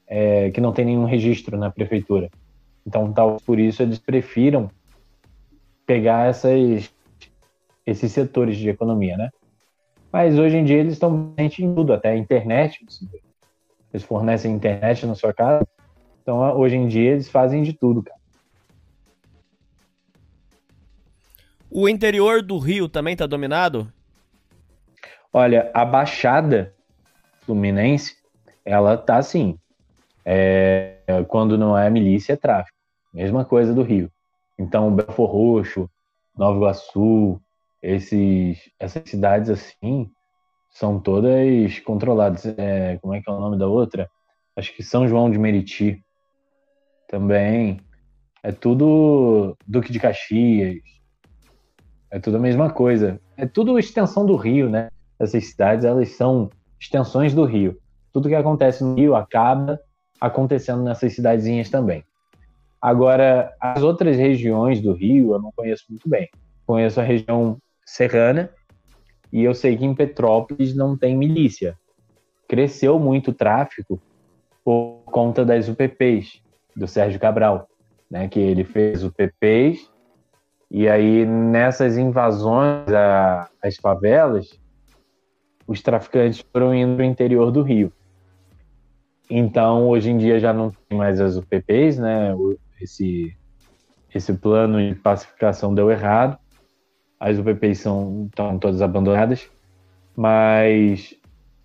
[0.07, 2.29] é, que não tem nenhum registro na prefeitura.
[2.87, 4.71] Então, tal por isso eles prefiram
[5.87, 6.93] pegar essas,
[7.87, 9.31] esses setores de economia, né?
[10.13, 12.85] Mas hoje em dia eles estão em tudo, até a internet.
[13.93, 15.67] Eles fornecem internet na sua casa.
[16.23, 18.21] Então hoje em dia eles fazem de tudo, cara.
[21.71, 23.93] O interior do Rio também está dominado?
[25.33, 26.75] Olha, a Baixada
[27.43, 28.17] Fluminense,
[28.65, 29.57] ela tá assim.
[30.25, 30.97] É,
[31.29, 32.77] quando não é milícia, é tráfico.
[33.15, 34.11] Mesma coisa do Rio.
[34.59, 35.89] Então, Belfor Roxo,
[36.37, 37.41] Nova Iguaçu,
[37.83, 40.11] esses, essas cidades assim,
[40.71, 42.47] são todas controladas.
[42.47, 44.09] É, como é que é o nome da outra?
[44.57, 46.03] Acho que São João de Meriti
[47.09, 47.81] também.
[48.43, 50.81] É tudo Duque de Caxias,
[52.11, 53.21] é tudo a mesma coisa.
[53.37, 54.89] É tudo extensão do Rio, né?
[55.19, 57.79] Essas cidades, elas são extensões do Rio.
[58.13, 59.79] Tudo que acontece no Rio acaba
[60.21, 62.05] acontecendo nessas cidadezinhas também.
[62.81, 66.29] Agora, as outras regiões do Rio eu não conheço muito bem.
[66.67, 68.51] Conheço a região serrana
[69.33, 71.77] e eu sei que em Petrópolis não tem milícia.
[72.49, 74.01] Cresceu muito o tráfico
[74.65, 76.43] por conta das UPPs
[76.75, 77.69] do Sérgio Cabral,
[78.11, 78.29] né?
[78.29, 79.91] Que ele fez UPPs
[80.71, 82.87] e aí, nessas invasões
[83.61, 84.57] às favelas,
[85.67, 87.93] os traficantes foram indo para o interior do Rio.
[89.29, 92.33] Então, hoje em dia já não tem mais as UPPs, né?
[92.81, 93.37] Esse,
[94.15, 96.39] esse plano de pacificação deu errado.
[97.21, 99.49] As UPPs são, estão todas abandonadas.
[100.17, 101.15] Mas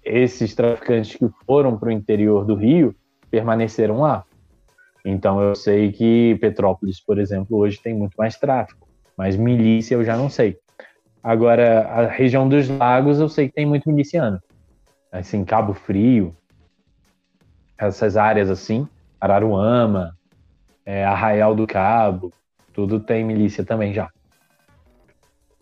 [0.04, 2.94] esses traficantes que foram para o interior do Rio
[3.32, 4.24] permaneceram lá.
[5.04, 8.88] Então, eu sei que Petrópolis, por exemplo, hoje tem muito mais tráfico.
[9.18, 10.58] Mas milícia eu já não sei.
[11.24, 14.40] Agora, a região dos lagos eu sei que tem muito miliciano.
[15.12, 16.36] Assim, Cabo Frio,
[17.78, 18.88] essas áreas assim,
[19.20, 20.16] Araruama,
[20.86, 22.32] é, Arraial do Cabo,
[22.74, 24.10] tudo tem milícia também já.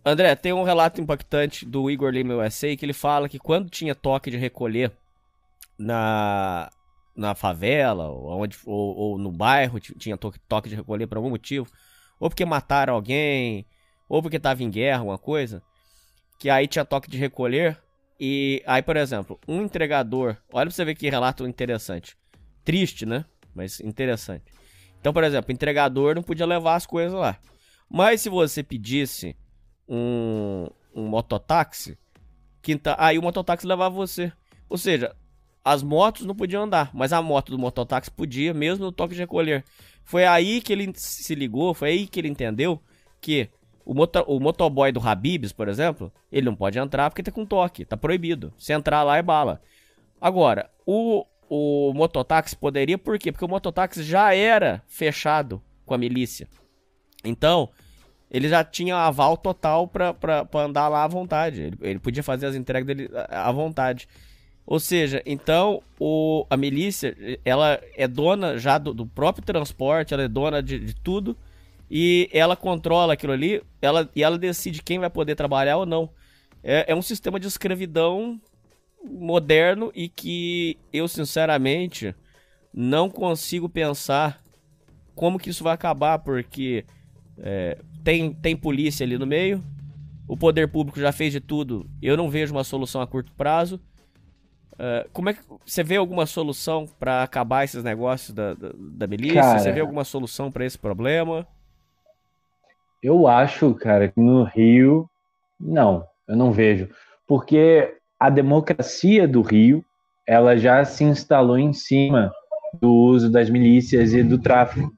[0.05, 3.95] André, tem um relato impactante do Igor Lima USA que ele fala que quando tinha
[3.95, 4.91] toque de recolher
[5.77, 6.69] na,
[7.15, 11.29] na favela ou, onde, ou, ou no bairro, tinha toque, toque de recolher por algum
[11.29, 11.67] motivo,
[12.19, 13.65] ou porque mataram alguém,
[14.09, 15.63] ou porque tava em guerra, alguma coisa,
[16.37, 17.77] que aí tinha toque de recolher.
[18.19, 22.17] E aí, por exemplo, um entregador, olha pra você ver que relato interessante.
[22.63, 23.25] Triste, né?
[23.55, 24.43] Mas interessante.
[24.99, 27.37] Então, por exemplo, o entregador não podia levar as coisas lá.
[27.89, 29.35] Mas se você pedisse
[29.87, 31.97] um, um mototáxi,
[32.61, 34.31] quinta, aí o mototáxi levava você.
[34.69, 35.15] Ou seja,
[35.63, 39.21] as motos não podiam andar, mas a moto do mototáxi podia, mesmo no toque de
[39.21, 39.63] recolher.
[40.03, 42.81] Foi aí que ele se ligou, foi aí que ele entendeu
[43.21, 43.49] que
[43.85, 47.45] o, moto, o motoboy do Habibs, por exemplo, ele não pode entrar porque tá com
[47.45, 48.53] toque, tá proibido.
[48.57, 49.61] Se entrar lá é bala.
[50.19, 53.31] Agora, o, o mototáxi poderia, por quê?
[53.31, 56.47] Porque o mototáxi já era fechado com a milícia.
[57.23, 57.69] Então,
[58.33, 60.15] ele já tinha aval total pra,
[60.55, 61.61] andar lá à vontade.
[61.61, 64.07] Ele, ele podia fazer as entregas dele à vontade.
[64.65, 67.15] Ou seja, então o, a milícia
[67.45, 71.37] ela é dona já do, do próprio transporte, ela é dona de, de, tudo
[71.91, 76.09] e ela controla aquilo ali ela, e ela decide quem vai poder trabalhar ou não.
[76.63, 78.39] é, é um sistema de escravidão
[79.03, 82.15] moderno e que eu, sinceramente,
[82.73, 84.41] não consigo pensar
[85.13, 86.85] como que isso vai acabar, porque
[87.37, 89.63] é, tem, tem polícia ali no meio,
[90.27, 93.79] o poder público já fez de tudo, eu não vejo uma solução a curto prazo.
[94.73, 99.07] Uh, como é que você vê alguma solução para acabar esses negócios da, da, da
[99.07, 99.41] milícia?
[99.41, 101.47] Cara, você vê alguma solução para esse problema?
[103.01, 105.07] Eu acho, cara, que no Rio,
[105.59, 106.89] não, eu não vejo.
[107.27, 109.85] Porque a democracia do Rio,
[110.25, 112.31] ela já se instalou em cima
[112.81, 114.91] do uso das milícias e do tráfico.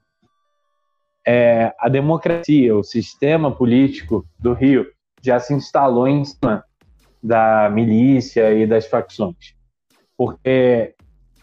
[1.27, 4.85] É, a democracia, o sistema político do Rio
[5.21, 6.63] já se instalou em cima
[7.21, 9.55] da milícia e das facções.
[10.15, 10.93] Porque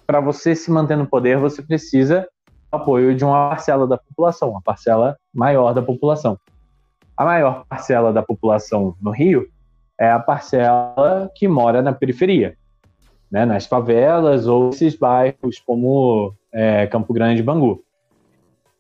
[0.07, 2.29] para você se manter no poder, você precisa
[2.71, 6.39] do apoio de uma parcela da população, uma parcela maior da população.
[7.17, 9.49] A maior parcela da população no Rio
[9.99, 12.57] é a parcela que mora na periferia,
[13.31, 17.83] né, nas favelas ou esses bairros como é, Campo Grande e Bangu.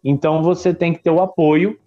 [0.05, 1.79] Então você tem que ter o apoio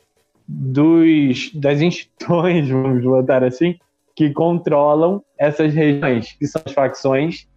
[0.48, 3.76] dos, das instituições, vamos botar assim,
[4.16, 7.48] que controlam essas regiões, que são as facções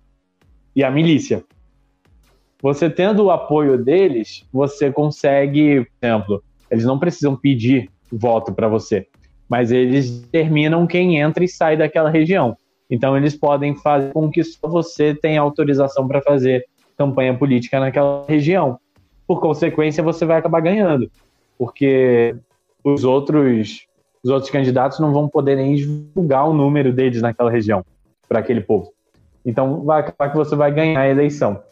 [0.74, 1.44] e a milícia.
[2.60, 8.66] Você tendo o apoio deles, você consegue, por exemplo, eles não precisam pedir voto para
[8.66, 9.06] você,
[9.48, 12.56] mas eles determinam quem entra e sai daquela região.
[12.90, 16.64] Então eles podem fazer com que só você tenha autorização para fazer
[16.97, 18.78] campanha política naquela região.
[19.28, 21.09] Por consequência, você vai acabar ganhando,
[21.56, 22.34] porque
[22.82, 23.86] os outros
[24.24, 27.84] os outros candidatos não vão poder nem divulgar o número deles naquela região
[28.28, 28.92] para aquele povo.
[29.44, 31.62] Então vai acabar que você vai ganhar a eleição,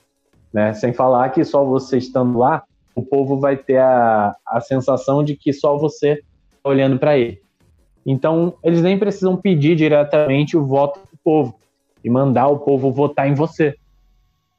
[0.52, 0.72] né?
[0.72, 2.62] Sem falar que só você estando lá,
[2.94, 7.40] o povo vai ter a, a sensação de que só você está olhando para ele.
[8.04, 11.58] Então eles nem precisam pedir diretamente o voto do povo
[12.04, 13.74] e mandar o povo votar em você.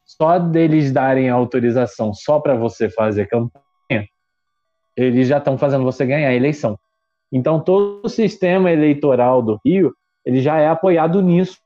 [0.07, 3.67] Só deles darem autorização só para você fazer campanha
[4.97, 6.77] eles já estão fazendo você ganhar a eleição.
[7.31, 9.93] Então, todo o sistema eleitoral do Rio,
[10.25, 11.59] ele já é apoiado nisso.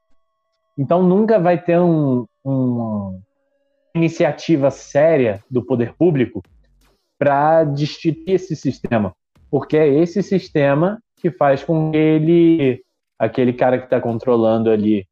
[0.78, 3.18] Então, nunca vai ter um, uma
[3.96, 6.44] iniciativa séria do poder público
[7.18, 9.16] para destituir esse sistema,
[9.50, 12.84] porque é esse sistema que faz com que ele,
[13.18, 15.08] aquele cara que está controlando ali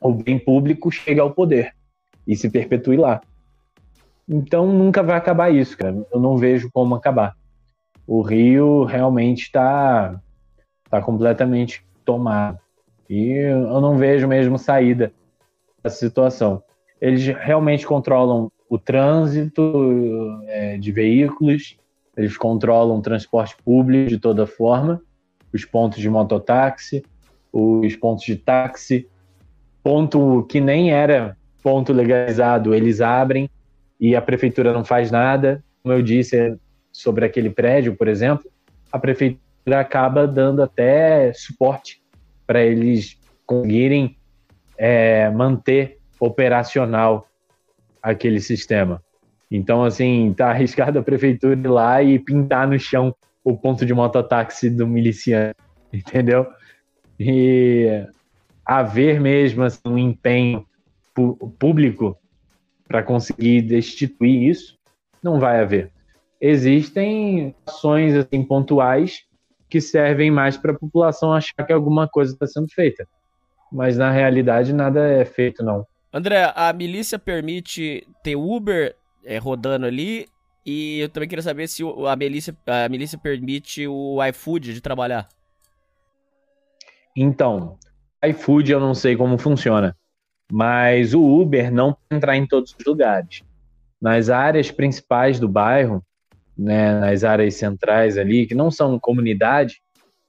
[0.00, 1.75] o bem público, chegue ao poder
[2.26, 3.20] e se perpetue lá.
[4.28, 6.04] Então nunca vai acabar isso, cara.
[6.12, 7.36] Eu não vejo como acabar.
[8.06, 10.20] O Rio realmente está
[10.90, 12.58] tá completamente tomado.
[13.08, 15.12] E eu não vejo mesmo saída
[15.82, 16.62] dessa situação.
[17.00, 21.76] Eles realmente controlam o trânsito é, de veículos,
[22.16, 25.00] eles controlam o transporte público de toda forma,
[25.52, 27.04] os pontos de mototáxi,
[27.52, 29.08] os pontos de táxi,
[29.84, 31.36] ponto que nem era
[31.66, 33.50] ponto legalizado, eles abrem
[33.98, 35.64] e a prefeitura não faz nada.
[35.82, 36.56] Como eu disse
[36.92, 38.48] sobre aquele prédio, por exemplo,
[38.92, 42.00] a prefeitura acaba dando até suporte
[42.46, 44.16] para eles conseguirem
[44.78, 47.26] é, manter operacional
[48.00, 49.02] aquele sistema.
[49.50, 53.12] Então, assim, tá arriscado a prefeitura ir lá e pintar no chão
[53.42, 55.52] o ponto de mototáxi do miliciano,
[55.92, 56.46] entendeu?
[57.18, 58.06] E
[58.64, 60.64] haver mesmo assim, um empenho
[61.58, 62.16] público
[62.86, 64.78] para conseguir destituir isso,
[65.22, 65.90] não vai haver.
[66.40, 69.24] Existem ações assim pontuais
[69.68, 73.06] que servem mais para a população achar que alguma coisa está sendo feita,
[73.72, 75.86] mas na realidade nada é feito não.
[76.12, 78.94] André, a milícia permite ter Uber
[79.24, 80.26] é, rodando ali
[80.64, 85.28] e eu também queria saber se a milícia, a milícia permite o iFood de trabalhar.
[87.16, 87.78] Então,
[88.24, 89.96] iFood eu não sei como funciona.
[90.50, 93.42] Mas o Uber não pode entrar em todos os lugares.
[94.00, 96.02] Nas áreas principais do bairro,
[96.56, 99.80] né, nas áreas centrais ali, que não são comunidade,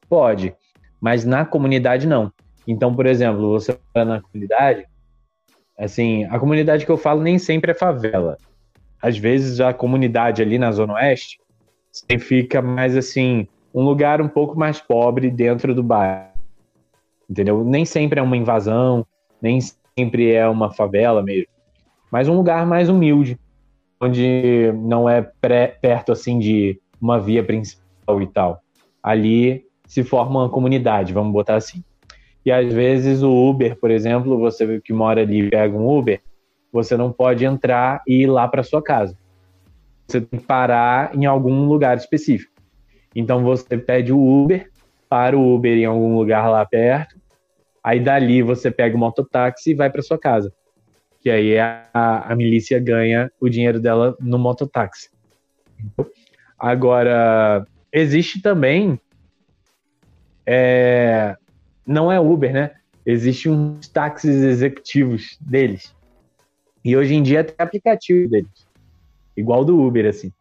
[0.10, 0.56] pode,
[1.00, 2.32] mas na comunidade não.
[2.68, 4.86] Então, por exemplo, você vai na comunidade,
[5.78, 8.38] assim, a comunidade que eu falo nem sempre é favela.
[9.02, 11.40] Às vezes a comunidade ali na Zona Oeste
[12.20, 16.32] fica mais assim, um lugar um pouco mais pobre dentro do bairro.
[17.30, 17.64] Entendeu?
[17.64, 19.06] Nem sempre é uma invasão,
[19.42, 19.60] nem
[19.98, 21.48] sempre é uma favela mesmo,
[22.12, 23.40] mas um lugar mais humilde,
[24.00, 28.62] onde não é pré, perto assim de uma via principal e tal.
[29.02, 31.84] Ali se forma uma comunidade, vamos botar assim.
[32.46, 36.22] E às vezes o Uber, por exemplo, você que mora ali pega um Uber,
[36.72, 39.18] você não pode entrar e ir lá para sua casa.
[40.08, 42.54] Você tem que parar em algum lugar específico.
[43.16, 44.70] Então você pede o Uber,
[45.10, 47.17] para o Uber em algum lugar lá perto,
[47.88, 50.52] Aí dali você pega o mototáxi e vai para sua casa.
[51.22, 55.10] Que aí a, a milícia ganha o dinheiro dela no mototáxi.
[56.60, 59.00] Agora, existe também.
[60.46, 61.38] É,
[61.86, 62.72] não é Uber, né?
[63.06, 65.96] Existem uns táxis executivos deles.
[66.84, 68.68] E hoje em dia tem aplicativo deles.
[69.34, 70.34] Igual do Uber, assim.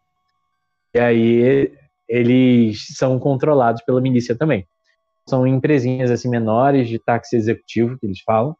[0.96, 1.72] E aí
[2.08, 4.66] eles são controlados pela milícia também.
[5.28, 8.56] São empresinhas assim menores de táxi executivo, que eles falam,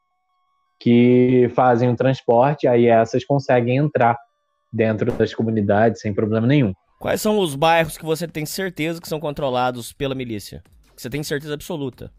[0.81, 4.19] que fazem o transporte, aí essas conseguem entrar
[4.73, 6.73] dentro das comunidades sem problema nenhum.
[6.99, 10.63] Quais são os bairros que você tem certeza que são controlados pela milícia?
[10.95, 12.11] Que você tem certeza absoluta?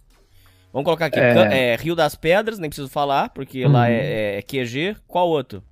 [0.72, 1.74] Vamos colocar aqui, é...
[1.74, 3.72] É, Rio das Pedras, nem preciso falar, porque uhum.
[3.72, 4.98] lá é, é, QG.
[5.08, 5.64] Qual outro?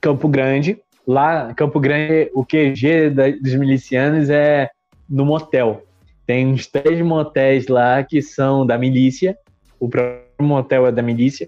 [0.00, 0.80] Campo Grande.
[1.06, 4.70] Lá, Campo Grande, o QG da, dos milicianos é
[5.08, 5.84] no motel.
[6.32, 9.36] Tem uns três motéis lá que são da milícia.
[9.78, 11.46] O próprio motel é da milícia.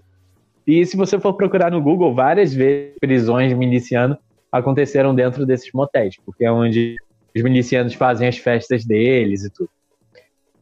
[0.67, 4.15] E se você for procurar no Google, várias vezes prisões de miliciano
[4.51, 6.97] aconteceram dentro desses motéis, porque é onde
[7.35, 9.71] os milicianos fazem as festas deles e tudo.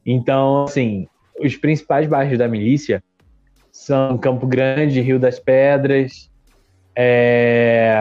[0.06, 1.06] Então, assim,
[1.38, 3.04] os principais bairros da milícia
[3.74, 6.32] são Campo Grande, Rio das Pedras,
[6.96, 7.94] é...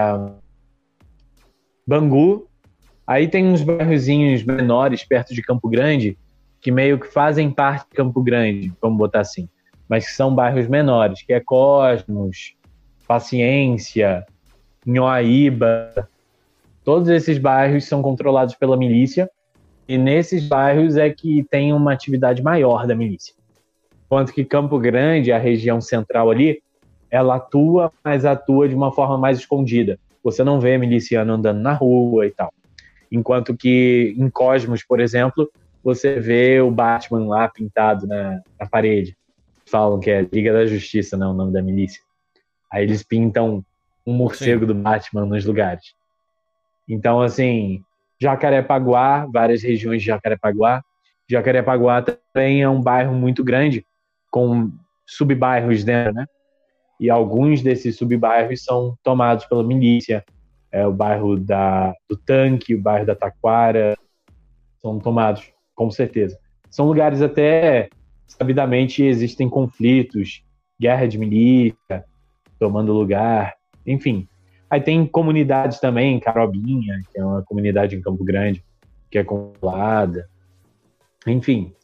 [1.85, 2.49] Bangu.
[3.07, 6.17] Aí tem uns bairrozinhos menores perto de Campo Grande
[6.61, 9.49] que meio que fazem parte de Campo Grande, vamos botar assim
[9.93, 12.55] mas que são bairros menores, que é Cosmos,
[13.07, 14.25] Paciência,
[14.87, 16.09] Nhoaíba.
[16.83, 19.31] Todos esses bairros são controlados pela milícia
[19.87, 23.35] e nesses bairros é que tem uma atividade maior da milícia.
[24.07, 26.63] Enquanto que Campo Grande, a região central ali,
[27.11, 29.99] ela atua, mas atua de uma forma mais escondida.
[30.25, 32.51] Você não vê miliciano andando na rua e tal.
[33.13, 35.49] Enquanto que em Cosmos, por exemplo,
[35.85, 39.17] você vê o Batman lá pintado na, na parede
[39.73, 42.03] falam que é Liga da Justiça, não o nome da milícia.
[42.71, 43.65] Aí eles pintam
[44.07, 44.67] um morcego Sim.
[44.67, 45.95] do Batman nos lugares.
[46.87, 47.83] Então, assim,
[48.21, 50.85] Jacarepaguá, várias regiões de Jacarepaguá.
[51.29, 53.87] Jacarepaguá também é um bairro muito grande,
[54.31, 54.71] com
[55.07, 56.27] subbairros dentro, né?
[57.01, 60.23] E alguns desses subbairros são tomados pela milícia.
[60.73, 63.97] É o bairro da, do Tanque, o bairro da Taquara,
[64.81, 66.39] são tomados, com certeza.
[66.71, 67.91] São lugares até
[68.27, 70.43] sabidamente existem conflitos,
[70.81, 72.05] guerra de milícia
[72.59, 73.55] tomando lugar,
[73.87, 74.27] enfim.
[74.71, 78.65] Aí tem comunidades também, Carobinha, que é uma comunidade em Campo Grande,
[79.11, 80.29] que é controlada.
[81.27, 81.75] Enfim,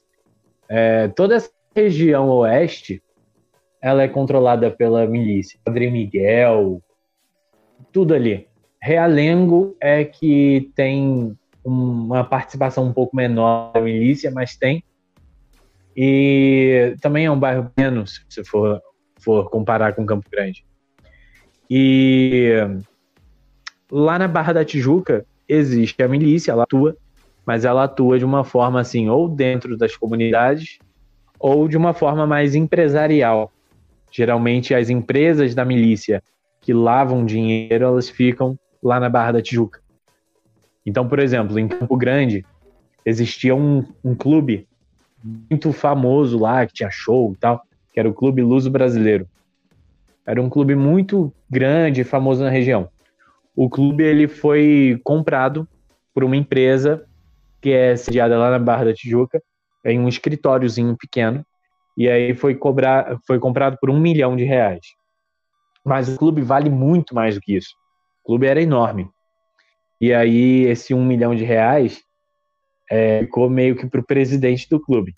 [0.68, 3.02] é, toda essa região oeste,
[3.80, 5.60] ela é controlada pela milícia.
[5.64, 6.82] Padre Miguel,
[7.92, 8.47] tudo ali.
[8.80, 14.82] Realengo é que tem uma participação um pouco menor da milícia, mas tem.
[15.96, 18.80] E também é um bairro menos, se for,
[19.20, 20.64] for comparar com Campo Grande.
[21.68, 22.54] E
[23.90, 26.96] lá na Barra da Tijuca existe a milícia, ela atua,
[27.44, 30.78] mas ela atua de uma forma assim, ou dentro das comunidades,
[31.38, 33.52] ou de uma forma mais empresarial.
[34.10, 36.22] Geralmente as empresas da milícia
[36.60, 39.80] que lavam dinheiro, elas ficam lá na Barra da Tijuca.
[40.84, 42.44] Então, por exemplo, em Campo Grande
[43.04, 44.66] existia um, um clube
[45.22, 49.28] muito famoso lá, que tinha show e tal, que era o Clube Luso Brasileiro.
[50.26, 52.88] Era um clube muito grande e famoso na região.
[53.56, 55.66] O clube ele foi comprado
[56.14, 57.04] por uma empresa
[57.60, 59.42] que é sediada lá na Barra da Tijuca,
[59.84, 61.44] em um escritóriozinho pequeno,
[61.96, 64.80] e aí foi, cobrar, foi comprado por um milhão de reais.
[65.84, 67.74] Mas o clube vale muito mais do que isso.
[68.28, 69.08] Clube era enorme.
[69.98, 72.02] E aí esse um milhão de reais
[72.90, 75.14] é, ficou meio que para o presidente do clube.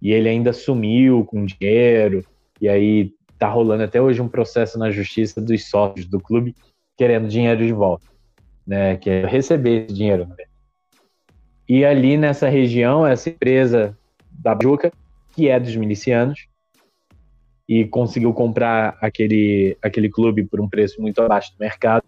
[0.00, 2.24] E ele ainda sumiu com dinheiro,
[2.58, 6.56] e aí tá rolando até hoje um processo na justiça dos sócios do clube
[6.96, 8.06] querendo dinheiro de volta,
[8.66, 8.96] né?
[8.96, 10.26] Que é receber esse dinheiro.
[11.68, 13.94] E ali nessa região, essa empresa
[14.30, 14.90] da Juca,
[15.34, 16.48] que é dos milicianos,
[17.68, 22.04] e conseguiu comprar aquele, aquele clube por um preço muito abaixo do mercado,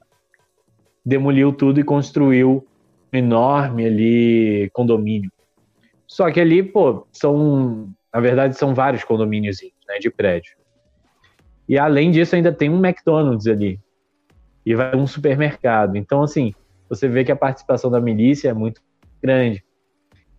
[1.05, 2.67] demoliu tudo e construiu
[3.13, 5.31] enorme ali condomínio.
[6.07, 9.59] Só que ali, pô, são, na verdade, são vários condomínios
[9.89, 10.55] né, de prédio.
[11.69, 13.81] E além disso, ainda tem um McDonald's ali.
[14.65, 15.97] E vai um supermercado.
[15.97, 16.55] Então, assim,
[16.89, 18.81] você vê que a participação da milícia é muito
[19.23, 19.65] grande.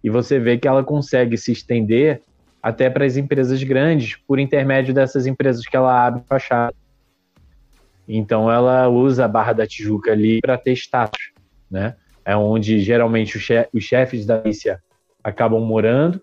[0.03, 2.22] E você vê que ela consegue se estender
[2.61, 6.76] até para as empresas grandes, por intermédio dessas empresas que ela abre fachada.
[8.08, 11.32] Então, ela usa a Barra da Tijuca ali para ter status,
[11.70, 11.96] né?
[12.26, 14.82] é onde geralmente os chefes da milícia
[15.24, 16.22] acabam morando.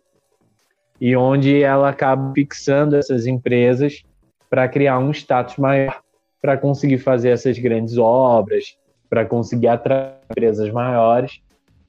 [1.00, 4.02] e onde ela acaba fixando essas empresas
[4.50, 5.98] para criar um status maior,
[6.42, 8.76] para conseguir fazer essas grandes obras,
[9.08, 11.40] para conseguir atrair empresas maiores,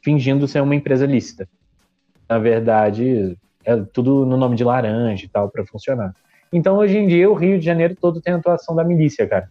[0.02, 1.46] fingindo ser uma empresa lícita.
[2.30, 6.16] Na verdade, é tudo no nome de laranja e tal para funcionar.
[6.54, 9.50] Então, hoje em dia, o Rio de Janeiro todo tem a atuação da milícia, cara.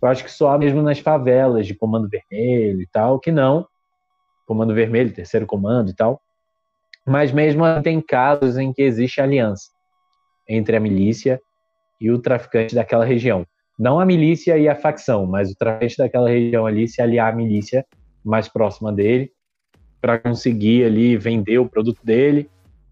[0.00, 3.66] Eu acho que só mesmo nas favelas de Comando Vermelho e tal, que não.
[4.46, 6.20] Comando Vermelho, Terceiro Comando e tal.
[7.06, 9.70] Mas mesmo assim, tem casos em que existe aliança
[10.48, 11.40] entre a milícia
[12.00, 13.46] e o traficante daquela região.
[13.78, 17.36] Não a milícia e a facção, mas o traficante daquela região ali se aliar à
[17.36, 17.84] milícia
[18.24, 19.30] mais próxima dele
[20.00, 22.50] para conseguir ali vender o produto dele,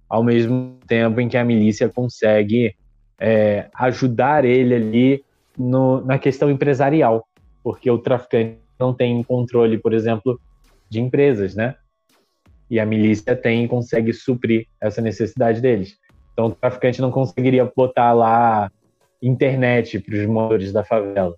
[0.09, 2.75] ao mesmo tempo em que a milícia consegue
[3.19, 5.24] é, ajudar ele ali
[5.59, 7.27] no, na questão empresarial,
[7.63, 10.41] porque o traficante não tem controle, por exemplo,
[10.89, 11.77] de empresas, né?
[12.71, 15.97] E a milícia tem e consegue suprir essa necessidade deles.
[16.33, 18.71] Então o traficante não conseguiria botar lá
[19.23, 21.35] internet para os moradores da favela.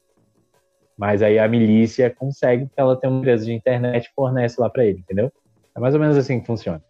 [0.96, 4.70] Mas aí a milícia consegue, porque ela tem uma empresa de internet e fornece lá
[4.70, 5.30] para ele, entendeu?
[5.74, 6.82] É mais ou menos assim que funciona.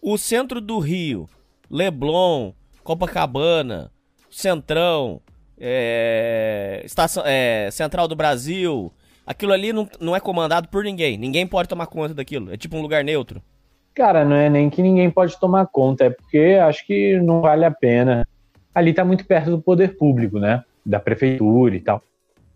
[0.00, 1.28] O centro do Rio,
[1.70, 2.52] Leblon,
[2.84, 3.90] Copacabana,
[4.36, 5.22] Centrão,
[5.58, 8.92] é, estação, é, Central do Brasil,
[9.26, 11.16] aquilo ali não, não é comandado por ninguém.
[11.16, 12.52] Ninguém pode tomar conta daquilo.
[12.52, 13.40] É tipo um lugar neutro.
[13.94, 17.64] Cara, não é nem que ninguém pode tomar conta, é porque acho que não vale
[17.64, 18.28] a pena.
[18.74, 20.62] Ali tá muito perto do poder público, né?
[20.84, 22.02] Da prefeitura e tal.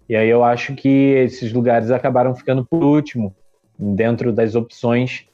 [0.06, 3.34] E aí eu acho que esses lugares acabaram ficando por último,
[3.78, 5.24] dentro das opções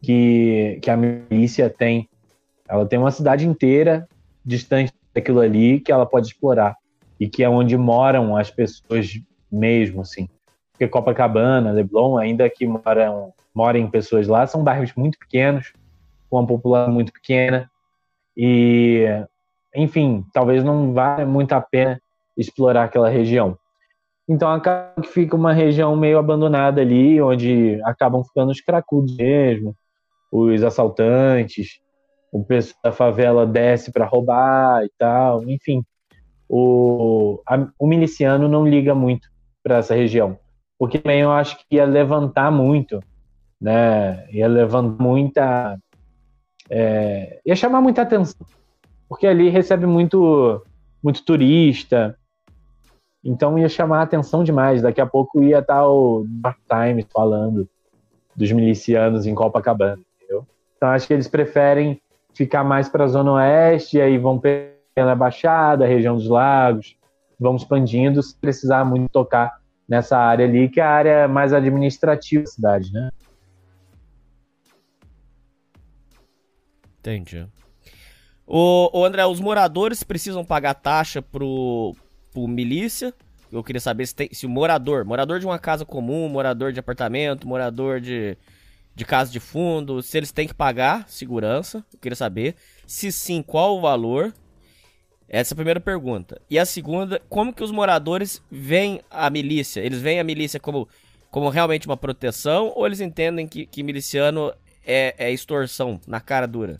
[0.00, 2.08] que, que a milícia tem.
[2.66, 4.08] Ela tem uma cidade inteira
[4.42, 6.76] distante daquilo ali que ela pode explorar.
[7.18, 9.10] E que é onde moram as pessoas
[9.50, 10.28] mesmo, assim.
[10.72, 15.72] Porque Copacabana, Leblon, ainda que moram morem pessoas lá, são bairros muito pequenos,
[16.30, 17.70] com uma população muito pequena,
[18.36, 19.04] e,
[19.74, 22.00] enfim, talvez não valha muito a pena
[22.36, 23.58] explorar aquela região.
[24.26, 29.76] Então acaba que fica uma região meio abandonada ali, onde acabam ficando os cracudos mesmo,
[30.30, 31.80] os assaltantes,
[32.32, 35.84] o pessoal da favela desce para roubar e tal, enfim.
[36.48, 39.28] O, a, o miliciano não liga muito
[39.62, 40.38] para essa região,
[40.78, 43.00] porque também eu acho que ia levantar muito
[43.62, 44.26] né?
[44.32, 45.78] Ia levando muita.
[46.68, 48.44] É, ia chamar muita atenção,
[49.08, 50.64] porque ali recebe muito,
[51.02, 52.18] muito turista,
[53.22, 54.82] então ia chamar a atenção demais.
[54.82, 57.68] Daqui a pouco ia estar o Dark Times falando
[58.34, 60.44] dos milicianos em Copacabana, entendeu?
[60.76, 62.00] Então acho que eles preferem
[62.34, 64.40] ficar mais para a Zona Oeste, e aí vão
[64.94, 66.96] pela Baixada, região dos lagos,
[67.38, 72.44] vão expandindo, se precisar muito tocar nessa área ali, que é a área mais administrativa
[72.44, 73.10] da cidade, né?
[77.00, 77.46] Entendi.
[78.46, 81.96] O, o André, os moradores precisam pagar taxa pro,
[82.32, 83.12] pro milícia.
[83.50, 86.80] Eu queria saber se, tem, se o morador, morador de uma casa comum, morador de
[86.80, 88.36] apartamento, morador de,
[88.94, 91.84] de casa de fundo, se eles têm que pagar segurança.
[91.92, 92.54] Eu queria saber.
[92.86, 94.32] Se sim, qual o valor?
[95.28, 96.40] Essa é a primeira pergunta.
[96.50, 99.80] E a segunda, como que os moradores veem a milícia?
[99.80, 100.86] Eles veem a milícia como,
[101.30, 104.52] como realmente uma proteção ou eles entendem que, que miliciano
[104.86, 106.76] é, é extorsão na cara dura?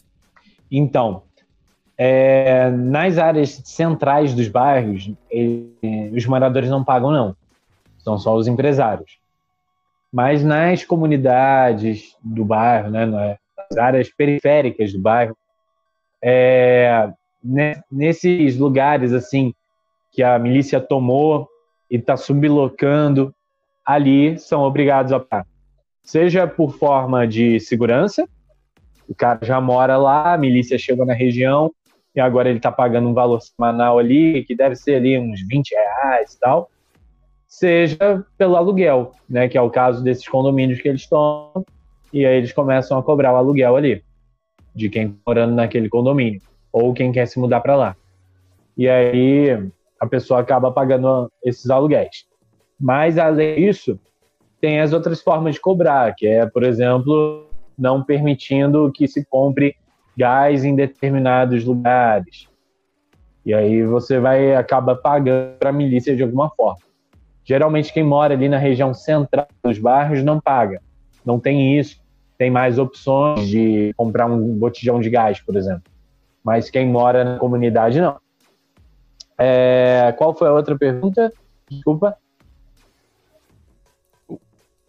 [0.71, 1.23] Então,
[1.97, 5.73] é, nas áreas centrais dos bairros, ele,
[6.15, 7.37] os moradores não pagam, não.
[7.99, 9.22] São só os empresários.
[10.13, 15.37] Mas nas comunidades do bairro, né, nas áreas periféricas do bairro,
[16.23, 17.11] é,
[17.91, 19.55] nesses lugares assim
[20.13, 21.49] que a milícia tomou
[21.91, 23.35] e está sublocando,
[23.85, 25.47] ali são obrigados a pagar.
[26.03, 28.29] Seja por forma de segurança,
[29.09, 31.73] o cara já mora lá, a milícia chegou na região
[32.15, 35.71] e agora ele está pagando um valor semanal ali, que deve ser ali uns 20
[35.71, 36.71] reais e tal,
[37.53, 41.53] seja pelo aluguel, né, que é o caso desses condomínios que eles estão,
[42.11, 44.03] e aí eles começam a cobrar o aluguel ali,
[44.75, 46.41] de quem está morando naquele condomínio,
[46.73, 47.97] ou quem quer se mudar para lá.
[48.75, 49.51] E aí
[50.01, 52.25] a pessoa acaba pagando esses aluguéis.
[52.81, 54.01] Mas, além disso,
[54.59, 59.77] tem as outras formas de cobrar, que é, por exemplo, não permitindo que se compre
[60.17, 62.49] gás em determinados lugares.
[63.45, 66.92] E aí você vai acaba pagando para a milícia de alguma forma.
[67.45, 70.81] Geralmente quem mora ali na região central dos bairros não paga.
[71.25, 72.01] Não tem isso.
[72.39, 75.85] Tem mais opções de comprar um botijão de gás, por exemplo.
[76.43, 78.17] Mas quem mora na comunidade não.
[79.39, 81.33] É, qual foi a outra pergunta?
[81.69, 82.17] Desculpa.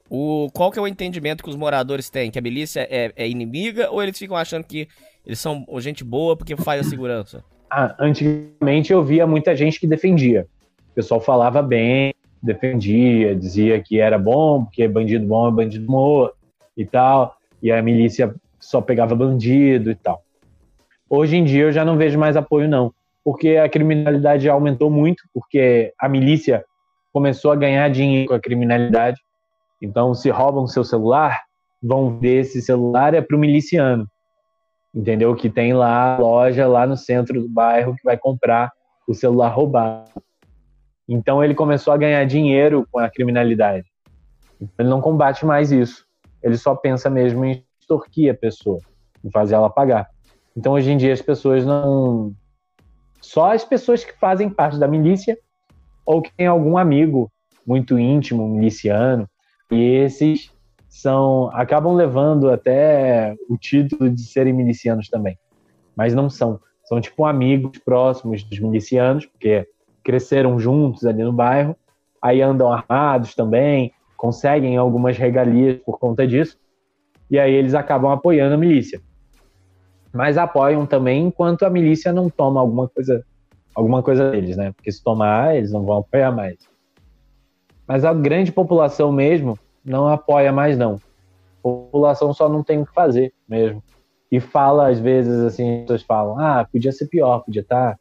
[0.10, 2.30] O, qual que é o entendimento que os moradores têm?
[2.30, 4.88] Que a milícia é, é inimiga ou eles ficam achando que
[5.26, 7.44] eles são gente boa porque faz a segurança?
[7.70, 10.48] Ah, antigamente eu via muita gente que defendia.
[10.92, 12.13] O pessoal falava bem,
[12.44, 16.36] defendia, dizia que era bom, porque bandido bom é bandido morto
[16.76, 20.22] e tal, e a milícia só pegava bandido e tal.
[21.10, 22.94] Hoje em dia eu já não vejo mais apoio não,
[23.24, 26.66] porque a criminalidade aumentou muito, porque a milícia
[27.14, 29.22] começou a ganhar dinheiro com a criminalidade.
[29.82, 31.42] Então, se roubam seu celular,
[31.82, 34.08] vão ver esse celular é para o miliciano,
[34.94, 35.36] entendeu?
[35.36, 38.72] Que tem lá loja lá no centro do bairro que vai comprar
[39.08, 40.10] o celular roubado.
[41.08, 43.86] Então ele começou a ganhar dinheiro com a criminalidade.
[44.78, 46.06] Ele não combate mais isso.
[46.42, 48.80] Ele só pensa mesmo em extorquir a pessoa,
[49.24, 50.10] em fazer ela pagar.
[50.56, 52.34] Então hoje em dia as pessoas não.
[53.22, 55.38] Só as pessoas que fazem parte da milícia
[56.06, 57.32] ou que tem algum amigo
[57.66, 59.28] muito íntimo, miliciano,
[59.72, 60.52] e esses
[60.90, 65.38] são acabam levando até o título de serem milicianos também.
[65.96, 66.60] Mas não são.
[66.86, 69.66] São tipo amigos próximos dos milicianos, porque
[70.04, 71.76] cresceram juntos ali no bairro,
[72.22, 76.58] aí andam armados também, conseguem algumas regalias por conta disso,
[77.30, 79.02] e aí eles acabam apoiando a milícia.
[80.14, 83.26] Mas apoiam também enquanto a milícia não toma alguma coisa,
[83.74, 84.72] alguma coisa deles, né?
[84.72, 86.58] Porque se tomar, eles não vão apoiar mais.
[87.88, 90.96] Mas a grande população mesmo não apoia mais não.
[91.60, 93.84] A população só não tem o que fazer mesmo.
[94.32, 98.00] E fala às vezes assim, as pessoas falam: "Ah, podia ser pior, podia estar tá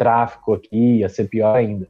[0.00, 1.86] tráfico aqui, ia ser pior ainda.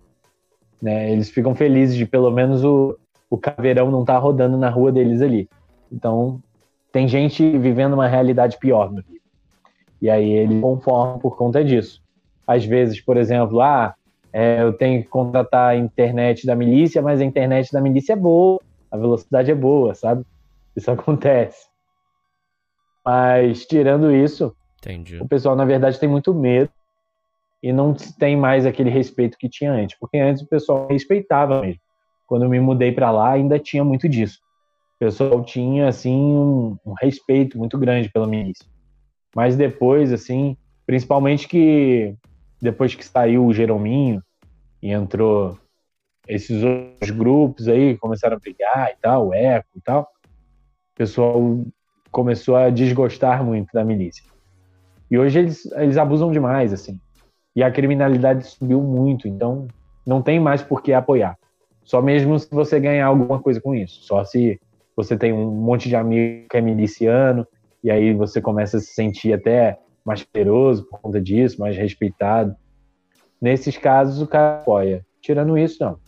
[0.82, 1.12] Né?
[1.12, 2.99] Eles ficam felizes de pelo menos o,
[3.31, 5.49] o caveirão não estar tá rodando na rua deles ali.
[5.93, 6.43] Então,
[6.91, 9.05] tem gente vivendo uma realidade pior Rio.
[10.03, 12.03] E aí eles conformam por conta disso.
[12.45, 13.95] Às vezes, por exemplo, ah,
[14.32, 18.16] é, eu tenho que contratar a internet da milícia, mas a internet da milícia é
[18.16, 18.61] boa,
[18.91, 20.24] a velocidade é boa, sabe?
[20.74, 21.69] Isso acontece.
[23.05, 25.19] Mas, tirando isso, Entendi.
[25.23, 26.70] o pessoal, na verdade, tem muito medo
[27.62, 31.81] e não tem mais aquele respeito que tinha antes, porque antes o pessoal respeitava mesmo.
[32.27, 34.39] Quando eu me mudei para lá, ainda tinha muito disso.
[34.97, 38.66] O pessoal tinha assim um, um respeito muito grande pela milícia.
[39.35, 40.57] Mas depois, assim,
[40.87, 42.15] principalmente que
[42.61, 44.23] depois que saiu o Jerominho
[44.82, 45.59] e entrou
[46.28, 51.65] esses outros grupos aí, começaram a brigar e tal, o Eco e tal, o pessoal
[52.11, 54.24] começou a desgostar muito da milícia.
[55.11, 57.01] E hoje eles, eles abusam demais, assim
[57.55, 59.66] e a criminalidade subiu muito, então
[60.06, 61.36] não tem mais por que apoiar.
[61.82, 64.02] Só mesmo se você ganhar alguma coisa com isso.
[64.02, 64.60] Só se
[64.94, 67.47] você tem um monte de amigo que é miliciano
[67.82, 72.55] e aí você começa a se sentir até mais poderoso por conta disso, mais respeitado.
[73.40, 75.05] Nesses casos o cara apoia.
[75.20, 75.98] Tirando isso, não.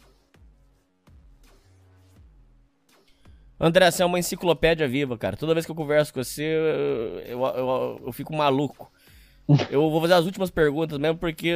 [3.59, 5.37] André, você é uma enciclopédia viva, cara.
[5.37, 8.91] Toda vez que eu converso com você, eu, eu, eu, eu fico maluco.
[9.71, 11.53] Eu vou fazer as últimas perguntas mesmo, porque.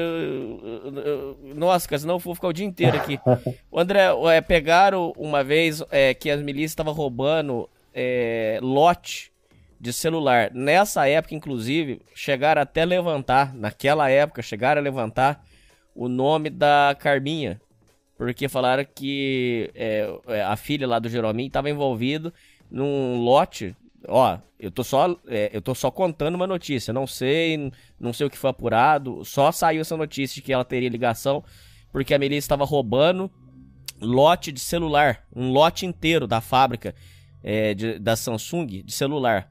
[1.55, 3.19] Nossa, cara, senão eu vou ficar o dia inteiro aqui.
[3.71, 9.31] O André, é, pegaram uma vez é, que as milícias estavam roubando é, lote
[9.79, 10.51] de celular.
[10.53, 15.45] Nessa época, inclusive, chegaram até levantar, naquela época, chegaram a levantar
[15.95, 17.61] o nome da Carminha.
[18.17, 22.33] Porque falaram que é, é a filha lá do Jerominho estava envolvido
[22.71, 23.77] num lote
[24.09, 26.93] Ó, eu tô só, é, eu tô só contando uma notícia.
[26.93, 29.25] Não sei, não sei o que foi apurado.
[29.25, 31.45] Só saiu essa notícia de que ela teria ligação
[31.93, 33.31] porque a milícia estava roubando
[34.01, 36.95] lote de celular, um lote inteiro da fábrica
[37.43, 39.51] é, de, da Samsung de celular.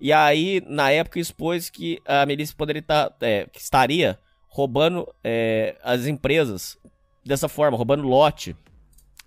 [0.00, 4.18] E aí, na época, expôs que a milícia poderia estar, tá, é, que estaria
[4.48, 6.78] roubando é, as empresas
[7.24, 8.56] dessa forma, roubando lote.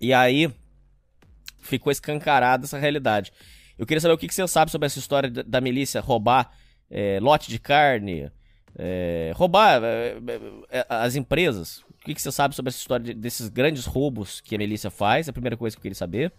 [0.00, 0.52] E aí
[1.60, 3.32] ficou escancarada essa realidade.
[3.78, 6.50] Eu queria saber o que, que você sabe sobre essa história da, milícia roubar
[6.90, 8.30] é, lote de carne,
[8.76, 10.16] é, roubar é,
[10.70, 11.78] é, as empresas.
[11.90, 14.90] O que, que você sabe sobre essa história de, desses grandes roubos que a milícia
[14.90, 15.28] faz?
[15.28, 16.32] É a primeira coisa que eu queria saber.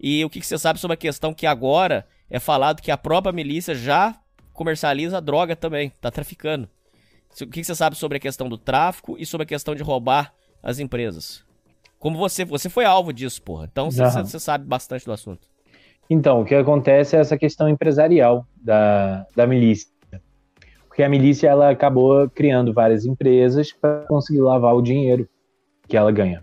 [0.00, 2.96] E o que, que você sabe sobre a questão que agora é falado que a
[2.98, 4.18] própria milícia já
[4.52, 6.68] comercializa droga também, tá traficando.
[7.40, 9.82] O que, que você sabe sobre a questão do tráfico e sobre a questão de
[9.82, 11.44] roubar as empresas?
[11.98, 13.68] Como você, você foi alvo disso, porra.
[13.70, 15.46] Então você, você sabe bastante do assunto.
[16.10, 19.90] Então, o que acontece é essa questão empresarial da, da milícia.
[20.88, 25.28] Porque a milícia ela acabou criando várias empresas para conseguir lavar o dinheiro
[25.86, 26.42] que ela ganha.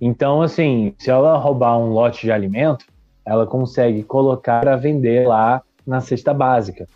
[0.00, 2.86] Então, assim, se ela roubar um lote de alimento,
[3.24, 6.86] ela consegue colocar para vender lá na cesta básica.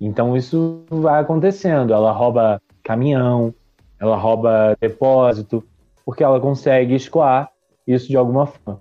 [0.00, 1.94] Então, isso vai acontecendo.
[1.94, 3.54] Ela rouba caminhão,
[3.98, 5.64] ela rouba depósito,
[6.04, 7.50] porque ela consegue escoar
[7.86, 8.80] isso de alguma forma.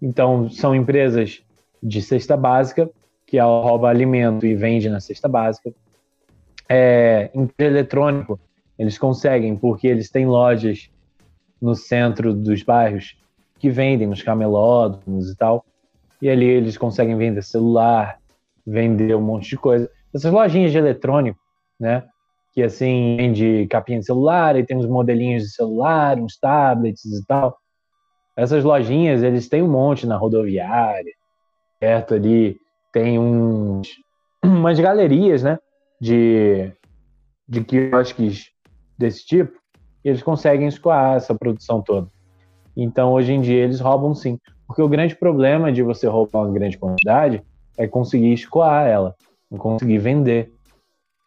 [0.00, 1.42] Então, são empresas
[1.82, 2.90] de cesta básica,
[3.26, 5.72] que ela rouba alimento e vende na cesta básica.
[6.68, 8.38] É, empresa eletrônico,
[8.78, 10.90] eles conseguem, porque eles têm lojas
[11.60, 13.16] no centro dos bairros
[13.58, 15.64] que vendem nos camelódromos e tal.
[16.20, 18.18] E ali eles conseguem vender celular,
[18.66, 19.90] vender um monte de coisa.
[20.14, 21.38] Essas lojinhas de eletrônico,
[21.78, 22.04] né?
[22.52, 27.24] Que assim, vende capinha de celular e tem uns modelinhos de celular, uns tablets e
[27.26, 27.56] tal.
[28.36, 31.12] Essas lojinhas, eles têm um monte na rodoviária,
[31.80, 32.56] perto ali
[32.92, 33.88] tem uns,
[34.44, 35.58] umas galerias, né?
[36.00, 36.70] De,
[37.48, 38.50] de quiosques
[38.96, 39.58] desse tipo,
[40.04, 42.08] e eles conseguem escoar essa produção toda.
[42.76, 44.38] Então, hoje em dia, eles roubam sim.
[44.66, 47.42] Porque o grande problema de você roubar uma grande quantidade
[47.76, 49.16] é conseguir escoar ela,
[49.58, 50.52] conseguir vender.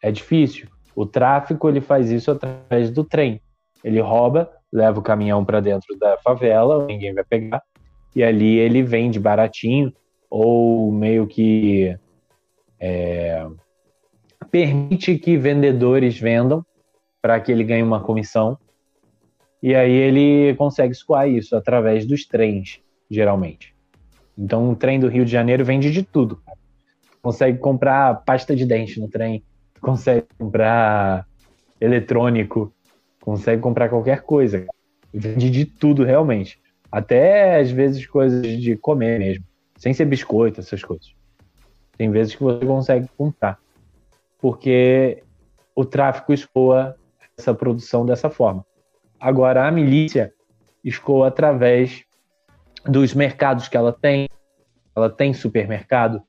[0.02, 0.68] É difícil.
[0.96, 3.40] O tráfico ele faz isso através do trem.
[3.82, 7.62] Ele rouba, leva o caminhão para dentro da favela, ninguém vai pegar,
[8.16, 9.92] e ali ele vende baratinho
[10.36, 11.96] ou meio que
[12.80, 13.46] é,
[14.50, 16.66] permite que vendedores vendam
[17.22, 18.58] para que ele ganhe uma comissão.
[19.62, 23.76] E aí ele consegue escoar isso através dos trens, geralmente.
[24.36, 26.42] Então, um trem do Rio de Janeiro vende de tudo.
[27.22, 29.40] Consegue comprar pasta de dente no trem,
[29.80, 31.28] consegue comprar
[31.80, 32.74] eletrônico,
[33.20, 34.66] consegue comprar qualquer coisa.
[35.12, 36.58] Vende de tudo realmente.
[36.90, 39.44] Até às vezes coisas de comer mesmo,
[39.76, 41.14] sem ser biscoito, essas coisas.
[41.96, 43.58] Tem vezes que você consegue comprar.
[44.38, 45.22] Porque
[45.74, 46.96] o tráfico escoa
[47.36, 48.64] essa produção dessa forma.
[49.18, 50.32] Agora, a milícia
[50.84, 52.04] escoa através
[52.84, 54.28] dos mercados que ela tem.
[54.94, 56.22] Ela tem supermercado,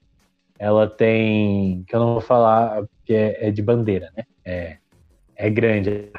[0.57, 4.23] ela tem, que eu não vou falar, que é, é de bandeira, né?
[4.43, 4.77] É,
[5.35, 6.11] é grande.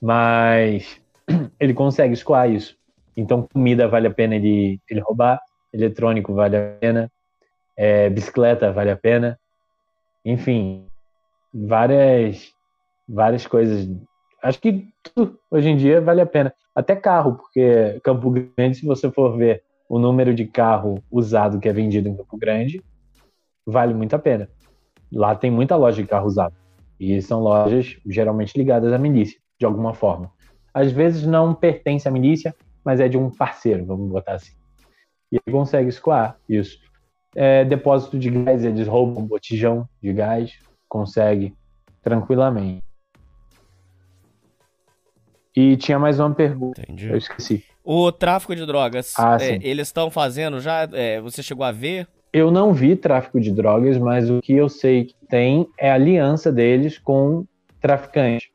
[0.00, 1.00] Mas
[1.58, 2.76] ele consegue escoar isso.
[3.16, 5.40] Então, comida vale a pena ele, ele roubar,
[5.72, 7.10] eletrônico vale a pena,
[7.76, 9.38] é, bicicleta vale a pena.
[10.24, 10.86] Enfim,
[11.52, 12.52] várias
[13.08, 13.88] várias coisas.
[14.42, 16.52] Acho que tudo hoje em dia vale a pena.
[16.74, 21.68] Até carro, porque Campo Grande, se você for ver o número de carro usado que
[21.68, 22.82] é vendido em Campo Grande,
[23.66, 24.48] vale muito a pena.
[25.12, 26.54] Lá tem muita loja de carro usado.
[26.98, 30.30] E são lojas geralmente ligadas à milícia, de alguma forma.
[30.72, 32.54] Às vezes não pertence à milícia,
[32.84, 34.52] mas é de um parceiro, vamos botar assim.
[35.32, 36.78] E ele consegue escoar isso.
[37.34, 40.52] É, depósito de gás, eles roubam botijão de gás,
[40.86, 41.54] consegue
[42.02, 42.82] tranquilamente.
[45.56, 46.82] E tinha mais uma pergunta.
[46.82, 47.08] Entendi.
[47.08, 47.64] Eu esqueci.
[47.84, 50.88] O tráfico de drogas, Ah, é, eles estão fazendo já?
[50.92, 52.06] é, você chegou a ver?
[52.32, 55.94] Eu não vi tráfico de drogas, mas o que eu sei que tem é a
[55.94, 57.44] aliança deles com
[57.80, 58.50] traficante.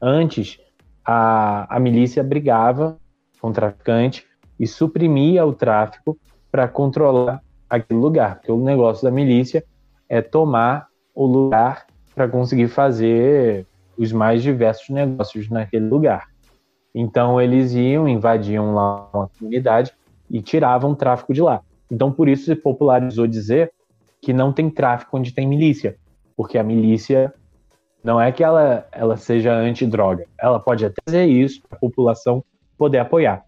[0.00, 0.58] Antes,
[1.04, 2.98] a, a milícia brigava
[3.40, 4.26] com traficante
[4.58, 6.18] e suprimia o tráfico
[6.50, 8.36] para controlar aquele lugar.
[8.36, 9.64] Porque o negócio da milícia
[10.08, 13.66] é tomar o lugar para conseguir fazer
[13.96, 16.28] os mais diversos negócios naquele lugar.
[16.94, 19.92] Então eles iam, invadiam lá uma comunidade
[20.30, 21.60] e tiravam o tráfico de lá.
[21.90, 23.72] Então por isso se popularizou dizer
[24.20, 25.96] que não tem tráfico onde tem milícia,
[26.36, 27.32] porque a milícia
[28.02, 32.44] não é que ela, ela seja anti-droga, ela pode até fazer isso para a população
[32.76, 33.44] poder apoiar,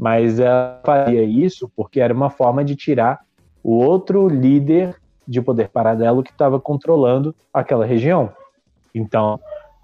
[0.00, 3.20] mas ela faria isso porque era uma forma de tirar
[3.62, 4.98] o outro líder
[5.28, 8.32] de poder paralelo que estava controlando aquela região.
[8.94, 9.38] Então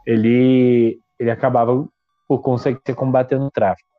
[0.06, 1.86] ele ele acabava
[2.26, 3.90] por conseguir combatendo o tráfico.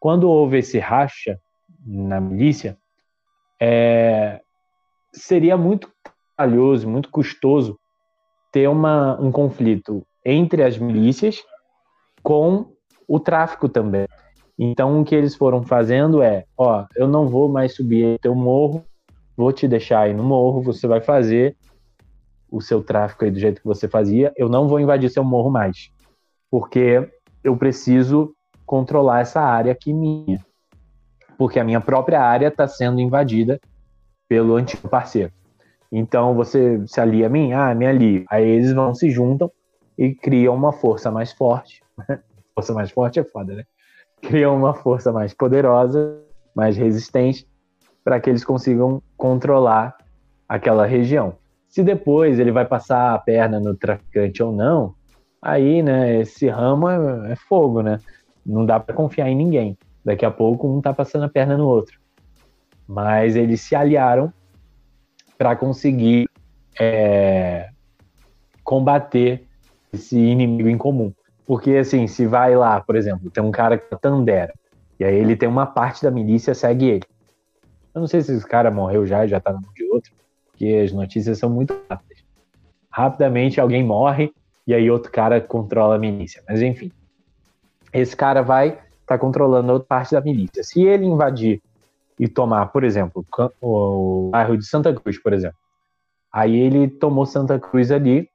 [0.00, 1.38] Quando houve esse racha
[1.84, 2.78] na milícia,
[3.60, 4.40] é,
[5.12, 5.92] seria muito
[6.34, 7.78] trabalhoso, muito custoso
[8.50, 11.44] ter uma, um conflito entre as milícias
[12.22, 12.72] com
[13.06, 14.06] o tráfico também.
[14.64, 18.84] Então, o que eles foram fazendo é: ó, eu não vou mais subir teu morro,
[19.36, 21.56] vou te deixar aí no morro, você vai fazer
[22.48, 25.50] o seu tráfico aí do jeito que você fazia, eu não vou invadir seu morro
[25.50, 25.90] mais,
[26.48, 27.10] porque
[27.42, 30.38] eu preciso controlar essa área aqui minha,
[31.36, 33.60] porque a minha própria área está sendo invadida
[34.28, 35.32] pelo antigo parceiro.
[35.90, 38.24] Então você se alia a mim, ah, me alio.
[38.30, 39.50] Aí eles vão se juntam
[39.98, 41.82] e criam uma força mais forte.
[42.54, 43.64] força mais forte é foda, né?
[44.22, 46.18] Criam uma força mais poderosa,
[46.54, 47.46] mais resistente,
[48.04, 49.96] para que eles consigam controlar
[50.48, 51.34] aquela região.
[51.68, 54.94] Se depois ele vai passar a perna no traficante ou não,
[55.40, 57.98] aí, né, esse ramo é, é fogo, né?
[58.44, 59.76] Não dá para confiar em ninguém.
[60.04, 61.98] Daqui a pouco um tá passando a perna no outro.
[62.86, 64.32] Mas eles se aliaram
[65.38, 66.28] para conseguir
[66.78, 67.70] é,
[68.62, 69.46] combater
[69.92, 71.12] esse inimigo em comum.
[71.52, 74.54] Porque, assim, se vai lá, por exemplo, tem um cara que é Tandera,
[74.98, 77.04] e aí ele tem uma parte da milícia segue ele.
[77.94, 80.14] Eu não sei se esse cara morreu já já tá na mão de outro,
[80.46, 82.24] porque as notícias são muito rápidas.
[82.88, 84.32] Rapidamente alguém morre
[84.66, 86.42] e aí outro cara controla a milícia.
[86.48, 86.90] Mas enfim,
[87.92, 90.64] esse cara vai tá controlando outra parte da milícia.
[90.64, 91.60] Se ele invadir
[92.18, 93.26] e tomar, por exemplo,
[93.60, 95.58] o bairro de Santa Cruz, por exemplo,
[96.32, 98.26] aí ele tomou Santa Cruz ali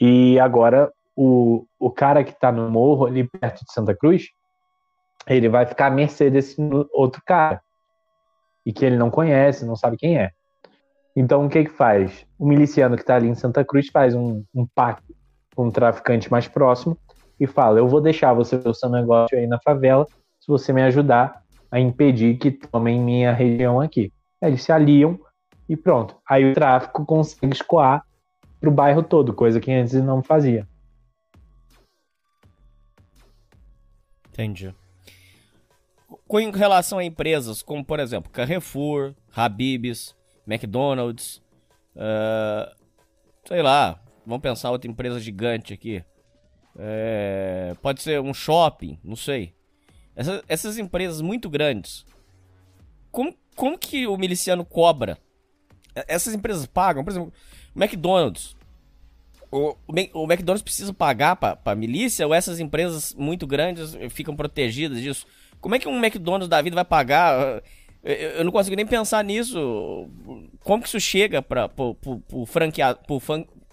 [0.00, 4.30] e agora o, o cara que está no morro ali perto de Santa Cruz,
[5.28, 6.56] ele vai ficar à mercê desse
[6.94, 7.60] outro cara
[8.64, 10.30] e que ele não conhece, não sabe quem é.
[11.14, 12.26] Então, o que que faz?
[12.38, 15.14] O miliciano que está ali em Santa Cruz faz um, um pacto
[15.54, 16.96] com um traficante mais próximo
[17.38, 20.06] e fala: Eu vou deixar você o seu negócio aí na favela
[20.40, 24.10] se você me ajudar a impedir que tomem minha região aqui.
[24.40, 25.20] Aí eles se aliam
[25.68, 26.16] e pronto.
[26.26, 28.02] Aí o tráfico consegue escoar
[28.58, 30.66] para o bairro todo, coisa que antes não fazia.
[34.32, 34.74] Entendi.
[36.26, 40.14] Com relação a empresas como, por exemplo, Carrefour, Habib's,
[40.46, 41.42] McDonald's,
[41.94, 42.74] uh,
[43.44, 46.04] sei lá, vamos pensar outra empresa gigante aqui.
[46.78, 49.54] É, pode ser um shopping, não sei.
[50.14, 52.04] Essas, essas empresas muito grandes,
[53.10, 55.18] como, como que o miliciano cobra?
[55.94, 57.32] Essas empresas pagam, por exemplo,
[57.74, 58.56] McDonald's.
[59.52, 59.74] O,
[60.14, 65.26] o, McDonald's precisa pagar para a milícia ou essas empresas muito grandes ficam protegidas disso?
[65.60, 67.62] Como é que um McDonald's da vida vai pagar?
[68.02, 70.08] Eu não consigo nem pensar nisso.
[70.60, 71.68] Como que isso chega para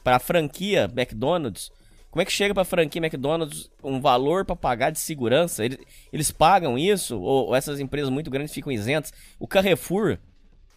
[0.06, 1.72] a franquia McDonald's?
[2.10, 5.64] Como é que chega para a franquia McDonald's um valor para pagar de segurança?
[5.64, 5.78] Eles,
[6.12, 9.14] eles pagam isso ou, ou essas empresas muito grandes ficam isentas?
[9.40, 10.18] O Carrefour,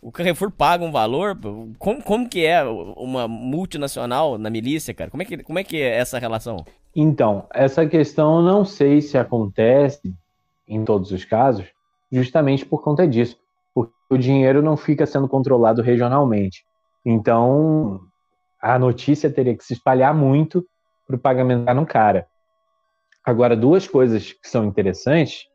[0.03, 1.39] o Carrefour paga um valor?
[1.79, 5.11] Como, como que é uma multinacional na milícia, cara?
[5.11, 6.65] Como é que, como é, que é essa relação?
[6.97, 10.15] Então, essa questão não sei se acontece
[10.67, 11.67] em todos os casos,
[12.11, 13.37] justamente por conta disso.
[13.75, 16.65] Porque o dinheiro não fica sendo controlado regionalmente.
[17.05, 18.01] Então,
[18.61, 20.67] a notícia teria que se espalhar muito
[21.07, 22.27] para o pagamento no cara.
[23.25, 25.47] Agora, duas coisas que são interessantes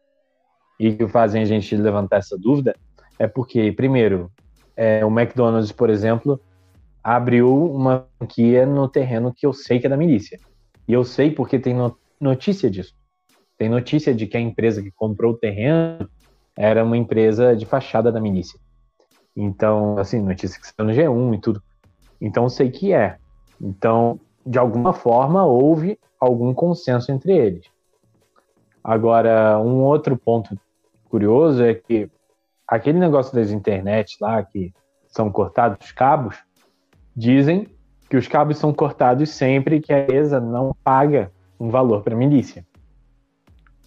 [0.80, 2.76] e que fazem a gente levantar essa dúvida
[3.18, 4.32] é porque, primeiro,
[4.76, 6.40] é, o McDonald's, por exemplo,
[7.04, 10.40] abriu uma franquia no terreno que eu sei que é da milícia.
[10.88, 11.76] E eu sei porque tem
[12.20, 12.94] notícia disso.
[13.58, 16.10] Tem notícia de que a empresa que comprou o terreno
[16.56, 18.60] era uma empresa de fachada da milícia.
[19.36, 21.64] Então, assim, notícia que saiu no G1 e tudo.
[22.20, 23.18] Então, sei que é.
[23.60, 27.66] Então, de alguma forma, houve algum consenso entre eles.
[28.84, 30.58] Agora, um outro ponto
[31.10, 32.10] curioso é que
[32.68, 34.74] aquele negócio das internet lá, que
[35.08, 36.38] são cortados os cabos,
[37.16, 37.68] dizem
[38.10, 42.18] que os cabos são cortados sempre que a empresa não paga um valor para a
[42.18, 42.66] milícia.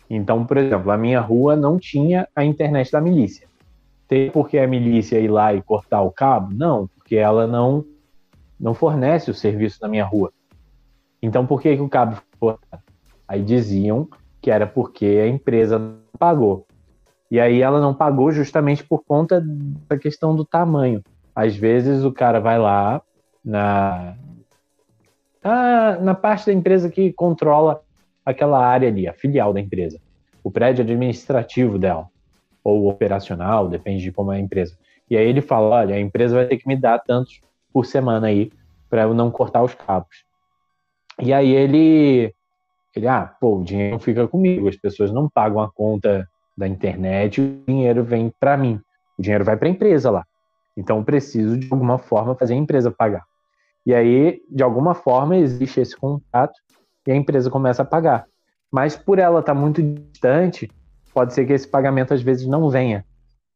[0.08, 3.46] Então, por exemplo, a minha rua não tinha a internet da milícia.
[4.06, 6.54] Tem porque a milícia ir lá e cortar o cabo?
[6.54, 7.84] Não, porque ela não
[8.58, 10.32] não fornece o serviço na minha rua.
[11.22, 12.82] Então, por que, que o cabo foi cortado?
[13.26, 14.08] Aí diziam
[14.40, 16.66] que era porque a empresa não pagou.
[17.30, 19.42] E aí ela não pagou justamente por conta
[19.88, 21.02] da questão do tamanho.
[21.34, 23.02] Às vezes o cara vai lá
[23.44, 24.16] na,
[25.42, 27.82] na, na parte da empresa que controla
[28.24, 30.00] aquela área ali, a filial da empresa,
[30.42, 32.06] o prédio administrativo dela,
[32.64, 34.76] ou operacional, depende de como é a empresa.
[35.10, 37.40] E aí ele fala: olha, a empresa vai ter que me dar tantos
[37.72, 38.50] por semana aí
[38.88, 40.24] para eu não cortar os cabos.
[41.20, 42.34] E aí ele,
[42.94, 46.28] ele, ah, pô, o dinheiro fica comigo, as pessoas não pagam a conta
[46.58, 48.80] da internet, o dinheiro vem para mim,
[49.16, 50.26] o dinheiro vai para a empresa lá.
[50.76, 53.24] Então eu preciso de alguma forma fazer a empresa pagar.
[53.86, 56.58] E aí, de alguma forma, existe esse contato
[57.06, 58.26] e a empresa começa a pagar.
[58.70, 60.68] Mas por ela estar tá muito distante,
[61.14, 63.04] pode ser que esse pagamento às vezes não venha.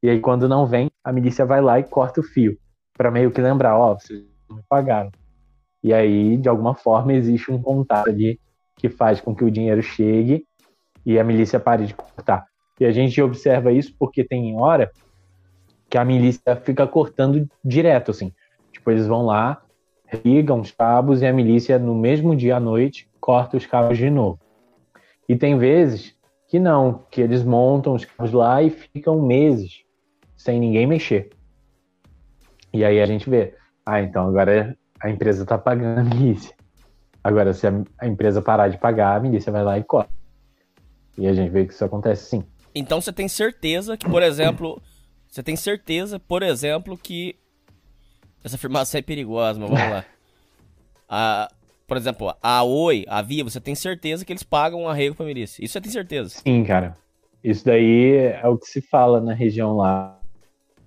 [0.02, 2.56] E aí, quando não vem, a milícia vai lá e corta o fio,
[2.96, 5.10] para meio que lembrar: ó, oh, vocês não me pagaram.
[5.82, 8.40] E aí, de alguma forma, existe um contato ali
[8.76, 10.46] que faz com que o dinheiro chegue
[11.04, 12.46] e a milícia pare de cortar.
[12.80, 14.90] E a gente observa isso porque tem hora
[15.88, 18.32] que a milícia fica cortando direto, assim.
[18.72, 19.62] Tipo, eles vão lá,
[20.24, 24.10] ligam os cabos e a milícia, no mesmo dia à noite, corta os cabos de
[24.10, 24.38] novo.
[25.28, 26.16] E tem vezes
[26.48, 29.82] que não, que eles montam os cabos lá e ficam meses
[30.36, 31.30] sem ninguém mexer.
[32.72, 33.54] E aí a gente vê,
[33.84, 36.54] ah, então agora a empresa está pagando a milícia.
[37.24, 40.12] Agora, se a, empresa parar de pagar, a milícia vai lá e corta.
[41.16, 42.44] E a gente vê que isso acontece sim.
[42.74, 44.80] Então você tem certeza que, por exemplo,
[45.28, 47.36] você tem certeza, por exemplo, que
[48.44, 50.04] essa afirmação é perigosa, mas vamos lá.
[51.08, 51.50] A,
[51.86, 55.26] por exemplo, a Oi, a Via, você tem certeza que eles pagam um arrego pra
[55.26, 55.62] milícia.
[55.62, 56.30] Isso você tem certeza?
[56.30, 56.96] Sim, cara.
[57.44, 60.18] Isso daí é o que se fala na região lá.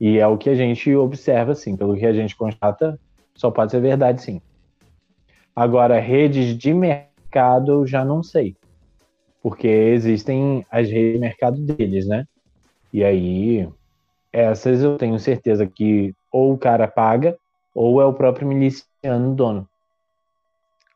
[0.01, 2.99] E é o que a gente observa, assim, pelo que a gente constata,
[3.35, 4.41] só pode ser verdade, sim.
[5.55, 8.55] Agora, redes de mercado, eu já não sei.
[9.45, 12.25] Porque existem as redes de mercado deles, né?
[12.91, 13.69] E aí,
[14.33, 17.37] essas eu tenho certeza que ou o cara paga,
[17.71, 19.69] ou é o próprio miliciano dono.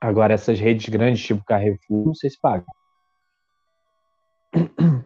[0.01, 2.65] Agora, essas redes grandes, tipo Carrefour, não sei se paga.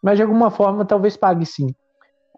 [0.00, 1.74] Mas de alguma forma, talvez pague sim.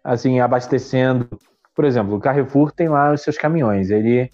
[0.02, 1.28] Assim, abastecendo.
[1.74, 3.90] Por exemplo, o Carrefour tem lá os seus caminhões.
[3.90, 4.32] Ele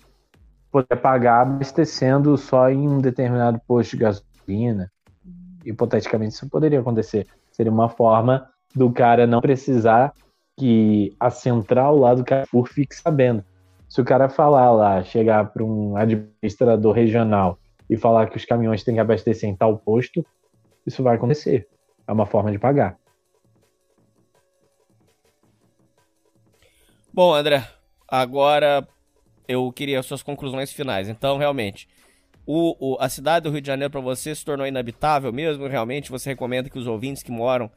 [0.71, 4.94] poder pagar abastecendo só em um determinado posto de gasolina.
[5.65, 7.27] Hipoteticamente, isso poderia acontecer.
[7.51, 10.13] Seria uma forma do cara não precisar
[10.57, 13.45] que a central lá do Carrefour fique sabendo.
[13.89, 17.59] Se o cara falar lá, chegar para um administrador regional
[17.89, 20.25] e falar que os caminhões têm que abastecer em tal posto,
[20.87, 21.69] isso vai acontecer.
[22.07, 22.99] É uma forma de pagar.
[27.13, 27.65] Bom, André,
[28.09, 28.87] agora
[29.47, 31.09] eu queria suas conclusões finais.
[31.09, 31.89] Então, realmente,
[32.47, 35.67] o, o a cidade do Rio de Janeiro para você se tornou inabitável mesmo?
[35.67, 37.71] Realmente, você recomenda que os ouvintes que moram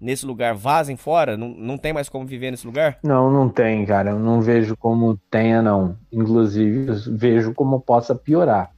[0.00, 1.36] nesse lugar vazem fora?
[1.36, 2.98] Não, não tem mais como viver nesse lugar?
[3.02, 4.10] Não, não tem, cara.
[4.10, 5.96] Eu não vejo como tenha, não.
[6.10, 8.70] Inclusive, vejo como possa piorar.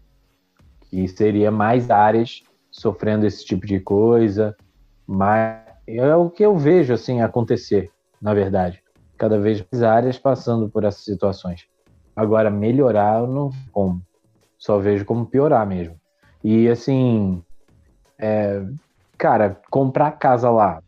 [0.91, 4.57] Que seria mais áreas sofrendo esse tipo de coisa.
[5.07, 7.91] Mas é o que eu vejo, assim, acontecer,
[8.21, 8.83] na verdade.
[9.17, 11.67] Cada vez mais áreas passando por essas situações.
[12.15, 14.03] Agora, melhorar, eu não como.
[14.63, 15.97] Só vejo como piorar mesmo.
[16.45, 17.43] E, assim,
[18.17, 18.63] é,
[19.19, 20.81] cara, comprar casa lá,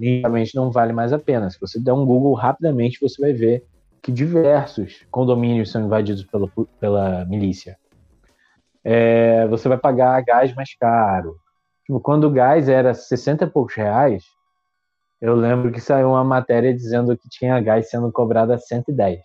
[0.00, 1.48] realmente não vale mais a pena.
[1.48, 3.64] Se você der um Google rapidamente, você vai ver
[4.02, 6.50] que diversos condomínios são invadidos pela,
[6.80, 7.78] pela milícia.
[8.82, 11.36] É, você vai pagar gás mais caro.
[11.86, 14.24] Tipo, quando o gás era 60 e poucos reais,
[15.20, 19.20] eu lembro que saiu uma matéria dizendo que tinha gás sendo cobrado a 110.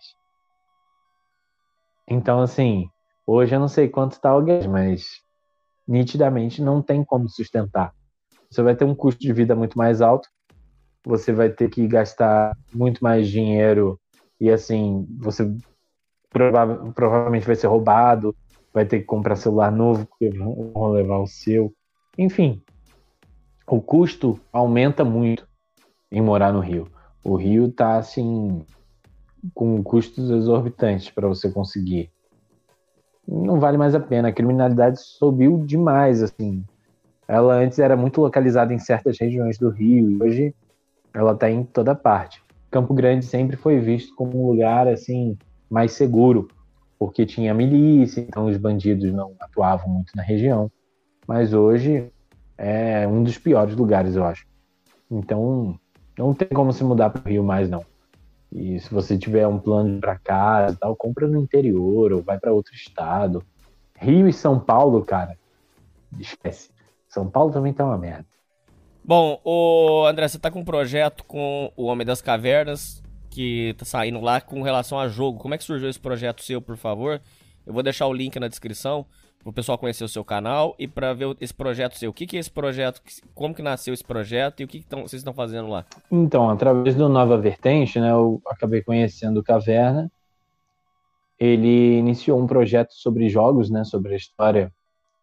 [2.06, 2.88] Então, assim,
[3.28, 5.20] hoje eu não sei quanto está o gás, mas
[5.86, 7.92] nitidamente não tem como sustentar.
[8.50, 10.28] Você vai ter um custo de vida muito mais alto,
[11.04, 14.00] você vai ter que gastar muito mais dinheiro
[14.40, 15.54] e, assim, você
[16.30, 18.34] prova provavelmente vai ser roubado,
[18.72, 21.72] vai ter que comprar celular novo porque vão levar o seu.
[22.16, 22.62] Enfim,
[23.66, 25.46] o custo aumenta muito
[26.10, 26.88] em morar no Rio.
[27.22, 28.64] O Rio está assim
[29.54, 32.10] com custos exorbitantes para você conseguir.
[33.28, 34.28] Não vale mais a pena.
[34.28, 36.64] A criminalidade subiu demais, assim.
[37.28, 40.54] Ela antes era muito localizada em certas regiões do Rio e hoje
[41.12, 42.42] ela está em toda parte.
[42.70, 45.36] Campo Grande sempre foi visto como um lugar assim
[45.68, 46.48] mais seguro,
[46.98, 50.70] porque tinha milícia, então os bandidos não atuavam muito na região.
[51.26, 52.10] Mas hoje
[52.56, 54.46] é um dos piores lugares, eu acho.
[55.10, 55.78] Então
[56.16, 57.84] não tem como se mudar para o Rio mais não.
[58.52, 62.52] E se você tiver um plano para casa, tal, compra no interior ou vai para
[62.52, 63.44] outro estado.
[63.96, 65.36] Rio e São Paulo, cara,
[66.18, 66.70] esquece.
[67.08, 68.26] São Paulo também tá uma merda.
[69.04, 73.84] Bom, o André, você tá com um projeto com o Homem das Cavernas que tá
[73.84, 75.38] saindo lá com relação a jogo.
[75.38, 77.20] Como é que surgiu esse projeto seu, por favor?
[77.66, 79.06] Eu vou deixar o link na descrição
[79.48, 82.10] o pessoal conhecer o seu canal e para ver esse projeto seu.
[82.10, 83.00] O que, que é esse projeto?
[83.34, 85.86] Como que nasceu esse projeto e o que, que tão, vocês estão fazendo lá?
[86.12, 90.12] Então, através do Nova Vertente, né, eu acabei conhecendo o Caverna.
[91.40, 94.70] Ele iniciou um projeto sobre jogos, né, sobre a história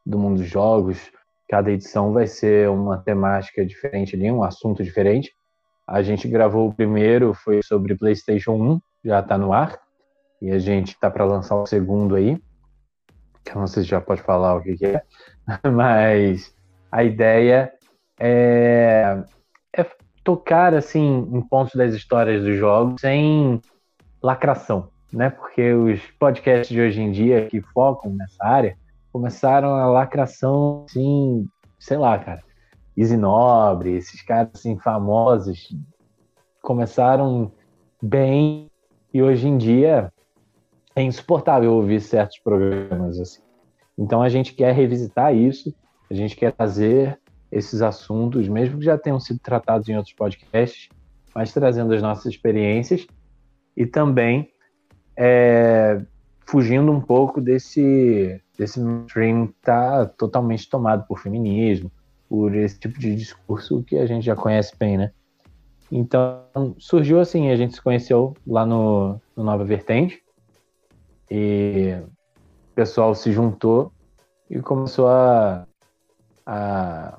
[0.03, 1.11] do mundo dos jogos.
[1.47, 5.31] Cada edição vai ser uma temática diferente ali, um assunto diferente.
[5.85, 9.79] A gente gravou o primeiro, foi sobre PlayStation 1, já está no ar.
[10.41, 12.39] E a gente está para lançar o segundo aí
[13.45, 15.03] que eu não sei se já pode falar o que, que é,
[15.71, 16.53] mas
[16.91, 17.71] a ideia
[18.19, 19.23] é,
[19.75, 19.85] é
[20.23, 23.61] tocar assim em pontos das histórias dos jogos sem
[24.21, 25.29] lacração, né?
[25.29, 28.77] Porque os podcasts de hoje em dia que focam nessa área
[29.13, 31.45] começaram a lacração, assim,
[31.79, 32.41] sei lá, cara,
[32.97, 35.69] Easy Nobre, esses caras assim famosos
[36.61, 37.51] começaram
[38.01, 38.69] bem
[39.13, 40.11] e hoje em dia
[40.95, 43.41] é insuportável ouvir certos programas assim.
[43.97, 45.73] Então a gente quer revisitar isso,
[46.09, 47.19] a gente quer trazer
[47.51, 50.89] esses assuntos, mesmo que já tenham sido tratados em outros podcasts,
[51.33, 53.05] mas trazendo as nossas experiências
[53.75, 54.49] e também
[55.17, 56.01] é,
[56.45, 61.91] fugindo um pouco desse desse mainstream que está totalmente tomado por feminismo,
[62.29, 65.11] por esse tipo de discurso que a gente já conhece bem, né?
[65.91, 66.45] Então
[66.77, 70.24] surgiu assim, a gente se conheceu lá no, no Nova Vertente
[71.29, 71.97] e
[72.71, 73.91] o pessoal se juntou
[74.49, 75.65] e começou a,
[76.45, 77.17] a,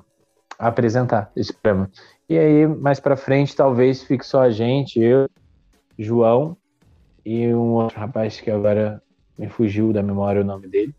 [0.57, 1.89] a apresentar esse programa.
[2.29, 5.29] E aí, mais para frente, talvez fique só a gente, eu
[5.97, 6.55] João
[7.25, 9.01] e um outro rapaz que agora
[9.37, 10.95] me fugiu da memória o nome dele.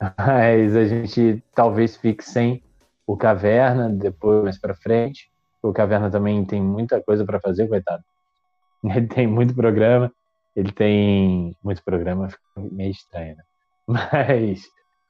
[0.18, 2.62] Mas a gente talvez fique sem
[3.06, 5.30] o Caverna depois mais para frente.
[5.62, 8.02] O Caverna também tem muita coisa para fazer, coitado.
[8.84, 10.12] Ele tem muito programa,
[10.54, 13.42] ele tem muito programa, fica meio estranho, né?
[13.86, 14.62] Mas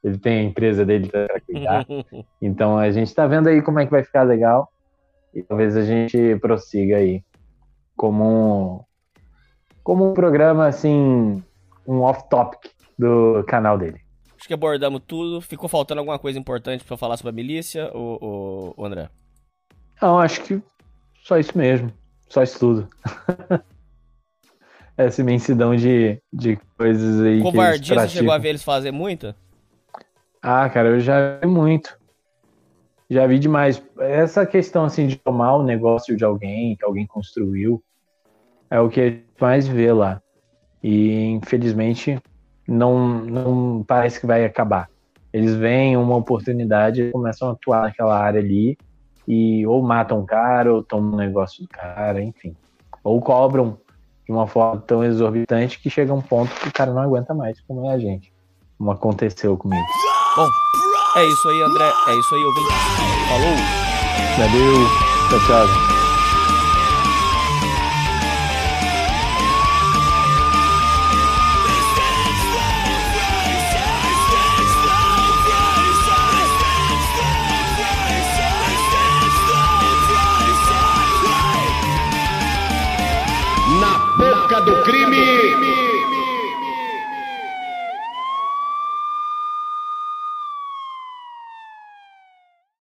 [0.03, 1.87] ele tem a empresa dele para cuidar.
[2.41, 4.71] Então a gente está vendo aí como é que vai ficar legal
[5.33, 7.23] e talvez a gente prossiga aí
[7.97, 8.81] como um,
[9.83, 11.43] como um programa assim,
[11.87, 14.01] um off-topic do canal dele.
[14.37, 15.41] Acho que abordamos tudo.
[15.41, 19.09] Ficou faltando alguma coisa importante para falar sobre a milícia, o, o, André?
[20.01, 20.61] Não, acho que
[21.23, 21.93] só isso mesmo.
[22.29, 22.89] Só isso tudo.
[24.97, 27.41] Essa imensidão de, de coisas aí.
[27.41, 29.35] Covardia, você chegou a ver eles fazer muita?
[30.43, 31.99] Ah, cara, eu já vi muito.
[33.09, 33.83] Já vi demais.
[33.99, 37.83] Essa questão assim de tomar o negócio de alguém, que alguém construiu,
[38.71, 40.21] é o que a gente mais vê lá.
[40.83, 42.19] E infelizmente
[42.67, 44.89] não, não parece que vai acabar.
[45.33, 48.77] Eles veem uma oportunidade e começam a atuar naquela área ali
[49.27, 52.55] e ou matam o cara, ou tomam um negócio do cara, enfim.
[53.05, 53.79] Ou cobram
[54.25, 57.61] de uma forma tão exorbitante que chega um ponto que o cara não aguenta mais,
[57.67, 58.33] como é a gente.
[58.79, 59.83] Como aconteceu comigo.
[60.37, 60.49] Bom,
[61.17, 61.93] é isso aí, André.
[62.09, 62.69] É isso aí, ouvinte.
[63.29, 63.83] Falou.
[64.39, 64.89] Valeu.
[65.29, 66.02] Tchau, tchau.